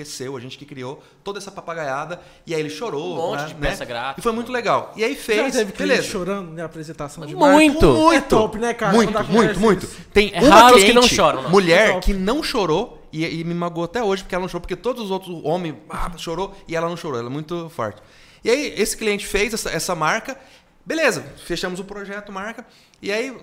[0.00, 2.20] É seu, a gente que criou toda essa papagaiada.
[2.46, 3.14] E aí ele chorou.
[3.14, 3.60] Um monte né, de né?
[3.68, 4.20] peça gráfica.
[4.20, 4.92] E foi muito legal.
[4.96, 6.08] E aí Já fez, teve cliente beleza.
[6.08, 7.86] chorando na apresentação de Muito.
[7.86, 8.00] marca?
[8.00, 8.92] Muito, É top, né, cara?
[8.92, 9.86] Muito, muito, muito.
[10.12, 11.50] Tem É uma os que cliente, não choram, não.
[11.50, 14.60] mulher É que não chorou e, e me magoou até hoje porque ela não chorou,
[14.62, 18.02] porque todos os outros homens ah, chorou e ela não chorou, ela é muito forte.
[18.42, 20.38] E aí, esse cliente fez essa, essa marca,
[20.84, 22.66] beleza, fechamos o projeto, marca,
[23.02, 23.36] e aí,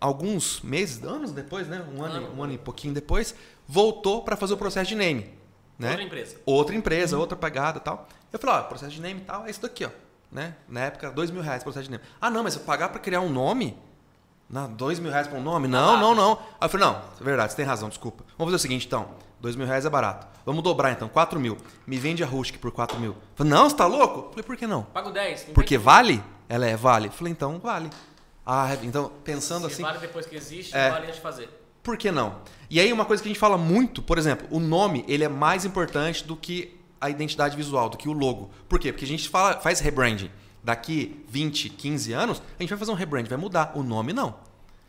[0.00, 1.84] alguns meses, anos depois, né?
[1.96, 3.34] Um ano, um ano e pouquinho depois,
[3.66, 5.35] voltou para fazer o processo de name.
[5.78, 5.88] Né?
[5.90, 6.36] Outra empresa.
[6.46, 8.08] Outra empresa, outra pagada e tal.
[8.32, 9.90] Eu falei, ó, processo de name e tal, é isso daqui, ó.
[10.30, 10.54] Né?
[10.68, 12.04] Na época, dois mil reais processo de name.
[12.20, 13.76] Ah, não, mas eu pagar para criar um nome?
[14.48, 15.66] Não, dois mil reais para um nome?
[15.68, 16.32] Não, não, não.
[16.60, 18.24] Aí eu falei, não, é verdade, você tem razão, desculpa.
[18.38, 19.08] Vamos fazer o seguinte, então.
[19.40, 20.26] Dois mil reais é barato.
[20.46, 21.58] Vamos dobrar, então, quatro mil.
[21.86, 23.12] Me vende a Rustic por quatro mil.
[23.12, 24.20] Eu falei, não, você tá louco?
[24.20, 24.82] Eu falei, por que não?
[24.84, 25.48] Pago 10.
[25.48, 26.22] me Porque vale?
[26.48, 27.08] Ela é vale?
[27.08, 27.90] Eu falei, então, vale.
[28.44, 30.90] Ah, então, pensando Se assim, vale depois que existe, É.
[30.90, 31.65] vale antes de fazer.
[31.86, 32.40] Por que não?
[32.68, 35.28] E aí uma coisa que a gente fala muito, por exemplo, o nome ele é
[35.28, 38.50] mais importante do que a identidade visual, do que o logo.
[38.68, 38.90] Por quê?
[38.92, 40.28] Porque a gente fala, faz rebranding.
[40.64, 43.70] Daqui 20, 15 anos, a gente vai fazer um rebranding, vai mudar.
[43.76, 44.34] O nome não.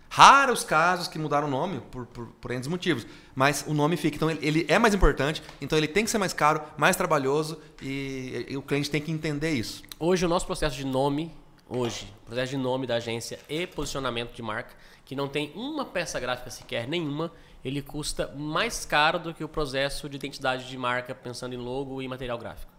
[0.09, 3.05] Raros casos que mudaram o nome por, por, por N motivos.
[3.35, 4.15] Mas o nome fica.
[4.15, 7.59] Então ele, ele é mais importante, então ele tem que ser mais caro, mais trabalhoso
[7.79, 9.83] e, e o cliente tem que entender isso.
[9.99, 11.31] Hoje o nosso processo de nome,
[11.69, 14.73] hoje, processo de nome da agência e posicionamento de marca,
[15.07, 17.31] que não tem uma peça gráfica sequer, nenhuma,
[17.63, 22.01] ele custa mais caro do que o processo de identidade de marca pensando em logo
[22.01, 22.71] e material gráfico.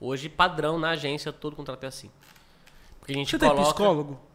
[0.00, 2.10] Hoje, padrão na agência, todo contrato é assim.
[3.00, 4.10] Porque a gente Você tem coloca psicólogo?
[4.12, 4.26] No seu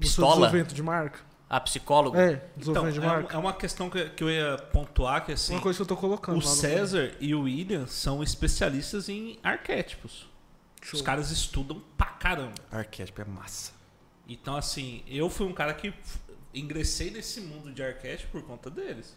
[0.00, 0.28] Pistola?
[0.34, 1.20] desenvolvimento de marca?
[1.48, 2.16] a psicólogo.
[2.16, 3.34] É, Então, desenvolvimento de é, um- marca.
[3.36, 5.96] é uma questão que, que eu ia pontuar, que assim, Uma coisa que eu tô
[5.98, 6.38] colocando.
[6.38, 10.26] o César e o William são especialistas em arquétipos.
[10.92, 12.54] Os caras estudam pra caramba.
[12.70, 13.72] Arquétipo é massa.
[14.26, 15.92] Então, assim, eu fui um cara que
[16.54, 19.16] ingressei nesse mundo de arquétipo por conta deles.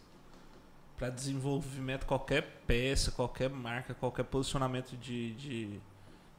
[0.97, 5.79] Pra desenvolvimento, qualquer peça, qualquer marca, qualquer posicionamento de, de,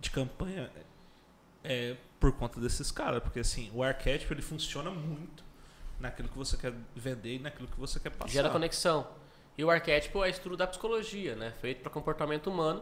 [0.00, 0.70] de campanha
[1.62, 3.22] é por conta desses caras.
[3.22, 5.44] Porque, assim, o arquétipo ele funciona muito
[6.00, 8.32] naquilo que você quer vender e naquilo que você quer passar.
[8.32, 9.06] Gera conexão.
[9.58, 11.52] E o arquétipo é estudo da psicologia, né?
[11.60, 12.80] Feito para comportamento humano,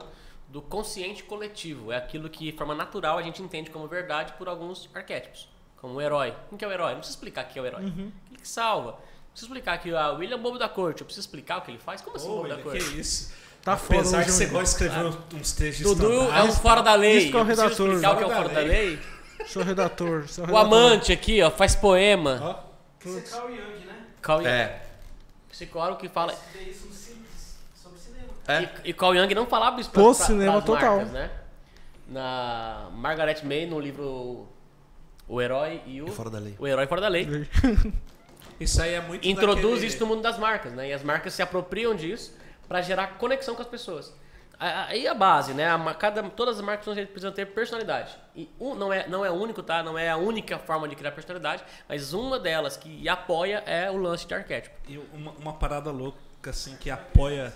[0.48, 1.92] do consciente coletivo.
[1.92, 5.48] É aquilo que, de forma natural, a gente entende como verdade por alguns arquétipos.
[5.84, 6.34] Como o herói.
[6.48, 6.92] Quem que é o herói?
[6.92, 7.82] Não precisa explicar quem é o herói.
[7.84, 8.10] Uhum.
[8.24, 8.92] Aquele que salva.
[8.92, 8.96] Não
[9.32, 11.02] precisa explicar que o William é o bobo da corte.
[11.02, 12.00] Eu preciso explicar o que ele faz?
[12.00, 12.82] Como assim, Ô, bobo da corte?
[12.82, 13.30] que isso?
[13.62, 16.52] Tá fora Apesar hoje, que você gosta de escrever uns trechos de Dudu é um
[16.52, 17.18] fora da lei.
[17.18, 17.88] Isso que é o Eu preciso redator.
[17.88, 18.98] explicar o que é o Fora da lei.
[19.46, 20.26] Sou redator.
[20.26, 20.66] Sou O redator.
[20.66, 22.40] amante aqui, ó, faz poema.
[22.42, 24.06] Ó, Esse é Carl Jung, né?
[24.22, 24.48] Carl Jung.
[24.48, 24.82] É.
[25.50, 26.32] Psicólogo que fala.
[26.66, 26.88] Isso
[27.74, 28.28] sobre cinema.
[28.48, 28.62] É.
[28.86, 30.96] E, e Carl Jung não falava isso pra, Pô, pra, cinema total.
[30.96, 31.30] marcas, né?
[32.08, 34.48] Na Margaret May, no livro
[35.28, 36.08] O Herói e o...
[36.08, 36.54] É fora da lei.
[36.58, 37.26] O Herói Fora da Lei.
[38.60, 40.88] isso aí é muito Introduz daquele- isso no mundo das marcas, né?
[40.88, 42.34] E as marcas se apropriam disso
[42.68, 44.12] para gerar conexão com as pessoas.
[44.58, 45.68] A- Aí a base, né?
[45.68, 48.16] A cada, todas as marcas precisam ter personalidade.
[48.36, 49.82] E um, não, é, não é único, tá?
[49.82, 53.96] Não é a única forma de criar personalidade, mas uma delas que apoia é o
[53.96, 54.76] lance de arquétipo.
[54.86, 56.18] E uma, uma parada louca,
[56.50, 57.52] assim, que apoia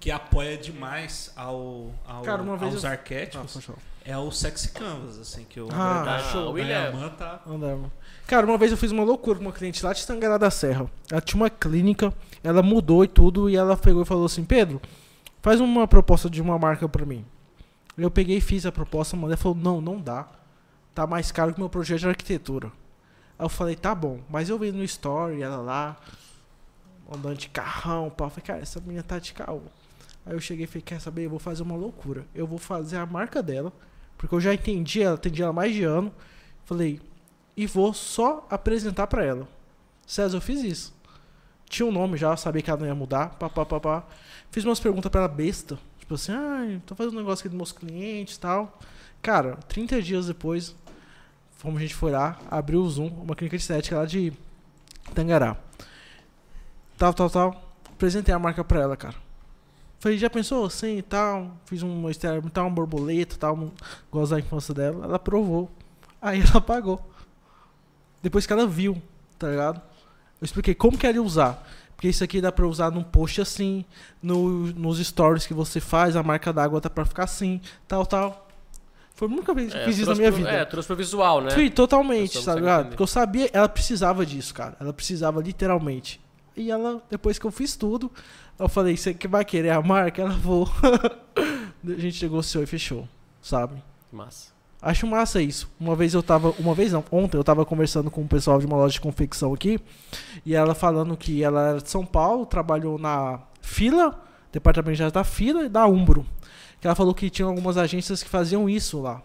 [0.00, 3.78] que apoia demais ao, ao- Cara, uma vez aos eu- Ah, arquétipos falar.
[4.04, 6.44] É o Sexy Canvas, assim, que o Ah, André show.
[6.46, 7.08] da William.
[7.10, 7.40] Tá...
[7.46, 7.90] Andava.
[8.26, 10.90] Cara, uma vez eu fiz uma loucura com uma cliente lá de Tangará da Serra.
[11.10, 12.12] Ela tinha uma clínica,
[12.42, 14.80] ela mudou e tudo, e ela pegou e falou assim: Pedro,
[15.42, 17.24] faz uma proposta de uma marca pra mim.
[17.98, 20.26] Eu peguei e fiz a proposta, a mulher falou: Não, não dá.
[20.94, 22.68] Tá mais caro que o meu projeto de arquitetura.
[23.38, 25.96] Aí eu falei: Tá bom, mas eu vi no story, ela lá,
[27.12, 28.26] andando de carrão, pá.
[28.26, 29.62] Eu falei: Cara, essa menina tá de carro.
[30.24, 31.26] Aí eu cheguei e falei: Quer saber?
[31.26, 32.24] Eu vou fazer uma loucura.
[32.34, 33.72] Eu vou fazer a marca dela,
[34.20, 36.12] porque eu já entendi ela, atendi ela mais de ano.
[36.66, 37.00] Falei:
[37.56, 39.48] e vou só apresentar pra ela.
[40.06, 40.94] César, eu fiz isso.
[41.66, 43.30] Tinha um nome já, sabia que ela não ia mudar.
[43.38, 44.04] Pá, pá, pá, pá.
[44.50, 45.78] Fiz umas perguntas pra ela besta.
[45.98, 48.78] Tipo assim, ah, tô fazendo um negócio aqui dos meus clientes e tal.
[49.22, 50.76] Cara, 30 dias depois,
[51.52, 54.34] fomos, a gente foi lá, abriu o Zoom, uma clínica de estética lá de
[55.14, 55.56] Tangará.
[56.98, 57.72] Tal, tal, tal.
[57.90, 59.16] Apresentei a marca pra ela, cara.
[60.00, 60.68] Falei, já pensou?
[60.70, 61.52] Sim e tal.
[61.66, 63.70] Fiz um externo, tal, um borboleta tal, um,
[64.10, 65.04] gosto da infância dela.
[65.04, 65.70] Ela aprovou.
[66.20, 67.00] Aí ela pagou.
[68.22, 69.00] Depois que ela viu,
[69.38, 69.80] tá ligado?
[70.40, 71.66] Eu expliquei como que ela ia usar.
[71.94, 73.84] Porque isso aqui dá pra usar num post assim,
[74.22, 78.48] no, nos stories que você faz, a marca d'água tá pra ficar assim, tal, tal.
[79.14, 80.50] Foi a única vez que eu É, fiz isso na minha pro- vida.
[80.50, 81.50] É, trouxe pro visual, né?
[81.50, 82.88] Sim, totalmente, tá ligado?
[82.88, 84.78] Porque eu sabia, ela precisava disso, cara.
[84.80, 86.18] Ela precisava literalmente.
[86.56, 88.10] E ela, depois que eu fiz tudo,
[88.60, 90.20] eu falei, você que vai querer a marca?
[90.20, 90.68] Ela vou.
[91.36, 93.08] a gente negociou e fechou,
[93.40, 93.82] sabe?
[94.12, 94.52] Massa.
[94.82, 95.70] Acho massa isso.
[95.80, 96.54] Uma vez eu tava.
[96.58, 99.54] Uma vez não, ontem eu tava conversando com o pessoal de uma loja de confecção
[99.54, 99.80] aqui.
[100.44, 104.22] E ela falando que ela era de São Paulo, trabalhou na fila,
[104.52, 106.26] departamento já da fila e da Umbro.
[106.80, 109.22] Que ela falou que tinha algumas agências que faziam isso lá.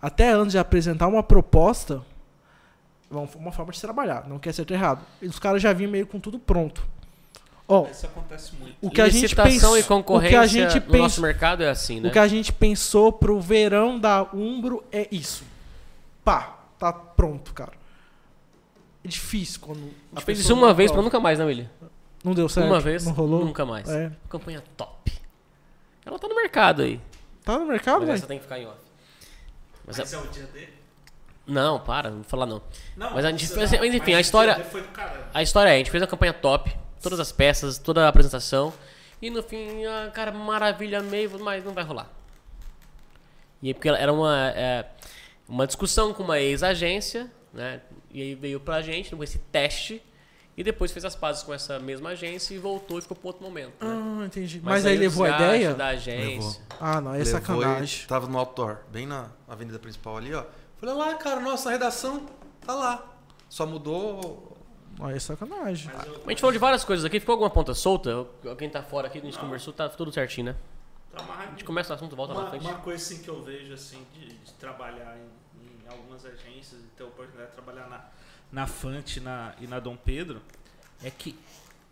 [0.00, 2.04] Até antes de apresentar uma proposta,
[3.10, 5.04] uma uma forma de trabalhar, não quer ser errado.
[5.20, 6.97] E os caras já vinham meio com tudo pronto.
[7.70, 8.76] Ó, Isso acontece muito.
[8.80, 11.62] o que a gente pensou, e o que concorrência a gente no nosso pensa, mercado
[11.62, 12.08] é assim, né?
[12.08, 15.44] o que a gente pensou pro verão da Umbro é isso.
[16.24, 17.72] Pá, tá pronto, cara.
[19.04, 21.04] É difícil quando A a gente fez isso uma vez pra aprova.
[21.04, 21.68] nunca mais, né, William?
[22.24, 22.66] Não deu certo.
[22.66, 23.44] Uma vez, não rolou.
[23.44, 23.88] nunca mais.
[23.88, 24.10] É.
[24.30, 25.12] Campanha top.
[26.06, 26.98] Ela tá no mercado aí.
[27.44, 28.16] Tá no mercado, Mas velho?
[28.16, 28.76] essa tem que ficar em off.
[29.86, 30.72] Mas Mas a- é o dia dele?
[31.46, 32.60] Não, para, não vou falar não.
[32.96, 34.66] Não, Mas a gente você- fez- mas enfim, a história-.
[35.32, 38.72] A história é, a gente fez uma campanha top, todas as peças, toda a apresentação.
[39.20, 42.08] E no fim, ah, cara, maravilha, meio, mas não vai rolar.
[43.60, 44.86] E aí, porque era uma, é,
[45.48, 47.80] uma discussão com uma ex-agência, né?
[48.10, 50.02] E aí veio pra gente com esse teste.
[50.56, 53.44] E depois fez as pazes com essa mesma agência e voltou e ficou pra outro
[53.44, 53.74] momento.
[53.84, 54.20] né?
[54.22, 54.60] Ah, entendi.
[54.60, 55.72] Mas, aí o levou a ideia?
[55.72, 56.60] da agência.
[56.80, 58.04] Ah, não, é Levou sacanagem.
[58.04, 60.44] e Tava no outdoor, bem na avenida principal ali, ó.
[60.78, 62.26] Falei, lá, cara, nossa redação
[62.60, 63.04] tá lá.
[63.48, 64.47] Só mudou.
[65.00, 65.90] Aí é sacanagem.
[65.94, 67.20] A gente falou de várias coisas aqui.
[67.20, 68.26] Ficou alguma ponta solta?
[68.58, 70.56] Quem tá fora aqui, a gente conversou, tá tudo certinho, né?
[71.12, 72.66] Tá A gente começa o assunto, volta na Uma, frente.
[72.66, 76.86] uma coisa assim que eu vejo assim de, de trabalhar em, em algumas agências e
[76.96, 78.04] ter a oportunidade de trabalhar na,
[78.50, 80.42] na Fante na, e na Dom Pedro
[81.02, 81.38] é que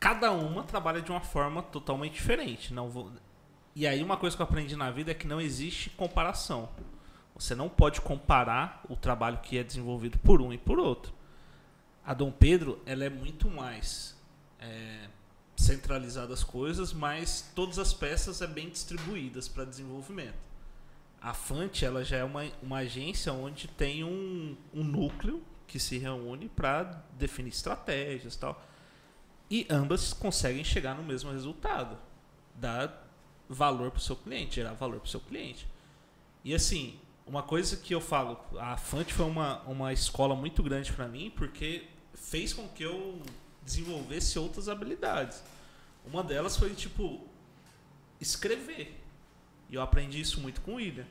[0.01, 2.75] cada uma trabalha de uma forma totalmente diferente.
[2.75, 3.11] Não vou...
[3.75, 6.69] E aí uma coisa que eu aprendi na vida é que não existe comparação.
[7.37, 11.13] Você não pode comparar o trabalho que é desenvolvido por um e por outro.
[12.07, 14.17] A Dom Pedro ela é muito mais
[14.61, 15.09] é,
[15.57, 20.39] centralizada as coisas, mas todas as peças é bem distribuídas para desenvolvimento.
[21.21, 25.99] A Fante ela já é uma, uma agência onde tem um, um núcleo que se
[25.99, 26.85] reúne para
[27.19, 28.65] definir estratégias tal.
[29.51, 31.99] E ambas conseguem chegar no mesmo resultado.
[32.55, 33.05] Dar
[33.49, 35.67] valor para o seu cliente, gerar valor para o seu cliente.
[36.45, 40.93] E assim, uma coisa que eu falo, a Fante foi uma, uma escola muito grande
[40.93, 41.85] para mim, porque
[42.29, 43.21] fez com que eu
[43.63, 45.43] desenvolvesse outras habilidades.
[46.05, 47.21] Uma delas foi, tipo,
[48.21, 49.01] escrever.
[49.69, 51.07] E eu aprendi isso muito com o William.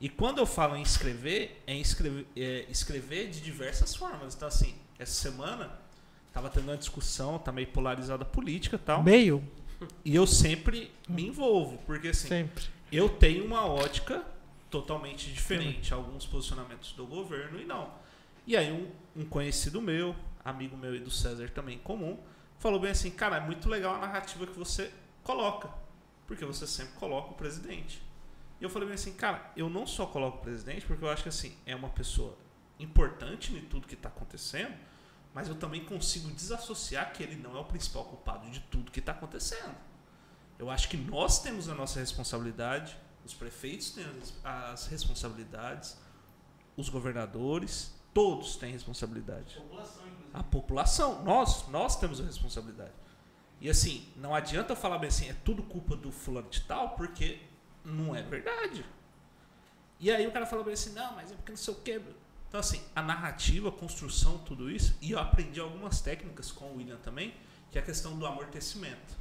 [0.00, 4.34] E quando eu falo em escrever, é, escrever, é escrever de diversas formas.
[4.34, 5.70] Então, assim, essa semana
[6.32, 9.02] tava tendo uma discussão, tá meio polarizada a política tal.
[9.02, 9.42] Meio?
[10.04, 12.64] E eu sempre me envolvo, porque assim, Sempre.
[12.90, 14.24] eu tenho uma ótica
[14.70, 17.90] totalmente diferente, alguns posicionamentos do governo e não.
[18.46, 20.14] E aí um, um conhecido meu,
[20.44, 22.18] amigo meu e do César também comum,
[22.58, 24.92] falou bem assim, cara, é muito legal a narrativa que você
[25.22, 25.68] coloca,
[26.26, 28.02] porque você sempre coloca o presidente.
[28.60, 31.22] E eu falei bem assim, cara, eu não só coloco o presidente, porque eu acho
[31.22, 32.36] que assim, é uma pessoa
[32.78, 34.74] importante em tudo que está acontecendo,
[35.32, 39.00] mas eu também consigo desassociar que ele não é o principal culpado de tudo que
[39.00, 39.74] está acontecendo.
[40.58, 45.98] Eu acho que nós temos a nossa responsabilidade, os prefeitos têm as- as responsabilidades,
[46.76, 49.60] os governadores, todos têm responsabilidade.
[50.32, 52.92] A população, nós, nós temos a responsabilidade.
[53.60, 57.40] E assim, não adianta falar bem assim, é tudo culpa do fulano de tal, porque
[57.84, 58.84] não é verdade.
[60.00, 62.00] E aí o cara fala bem assim, não, mas é porque não sei o quê.
[62.48, 66.76] Então assim, a narrativa, a construção, tudo isso, e eu aprendi algumas técnicas com o
[66.76, 67.34] William também,
[67.70, 69.16] que é a questão do amortecimento.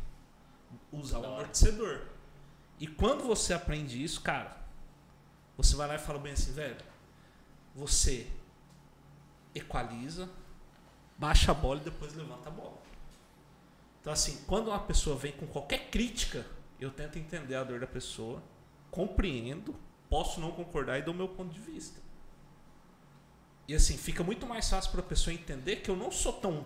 [0.92, 2.08] Usar o amortecedor.
[2.80, 4.58] E quando você aprende isso, cara,
[5.56, 6.78] você vai lá e fala bem assim, velho,
[7.76, 8.28] você
[9.54, 10.30] equaliza,
[11.18, 12.82] baixa a bola e depois levanta a bola.
[14.02, 16.46] Então, assim, quando uma pessoa vem com qualquer crítica,
[16.80, 18.44] eu tento entender a dor da pessoa,
[18.92, 19.76] compreendo,
[20.10, 22.00] posso não concordar e dou meu ponto de vista.
[23.68, 26.66] E assim, fica muito mais fácil para a pessoa entender que eu não sou tão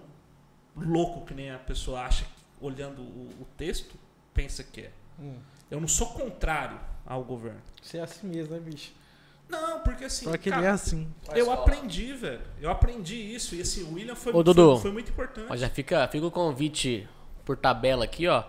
[0.75, 2.25] louco que nem a pessoa acha,
[2.59, 3.95] olhando o, o texto,
[4.33, 4.91] pensa que é.
[5.19, 5.39] Hum.
[5.69, 7.61] Eu não sou contrário ao governo.
[7.81, 8.91] Você é assim mesmo, né, bicho?
[9.49, 10.25] Não, porque assim.
[10.25, 11.07] Só que ele cara, é assim.
[11.33, 12.41] eu aprendi, velho.
[12.59, 13.55] Eu aprendi isso.
[13.55, 14.73] E assim, o William foi, Ô, Dudu.
[14.73, 15.47] foi, foi muito importante.
[15.49, 17.07] Mas já fica, fica o convite
[17.45, 18.43] por tabela aqui, ó.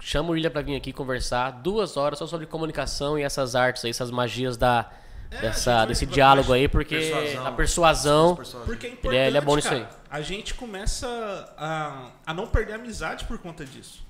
[0.00, 3.84] Chama o William pra vir aqui conversar duas horas só sobre comunicação e essas artes
[3.84, 4.90] aí, essas magias da,
[5.30, 7.46] É, dessa, desse diálogo aí, porque Persuasão.
[7.46, 8.36] a persuasão.
[8.64, 9.86] Porque é importante, Ele é- ele é bom nisso aí.
[10.08, 11.06] A gente começa
[11.58, 14.02] a, a não perder a amizade por conta disso.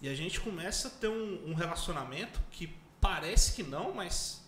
[0.00, 4.45] E a gente começa a ter um, um relacionamento que parece que não, mas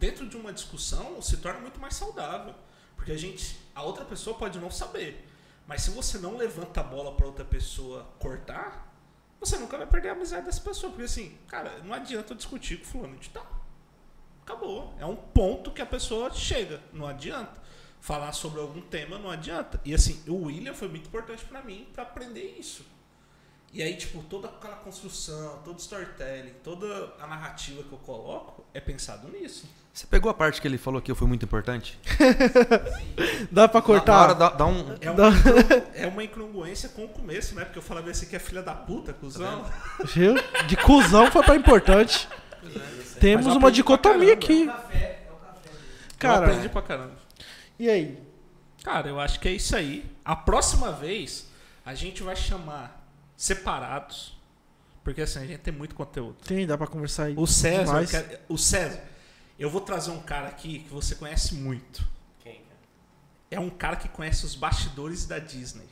[0.00, 2.54] dentro de uma discussão se torna muito mais saudável.
[2.96, 5.28] Porque a gente, a outra pessoa pode não saber.
[5.66, 8.92] Mas se você não levanta a bola para outra pessoa cortar,
[9.38, 10.90] você nunca vai perder a amizade dessa pessoa.
[10.90, 13.46] Porque assim, cara, não adianta eu discutir com fulano de tal.
[14.42, 14.94] Acabou.
[14.98, 16.82] É um ponto que a pessoa chega.
[16.92, 17.60] Não adianta.
[18.00, 19.78] Falar sobre algum tema não adianta.
[19.84, 22.84] E assim, o William foi muito importante pra mim pra aprender isso.
[23.72, 28.80] E aí, tipo, toda aquela construção, todo storytelling, toda a narrativa que eu coloco é
[28.80, 29.68] pensado nisso.
[29.92, 31.98] Você pegou a parte que ele falou que eu fui muito importante?
[33.50, 34.22] Dá pra Na cortar?
[34.22, 34.94] hora, dá, dá um...
[35.00, 35.28] É uma,
[35.94, 37.64] é uma incongruência com o começo, né?
[37.64, 39.68] Porque eu falava assim que é filha da puta, cuzão.
[40.14, 40.34] Viu?
[40.66, 42.28] De cuzão foi pra importante.
[43.18, 44.66] Temos Mas eu uma dicotomia aqui.
[44.66, 44.96] Café,
[45.28, 45.70] é o café.
[45.72, 47.12] eu Cara, aprendi pra caramba.
[47.78, 48.18] e aí?
[48.84, 50.04] Cara, eu acho que é isso aí.
[50.24, 51.46] A próxima vez
[51.84, 53.04] a gente vai chamar
[53.36, 54.38] separados.
[55.02, 56.36] Porque assim, a gente tem muito conteúdo.
[56.46, 57.34] Tem, dá pra conversar aí.
[57.36, 58.14] O César, demais.
[58.14, 59.00] eu quero- o César,
[59.60, 62.04] eu vou trazer um cara aqui que você conhece muito.
[62.40, 62.78] Quem, cara?
[63.50, 65.88] É um cara que conhece os bastidores da Disney.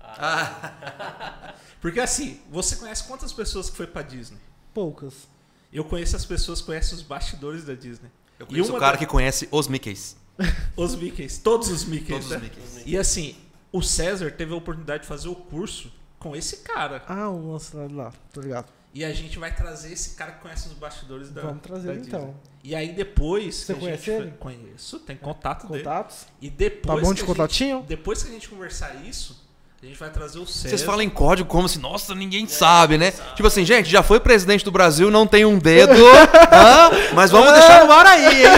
[0.00, 4.38] Ah, Porque assim, você conhece quantas pessoas que foi pra Disney?
[4.72, 5.28] Poucas.
[5.72, 8.10] Eu conheço as pessoas que conhecem os bastidores da Disney.
[8.38, 10.16] eu E conheço o cara da- que conhece os Mickeys.
[10.76, 12.10] Os Mickeys, todos os Mickeys.
[12.10, 12.38] Todos os né?
[12.40, 12.82] Mickeys.
[12.84, 13.34] E assim,
[13.72, 17.02] o César teve a oportunidade de fazer o curso com esse cara.
[17.08, 18.66] Ah, o lance lá, lá, tô ligado.
[18.92, 21.92] E a gente vai trazer esse cara que conhece os bastidores da Vamos trazer da
[21.94, 22.34] ele, Disney.
[22.66, 23.54] E aí depois.
[23.54, 24.34] Você que a conhece gente ele?
[24.40, 25.84] Conheço, tem contato dele.
[25.84, 26.26] Contatos?
[26.42, 27.00] E depois.
[27.00, 27.76] Tá bom de contatinho?
[27.76, 29.40] Gente, depois que a gente conversar isso,
[29.80, 30.70] a gente vai trazer o César.
[30.70, 33.12] Vocês falam em código como se, nossa, ninguém sabe, né?
[33.12, 35.92] Tipo assim, gente, já foi presidente do Brasil, não tem um dedo,
[36.52, 37.14] hã?
[37.14, 38.52] mas vamos deixar no ar aí, hein?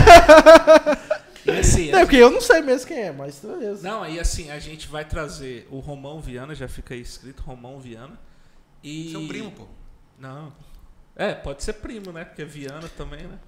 [1.44, 3.86] E assim, É, porque eu não sei mesmo quem é, mas beleza.
[3.86, 7.78] Não, aí assim, a gente vai trazer o Romão Viana, já fica aí escrito Romão
[7.78, 8.18] Viana.
[8.82, 9.10] E...
[9.10, 9.66] Seu primo, pô.
[10.18, 10.50] Não.
[11.14, 12.24] É, pode ser primo, né?
[12.24, 13.38] Porque é Viana também, né?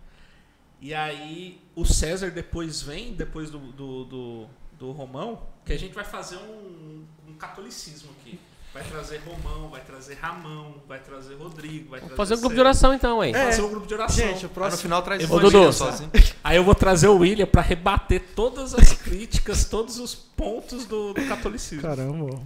[0.81, 4.47] E aí o César depois vem, depois do, do, do,
[4.79, 8.39] do Romão, que a gente vai fazer um, um catolicismo aqui.
[8.73, 12.55] Vai trazer Romão, vai trazer Ramão, vai trazer Rodrigo, vai Vamos trazer fazer um grupo
[12.55, 12.69] de César.
[12.69, 13.35] oração então, hein?
[13.35, 13.47] É.
[13.47, 14.17] Fazer um grupo de oração.
[14.17, 14.83] Gente, o Aí no próximo.
[14.83, 15.73] final traz família Dudu.
[15.73, 16.11] sozinho.
[16.45, 21.13] Aí eu vou trazer o William pra rebater todas as críticas, todos os pontos do,
[21.13, 21.83] do catolicismo.
[21.83, 22.41] Caramba.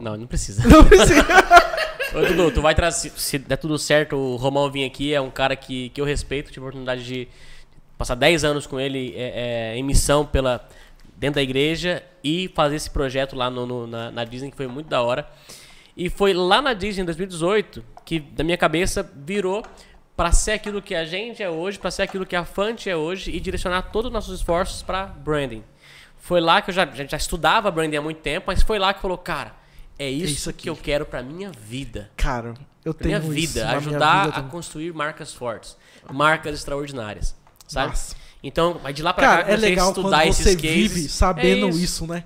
[0.00, 0.66] Não, não precisa.
[0.68, 1.24] Não precisa.
[2.14, 3.10] Ô, Dudu, tu vai trazer.
[3.10, 6.04] Se, se der tudo certo, o Romão vir aqui é um cara que, que eu
[6.04, 6.48] respeito.
[6.50, 7.28] Tive a oportunidade de
[7.98, 10.66] passar 10 anos com ele é, é, em missão pela,
[11.16, 14.66] dentro da igreja e fazer esse projeto lá no, no- na, na Disney, que foi
[14.66, 15.26] muito da hora.
[15.96, 19.64] E foi lá na Disney em 2018 que, da minha cabeça, virou
[20.16, 22.96] para ser aquilo que a gente é hoje, para ser aquilo que a Fante é
[22.96, 25.62] hoje e direcionar todos os nossos esforços para branding.
[26.18, 28.92] Foi lá que eu já, já, já estudava branding há muito tempo, mas foi lá
[28.94, 29.54] que falou, cara,
[29.98, 30.62] é isso, isso aqui.
[30.64, 32.54] que eu quero para minha vida Cara,
[32.84, 35.76] eu pra tenho minha isso vida, minha ajudar vida a construir marcas fortes,
[36.12, 37.34] marcas extraordinárias,
[37.66, 37.88] sabe?
[37.90, 38.14] Nossa.
[38.42, 40.60] Então, mas de lá pra Cara, cá, é legal estudar quando você cases.
[40.92, 42.06] vive sabendo É isso.
[42.06, 42.24] né?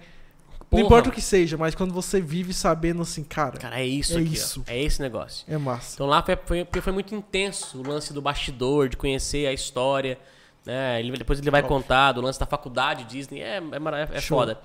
[0.68, 0.80] Porra.
[0.82, 4.16] Não importa o que seja, mas quando você vive sabendo assim, cara, Cara, é isso
[4.18, 4.32] É aqui, ó.
[4.32, 4.62] isso.
[4.66, 5.44] É esse negócio.
[5.48, 5.94] é massa.
[5.94, 6.36] Então lá foi,
[6.70, 10.18] foi, foi muito intenso o lance do bastidor, de conhecer a história.
[10.64, 11.00] Né?
[11.00, 13.40] Ele, depois ele vai contar do lance da faculdade Disney.
[13.40, 14.38] É, é, é Show.
[14.38, 14.60] foda.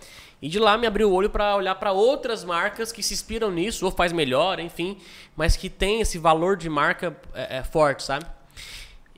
[0.46, 3.50] E de lá me abriu o olho pra olhar pra outras marcas que se inspiram
[3.50, 4.96] nisso, ou faz melhor, enfim,
[5.36, 8.26] mas que tem esse valor de marca é, é, forte, sabe?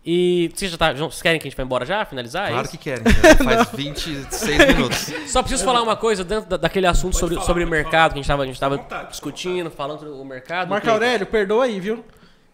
[0.06, 2.45] E vocês já tá, vocês querem que a gente vá embora já, finalizar?
[2.48, 2.72] É Claro isso?
[2.72, 3.04] que querem.
[3.44, 4.98] Faz 26 minutos.
[5.30, 7.91] Só preciso falar uma coisa dentro da- daquele assunto Pode sobre, falar, sobre o mercado
[7.91, 8.10] falar.
[8.14, 10.70] que a gente tava, a gente tava Fica à vontade, discutindo, falando sobre o mercado.
[10.70, 10.90] Marco.
[10.90, 12.06] Aurélio, perdoa aí, viu?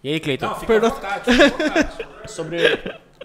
[0.04, 0.48] E aí, Cleiton?
[0.48, 0.90] Não, fica Perdão.
[0.90, 2.08] à vontade, fica à vontade.
[2.32, 2.58] sobre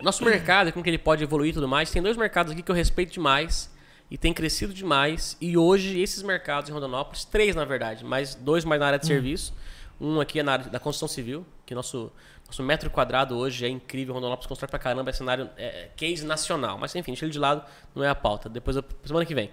[0.03, 1.91] nosso mercado e como que ele pode evoluir e tudo mais.
[1.91, 3.70] Tem dois mercados aqui que eu respeito demais
[4.10, 5.36] e tem crescido demais.
[5.40, 9.06] E hoje esses mercados em Rondonópolis, três na verdade, mas dois mais na área de
[9.06, 9.55] serviço.
[10.01, 12.12] Um aqui é na área da construção civil, que nosso,
[12.47, 14.14] nosso metro quadrado hoje é incrível.
[14.14, 16.78] Rondonópolis constrói pra caramba, é cenário, é, case nacional.
[16.78, 17.64] Mas enfim, deixa ele de lado,
[17.94, 18.48] não é a pauta.
[18.48, 19.51] Depois, eu, semana que vem.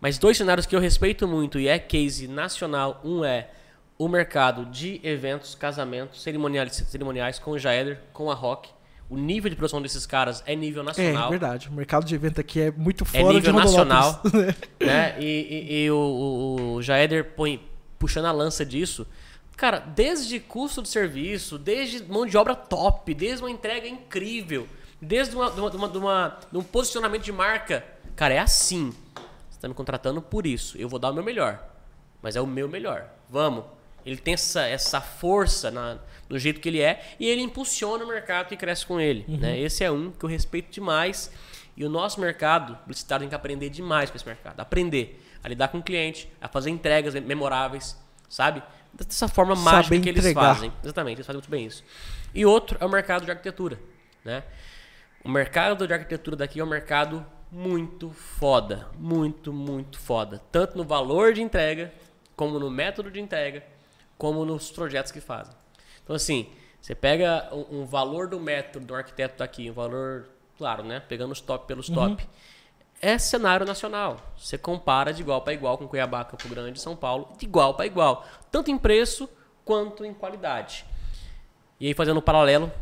[0.00, 3.00] Mas dois cenários que eu respeito muito e é case nacional.
[3.04, 3.50] Um é
[3.96, 8.70] o mercado de eventos, casamentos, cerimoniais, cerimoniais com o Jaeder, com a Rock.
[9.10, 11.30] O nível de produção desses caras é nível É, nacional.
[11.30, 11.68] verdade.
[11.68, 14.20] O mercado de evento aqui é muito É fora nível de nacional.
[14.22, 14.54] Rondonópolis.
[14.80, 15.16] né?
[15.18, 15.24] E,
[15.70, 17.66] e- e o, o, o Jaeder põe,
[17.98, 19.06] puxando a lança disso.
[19.56, 24.68] Cara, desde custo de serviço, desde mão de obra top, desde uma entrega incrível,
[25.00, 27.84] desde uma, de, uma, de, uma- de uma- de um posicionamento de marca.
[28.14, 28.90] Cara, é assim.
[29.48, 30.76] Você está me contratando por isso.
[30.76, 31.64] Eu vou dar o meu melhor.
[32.22, 33.06] Mas é o meu melhor.
[33.30, 33.64] Vamos.
[34.04, 35.98] Ele tem essa, essa força na,
[36.28, 39.24] no jeito que ele é e ele impulsiona o mercado que cresce com ele.
[39.28, 39.58] Né?
[39.58, 41.30] Esse é um que eu respeito demais.
[41.76, 44.58] E o nosso mercado publicitário tem que aprender demais com esse mercado.
[44.60, 47.96] Aprender a lidar com o cliente, a fazer entregas memoráveis,
[48.28, 48.62] sabe?
[48.92, 50.72] Dessa forma Saber mágica que eles fazem.
[50.82, 51.84] Exatamente, eles fazem muito bem isso.
[52.34, 53.78] E outro é o mercado de arquitetura.
[54.24, 54.42] Né?
[55.24, 58.88] O mercado de arquitetura daqui é um mercado muito foda.
[58.98, 60.42] Muito, muito foda.
[60.50, 61.92] Tanto no valor de entrega,
[62.36, 63.64] como no método de entrega,
[64.16, 65.54] como nos projetos que fazem.
[66.08, 66.46] Então, assim,
[66.80, 70.26] você pega um, um valor do método do arquiteto daqui, um valor,
[70.56, 71.00] claro, né?
[71.00, 72.26] Pegando os top pelos top.
[72.98, 74.16] É cenário nacional.
[74.34, 77.84] Você compara de igual para igual com Cuiabá, Campo Grande, São Paulo, de igual para
[77.84, 78.24] igual.
[78.50, 79.28] Tanto em preço
[79.66, 80.86] quanto em qualidade.
[81.78, 82.72] E aí, fazendo um paralelo,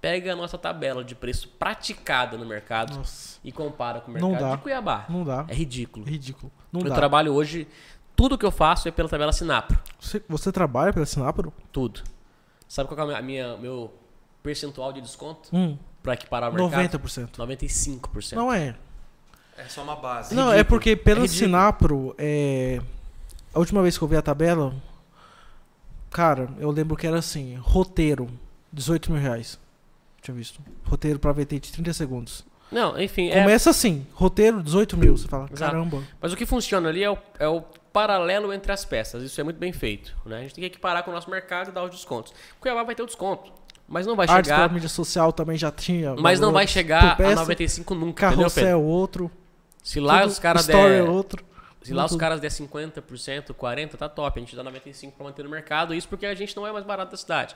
[0.00, 4.30] pega a nossa tabela de preço praticada no mercado Nossa, e compara com o Não
[4.30, 4.56] mercado dá.
[4.56, 5.04] de Cuiabá.
[5.10, 5.44] não dá.
[5.46, 6.06] É ridículo.
[6.06, 6.50] Ridículo.
[6.72, 6.94] Não eu dá.
[6.94, 7.68] trabalho hoje,
[8.16, 9.78] tudo que eu faço é pela tabela Sinapro.
[10.00, 11.52] Você, você trabalha pela Sinapro?
[11.70, 12.02] Tudo.
[12.72, 13.92] Sabe qual é o minha, meu
[14.42, 16.98] percentual de desconto Hum, para equiparar o mercado?
[16.98, 17.36] 90%.
[17.36, 18.32] 95%.
[18.32, 18.74] Não é.
[19.58, 20.34] É só uma base.
[20.34, 21.48] Não, é porque pela É ridículo.
[21.48, 22.80] Sinapro, é...
[23.52, 24.74] a última vez que eu vi a tabela,
[26.10, 28.26] cara, eu lembro que era assim, roteiro,
[28.72, 29.60] 18 mil reais.
[30.22, 30.58] Tinha visto.
[30.86, 32.42] Roteiro pra VT de 30 segundos.
[32.70, 35.14] Não, enfim, é, Começa assim, roteiro, 18 mil.
[35.14, 35.72] Você fala, Exato.
[35.72, 36.02] caramba.
[36.18, 37.62] Mas o que funciona ali é o, é o
[37.92, 39.22] paralelo entre as peças.
[39.22, 40.14] Isso é muito bem feito.
[40.24, 40.38] Né?
[40.38, 42.32] A gente tem que equiparar com o nosso mercado e dar os descontos.
[42.60, 43.52] Cuiabá vai ter o desconto.
[43.86, 44.72] Mas não vai Artes chegar.
[44.72, 46.14] mídia social também já tinha.
[46.16, 47.32] Mas não vai chegar peça.
[47.32, 49.30] a 95 nunca, Carrossel é outro.
[49.82, 50.90] Se lá tudo, os caras der.
[50.92, 51.44] é outro.
[51.82, 52.20] Se lá os tudo.
[52.20, 53.02] caras der 50%,
[53.52, 54.38] 40%, tá top.
[54.38, 55.92] A gente dá 95% pra manter no mercado.
[55.94, 57.54] Isso porque a gente não é mais barato da cidade.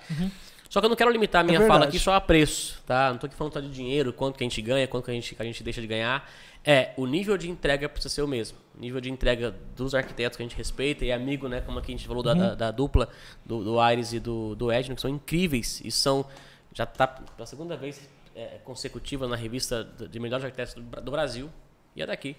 [0.69, 1.75] Só que eu não quero limitar a minha fala Uhum.
[1.75, 1.97] É verdade.
[1.97, 3.11] aqui só a preço, tá?
[3.11, 5.15] Não tô aqui falando só de dinheiro, quanto que a gente ganha, quanto que a
[5.15, 6.29] gente, que a gente deixa de ganhar.
[6.65, 8.59] É, o nível de entrega precisa ser o mesmo.
[8.77, 11.61] O nível de entrega dos arquitetos que a gente respeita e amigo, né?
[11.61, 12.39] Como aqui a gente falou da, Uhum.
[12.39, 13.09] da, da dupla,
[13.45, 16.27] do, do Aires e do, do Edno, que são incríveis e são.
[16.75, 21.49] Já tá pela segunda vez é, consecutiva na revista de melhores arquitetos do, do Brasil
[21.95, 22.37] e é daqui.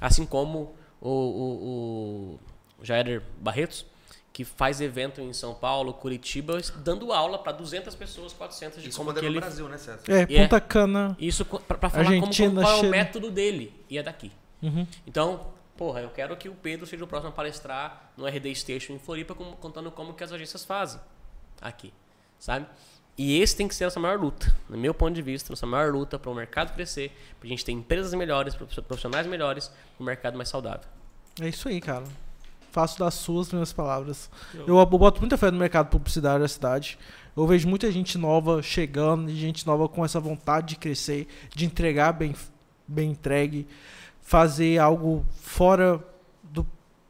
[0.00, 2.40] Assim como o, o,
[2.78, 3.86] o Jair Barretos,
[4.36, 8.98] que faz evento em São Paulo, Curitiba, dando aula para 200 pessoas, 400 de Isso
[8.98, 10.02] como é que no ele Brasil, né, César?
[10.08, 11.16] É, E é- Punta Cana.
[11.18, 14.30] isso para falar como, Argentina, como qual é o método dele e é daqui.
[14.62, 14.86] Uhum.
[15.06, 18.92] Então, porra, eu quero que o Pedro seja o próximo a palestrar no RD Station
[18.92, 21.00] em Floripa com- contando como que as agências fazem
[21.62, 21.90] aqui,
[22.38, 22.66] sabe?
[23.16, 25.64] E esse tem que ser a nossa maior luta, no meu ponto de vista, nossa
[25.64, 27.10] maior luta para o mercado crescer,
[27.40, 30.86] para a gente ter empresas melhores, profissionais melhores, um mercado mais saudável.
[31.40, 32.04] É isso aí, cara.
[32.76, 34.28] Faço das suas minhas palavras.
[34.54, 36.98] Eu, eu boto muita fé no mercado publicidade da cidade.
[37.34, 42.12] Eu vejo muita gente nova chegando, gente nova com essa vontade de crescer, de entregar
[42.12, 42.34] bem,
[42.86, 43.66] bem entregue,
[44.20, 46.04] fazer algo fora
[46.42, 46.66] do,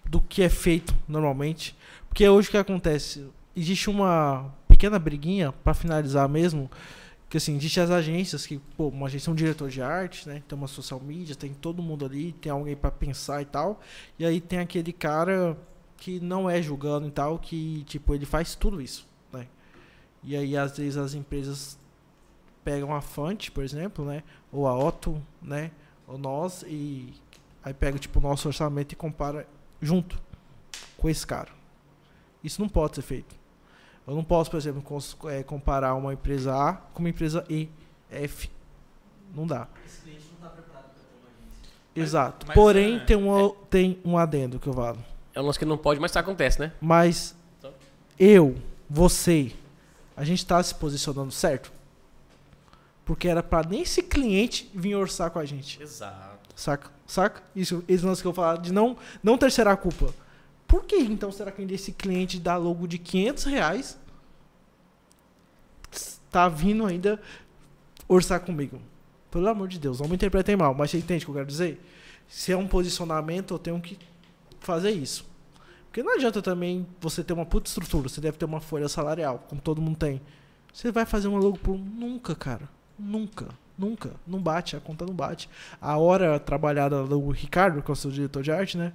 [0.09, 1.77] do que é feito normalmente.
[2.09, 3.27] Porque hoje o que acontece?
[3.57, 6.71] Existe uma pequena briguinha, para finalizar mesmo,
[7.37, 10.43] que assim, existem as agências que, pô, uma agência é um diretor de arte, né?
[10.49, 13.79] Tem uma social media, tem todo mundo ali, tem alguém para pensar e tal.
[14.19, 15.55] E aí tem aquele cara
[15.99, 19.47] que não é julgando e tal, que tipo, ele faz tudo isso, né?
[20.25, 21.79] E aí às vezes as empresas
[22.65, 24.23] pegam a Fante, por exemplo, né?
[24.51, 25.71] Ou a Otto, né?
[26.09, 27.13] Ou nós e
[27.63, 29.47] aí pega tipo o nosso orçamento e compara
[29.83, 30.19] junto
[30.97, 31.51] com esse cara.
[32.43, 33.37] Isso não pode ser feito.
[34.07, 34.83] Eu não posso, por exemplo,
[35.29, 37.69] eh, comparar uma empresa A com uma empresa E,
[38.11, 38.49] F.
[39.35, 39.67] Não dá.
[39.85, 42.03] Esse cliente não está preparado para ter uma agência.
[42.03, 42.47] Exato.
[42.47, 44.99] mas, Porém, é- tem, um, tem um adendo que eu falo.
[45.35, 46.73] É um lance que não pode, mas isso acontece, né?
[46.81, 47.73] Mas Então.
[48.19, 48.57] eu,
[48.89, 49.53] você,
[50.17, 51.73] a gente tá se posicionando certo?
[53.05, 55.83] Porque era pra nem esse cliente vir orçar com a gente.
[55.83, 56.49] Exato.
[56.55, 56.91] Saca?
[57.07, 57.43] Saca?
[57.55, 60.13] Isso, esse lance que eu falo de não, não terceirar a culpa.
[60.67, 63.99] Por que então será que esse cliente dá logo de 500 reais
[66.31, 67.21] tá vindo ainda
[68.09, 68.81] orçar comigo?
[69.31, 71.47] Pelo amor de Deus, não me interpretem mal, mas você entende o que eu quero
[71.47, 71.81] dizer?
[72.29, 73.99] Se é um posicionamento, eu tenho que
[74.61, 75.25] fazer isso.
[75.87, 79.45] Porque não adianta também você ter uma puta estrutura, você deve ter uma folha salarial,
[79.49, 80.21] como todo mundo tem.
[80.73, 82.69] Você vai fazer uma logo por nunca, cara.
[82.99, 83.49] Nunca.
[83.79, 84.13] Nunca.
[84.27, 85.49] Não bate, a conta não bate.
[85.81, 88.93] A hora trabalhada do Ricardo, que é o seu diretor de arte, né?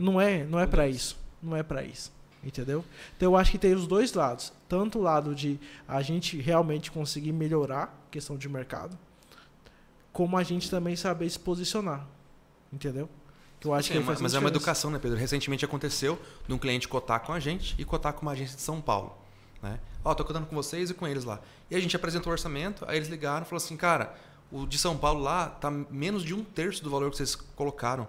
[0.00, 1.18] Não é, não é para isso.
[1.42, 2.12] Não é para isso.
[2.42, 2.84] Entendeu?
[3.16, 4.52] Então eu acho que tem os dois lados.
[4.68, 8.98] Tanto o lado de a gente realmente conseguir melhorar a questão de mercado,
[10.12, 12.06] como a gente também saber se posicionar.
[12.72, 13.08] Entendeu?
[13.60, 15.18] Que eu acho Sim, que mas mas é uma educação, né, Pedro?
[15.18, 16.18] Recentemente aconteceu
[16.48, 19.14] de um cliente cotar com a gente e cotar com uma agência de São Paulo.
[19.62, 19.78] Né?
[20.02, 21.40] Ó, tô cotando com vocês e com eles lá.
[21.70, 24.14] E a gente apresentou o orçamento, aí eles ligaram e falaram assim, cara,
[24.50, 28.08] o de São Paulo lá tá menos de um terço do valor que vocês colocaram.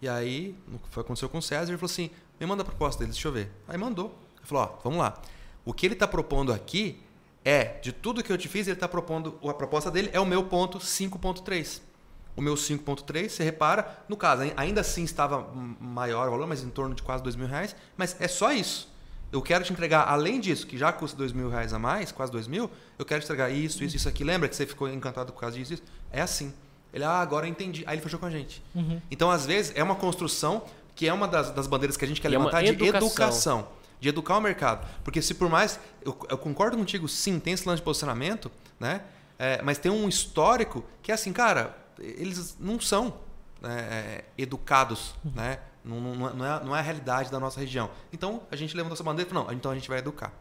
[0.00, 0.54] E aí,
[0.90, 3.32] foi aconteceu com o César, ele falou assim, me manda a proposta deles, deixa eu
[3.32, 3.50] ver.
[3.66, 4.06] Aí mandou.
[4.36, 5.20] Ele falou, ó, vamos lá.
[5.64, 7.00] O que ele está propondo aqui
[7.44, 10.26] é, de tudo que eu te fiz, ele está propondo, a proposta dele é o
[10.26, 11.80] meu ponto 5.3.
[12.36, 15.48] O meu 5.3, você repara, no caso, ai- ainda assim estava
[15.80, 18.92] maior o valor, mas em torno de quase dois mil reais, mas é só isso.
[19.32, 22.30] Eu quero te entregar, além disso, que já custa dois mil reais a mais, quase
[22.30, 24.22] dois mil, eu quero te entregar isso, isso, isso aqui.
[24.22, 25.74] Lembra que você ficou encantado por causa disso?
[25.74, 25.82] isso?
[26.12, 26.52] É assim.
[26.96, 27.84] Ele, ah, agora eu entendi.
[27.86, 28.62] Aí ele fechou com a gente.
[28.74, 28.98] Uhum.
[29.10, 30.64] Então, às vezes, é uma construção
[30.94, 33.06] que é uma das, das bandeiras que a gente quer E é levantar de educação.
[33.06, 33.68] educação.
[34.00, 34.88] De educar o mercado.
[35.04, 35.78] Porque se por mais.
[36.02, 38.50] Eu, eu concordo contigo, sim, tem esse lance de posicionamento,
[38.80, 39.02] né?
[39.38, 43.14] É, mas tem um histórico que é assim, cara, eles não são
[43.60, 45.58] né, é, educados, né?
[45.84, 47.90] Não, não, não é, não é a realidade da nossa região.
[48.10, 50.32] Então a gente levantou essa bandeira e falou, não, então a gente vai educar.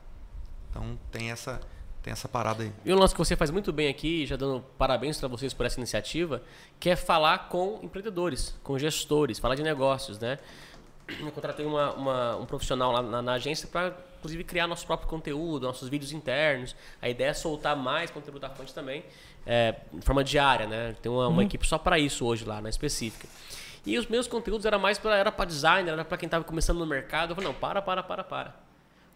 [0.70, 1.60] Então tem essa,
[2.06, 2.72] tem essa parada aí.
[2.86, 5.66] E um lance que você faz muito bem aqui, já dando parabéns para vocês por
[5.66, 6.40] essa iniciativa,
[6.80, 10.38] que é falar com empreendedores, com gestores, falar de negócios, né?
[11.20, 15.10] Eu contratei uma, uma- um profissional lá na, na agência para, inclusive, criar nosso próprio
[15.10, 16.76] conteúdo, nossos vídeos internos.
[17.02, 19.04] A ideia é soltar mais conteúdo da fonte também,
[19.44, 20.96] é, de forma diária, né?
[21.02, 23.28] Tem uma, uma equipe só para isso hoje lá, na específica.
[23.84, 26.78] E os meus conteúdos era mais para era para designer, era para quem estava começando
[26.78, 27.32] no mercado.
[27.32, 28.65] Eu falei, não, para, para, para, para.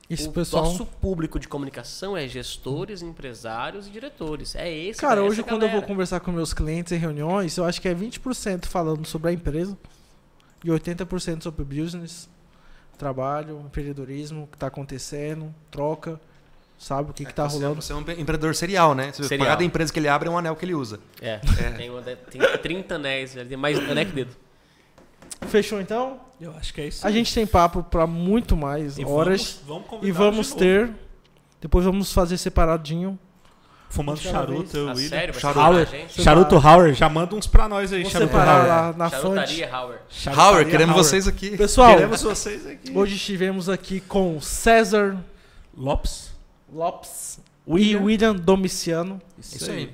[0.09, 0.63] Esse o pessoal.
[0.65, 4.55] nosso público de comunicação é gestores, empresários e diretores.
[4.55, 4.99] É esse.
[4.99, 7.87] Cara, é hoje quando eu vou conversar com meus clientes em reuniões, eu acho que
[7.87, 9.77] é 20% falando sobre a empresa
[10.63, 12.27] e 80% sobre business,
[12.97, 16.19] trabalho, empreendedorismo, o que está acontecendo, troca,
[16.77, 17.81] sabe o que, que tá você, é- rolando.
[17.81, 19.11] Você é um empreendedor serial, né?
[19.11, 19.47] Você, Serial.
[19.49, 20.99] Cada empresa que ele abre é um anel que ele usa.
[21.21, 21.37] É,
[21.77, 24.35] Tem, uma, tem 30 anéis, mais anéis que dedo.
[25.47, 26.19] Fechou então?
[26.39, 27.05] Eu acho que é isso.
[27.05, 30.59] A gente tem papo para muito mais E horas Vamos, vamos e vamos de novo.
[30.59, 30.91] ter.
[31.61, 33.17] Depois vamos fazer separadinho.
[33.89, 35.09] Fumando charuto, eu e Ah, o William.
[35.09, 35.33] sério?
[35.33, 35.59] Vai Charuto.
[35.65, 35.91] Howard.
[35.91, 36.21] gente?
[36.21, 38.69] Charuto Howard, já manda uns pra nós aí, Vamos Charuto separar Howard.
[38.69, 39.21] lá na fonte.
[39.23, 39.99] Charutaria Howard.
[40.09, 41.09] Charutaria Howard, queremos Howard.
[41.09, 41.57] vocês aqui.
[41.57, 42.91] Pessoal, Queremos vocês aqui.
[42.95, 45.17] hoje estivemos aqui com César
[45.75, 46.29] Lopes.
[46.71, 48.01] Lopes e William.
[48.03, 49.19] William Domiciano.
[49.39, 49.91] Isso aí.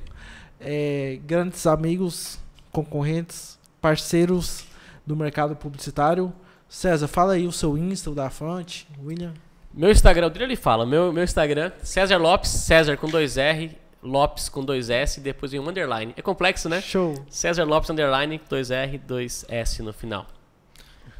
[0.59, 2.37] é, grandes amigos,
[2.73, 4.65] concorrentes, parceiros
[5.05, 6.33] do mercado publicitário.
[6.67, 9.33] César, fala aí o seu Insta, o da Fante, William.
[9.73, 10.85] Meu Instagram, o dele ele fala.
[10.85, 15.59] Meu, meu Instagram, César Lopes, César com dois R, Lopes com dois S, depois vem
[15.59, 16.13] um underline.
[16.15, 16.81] É complexo, né?
[16.81, 17.13] Show.
[17.29, 20.27] César Lopes underline, dois R, dois S no final.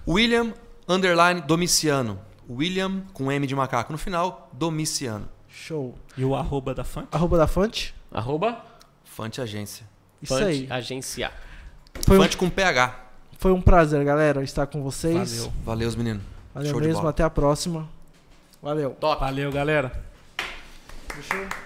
[0.08, 0.54] William
[0.88, 2.20] Underline Domiciano.
[2.50, 5.28] William com M de macaco no final, Domiciano.
[5.50, 5.98] Show.
[6.16, 7.08] E o arroba da fã.
[7.12, 7.96] Arroba da Fante.
[8.12, 8.64] Arroba
[9.04, 9.88] Fante Agência.
[10.22, 10.68] Isso Fante aí.
[10.70, 11.32] Agência.
[12.04, 13.05] Foi um, Fante com PH.
[13.46, 15.38] Foi um prazer, galera, estar com vocês.
[15.38, 15.54] Valeu.
[15.64, 16.24] Valeu, os meninos.
[16.52, 17.02] Valeu Show de mesmo.
[17.02, 17.12] bola.
[17.12, 17.88] Até a próxima.
[18.60, 18.98] Valeu.
[19.00, 19.20] Top.
[19.20, 19.92] Valeu, galera.
[20.40, 20.44] Bom
[21.08, 21.65] pra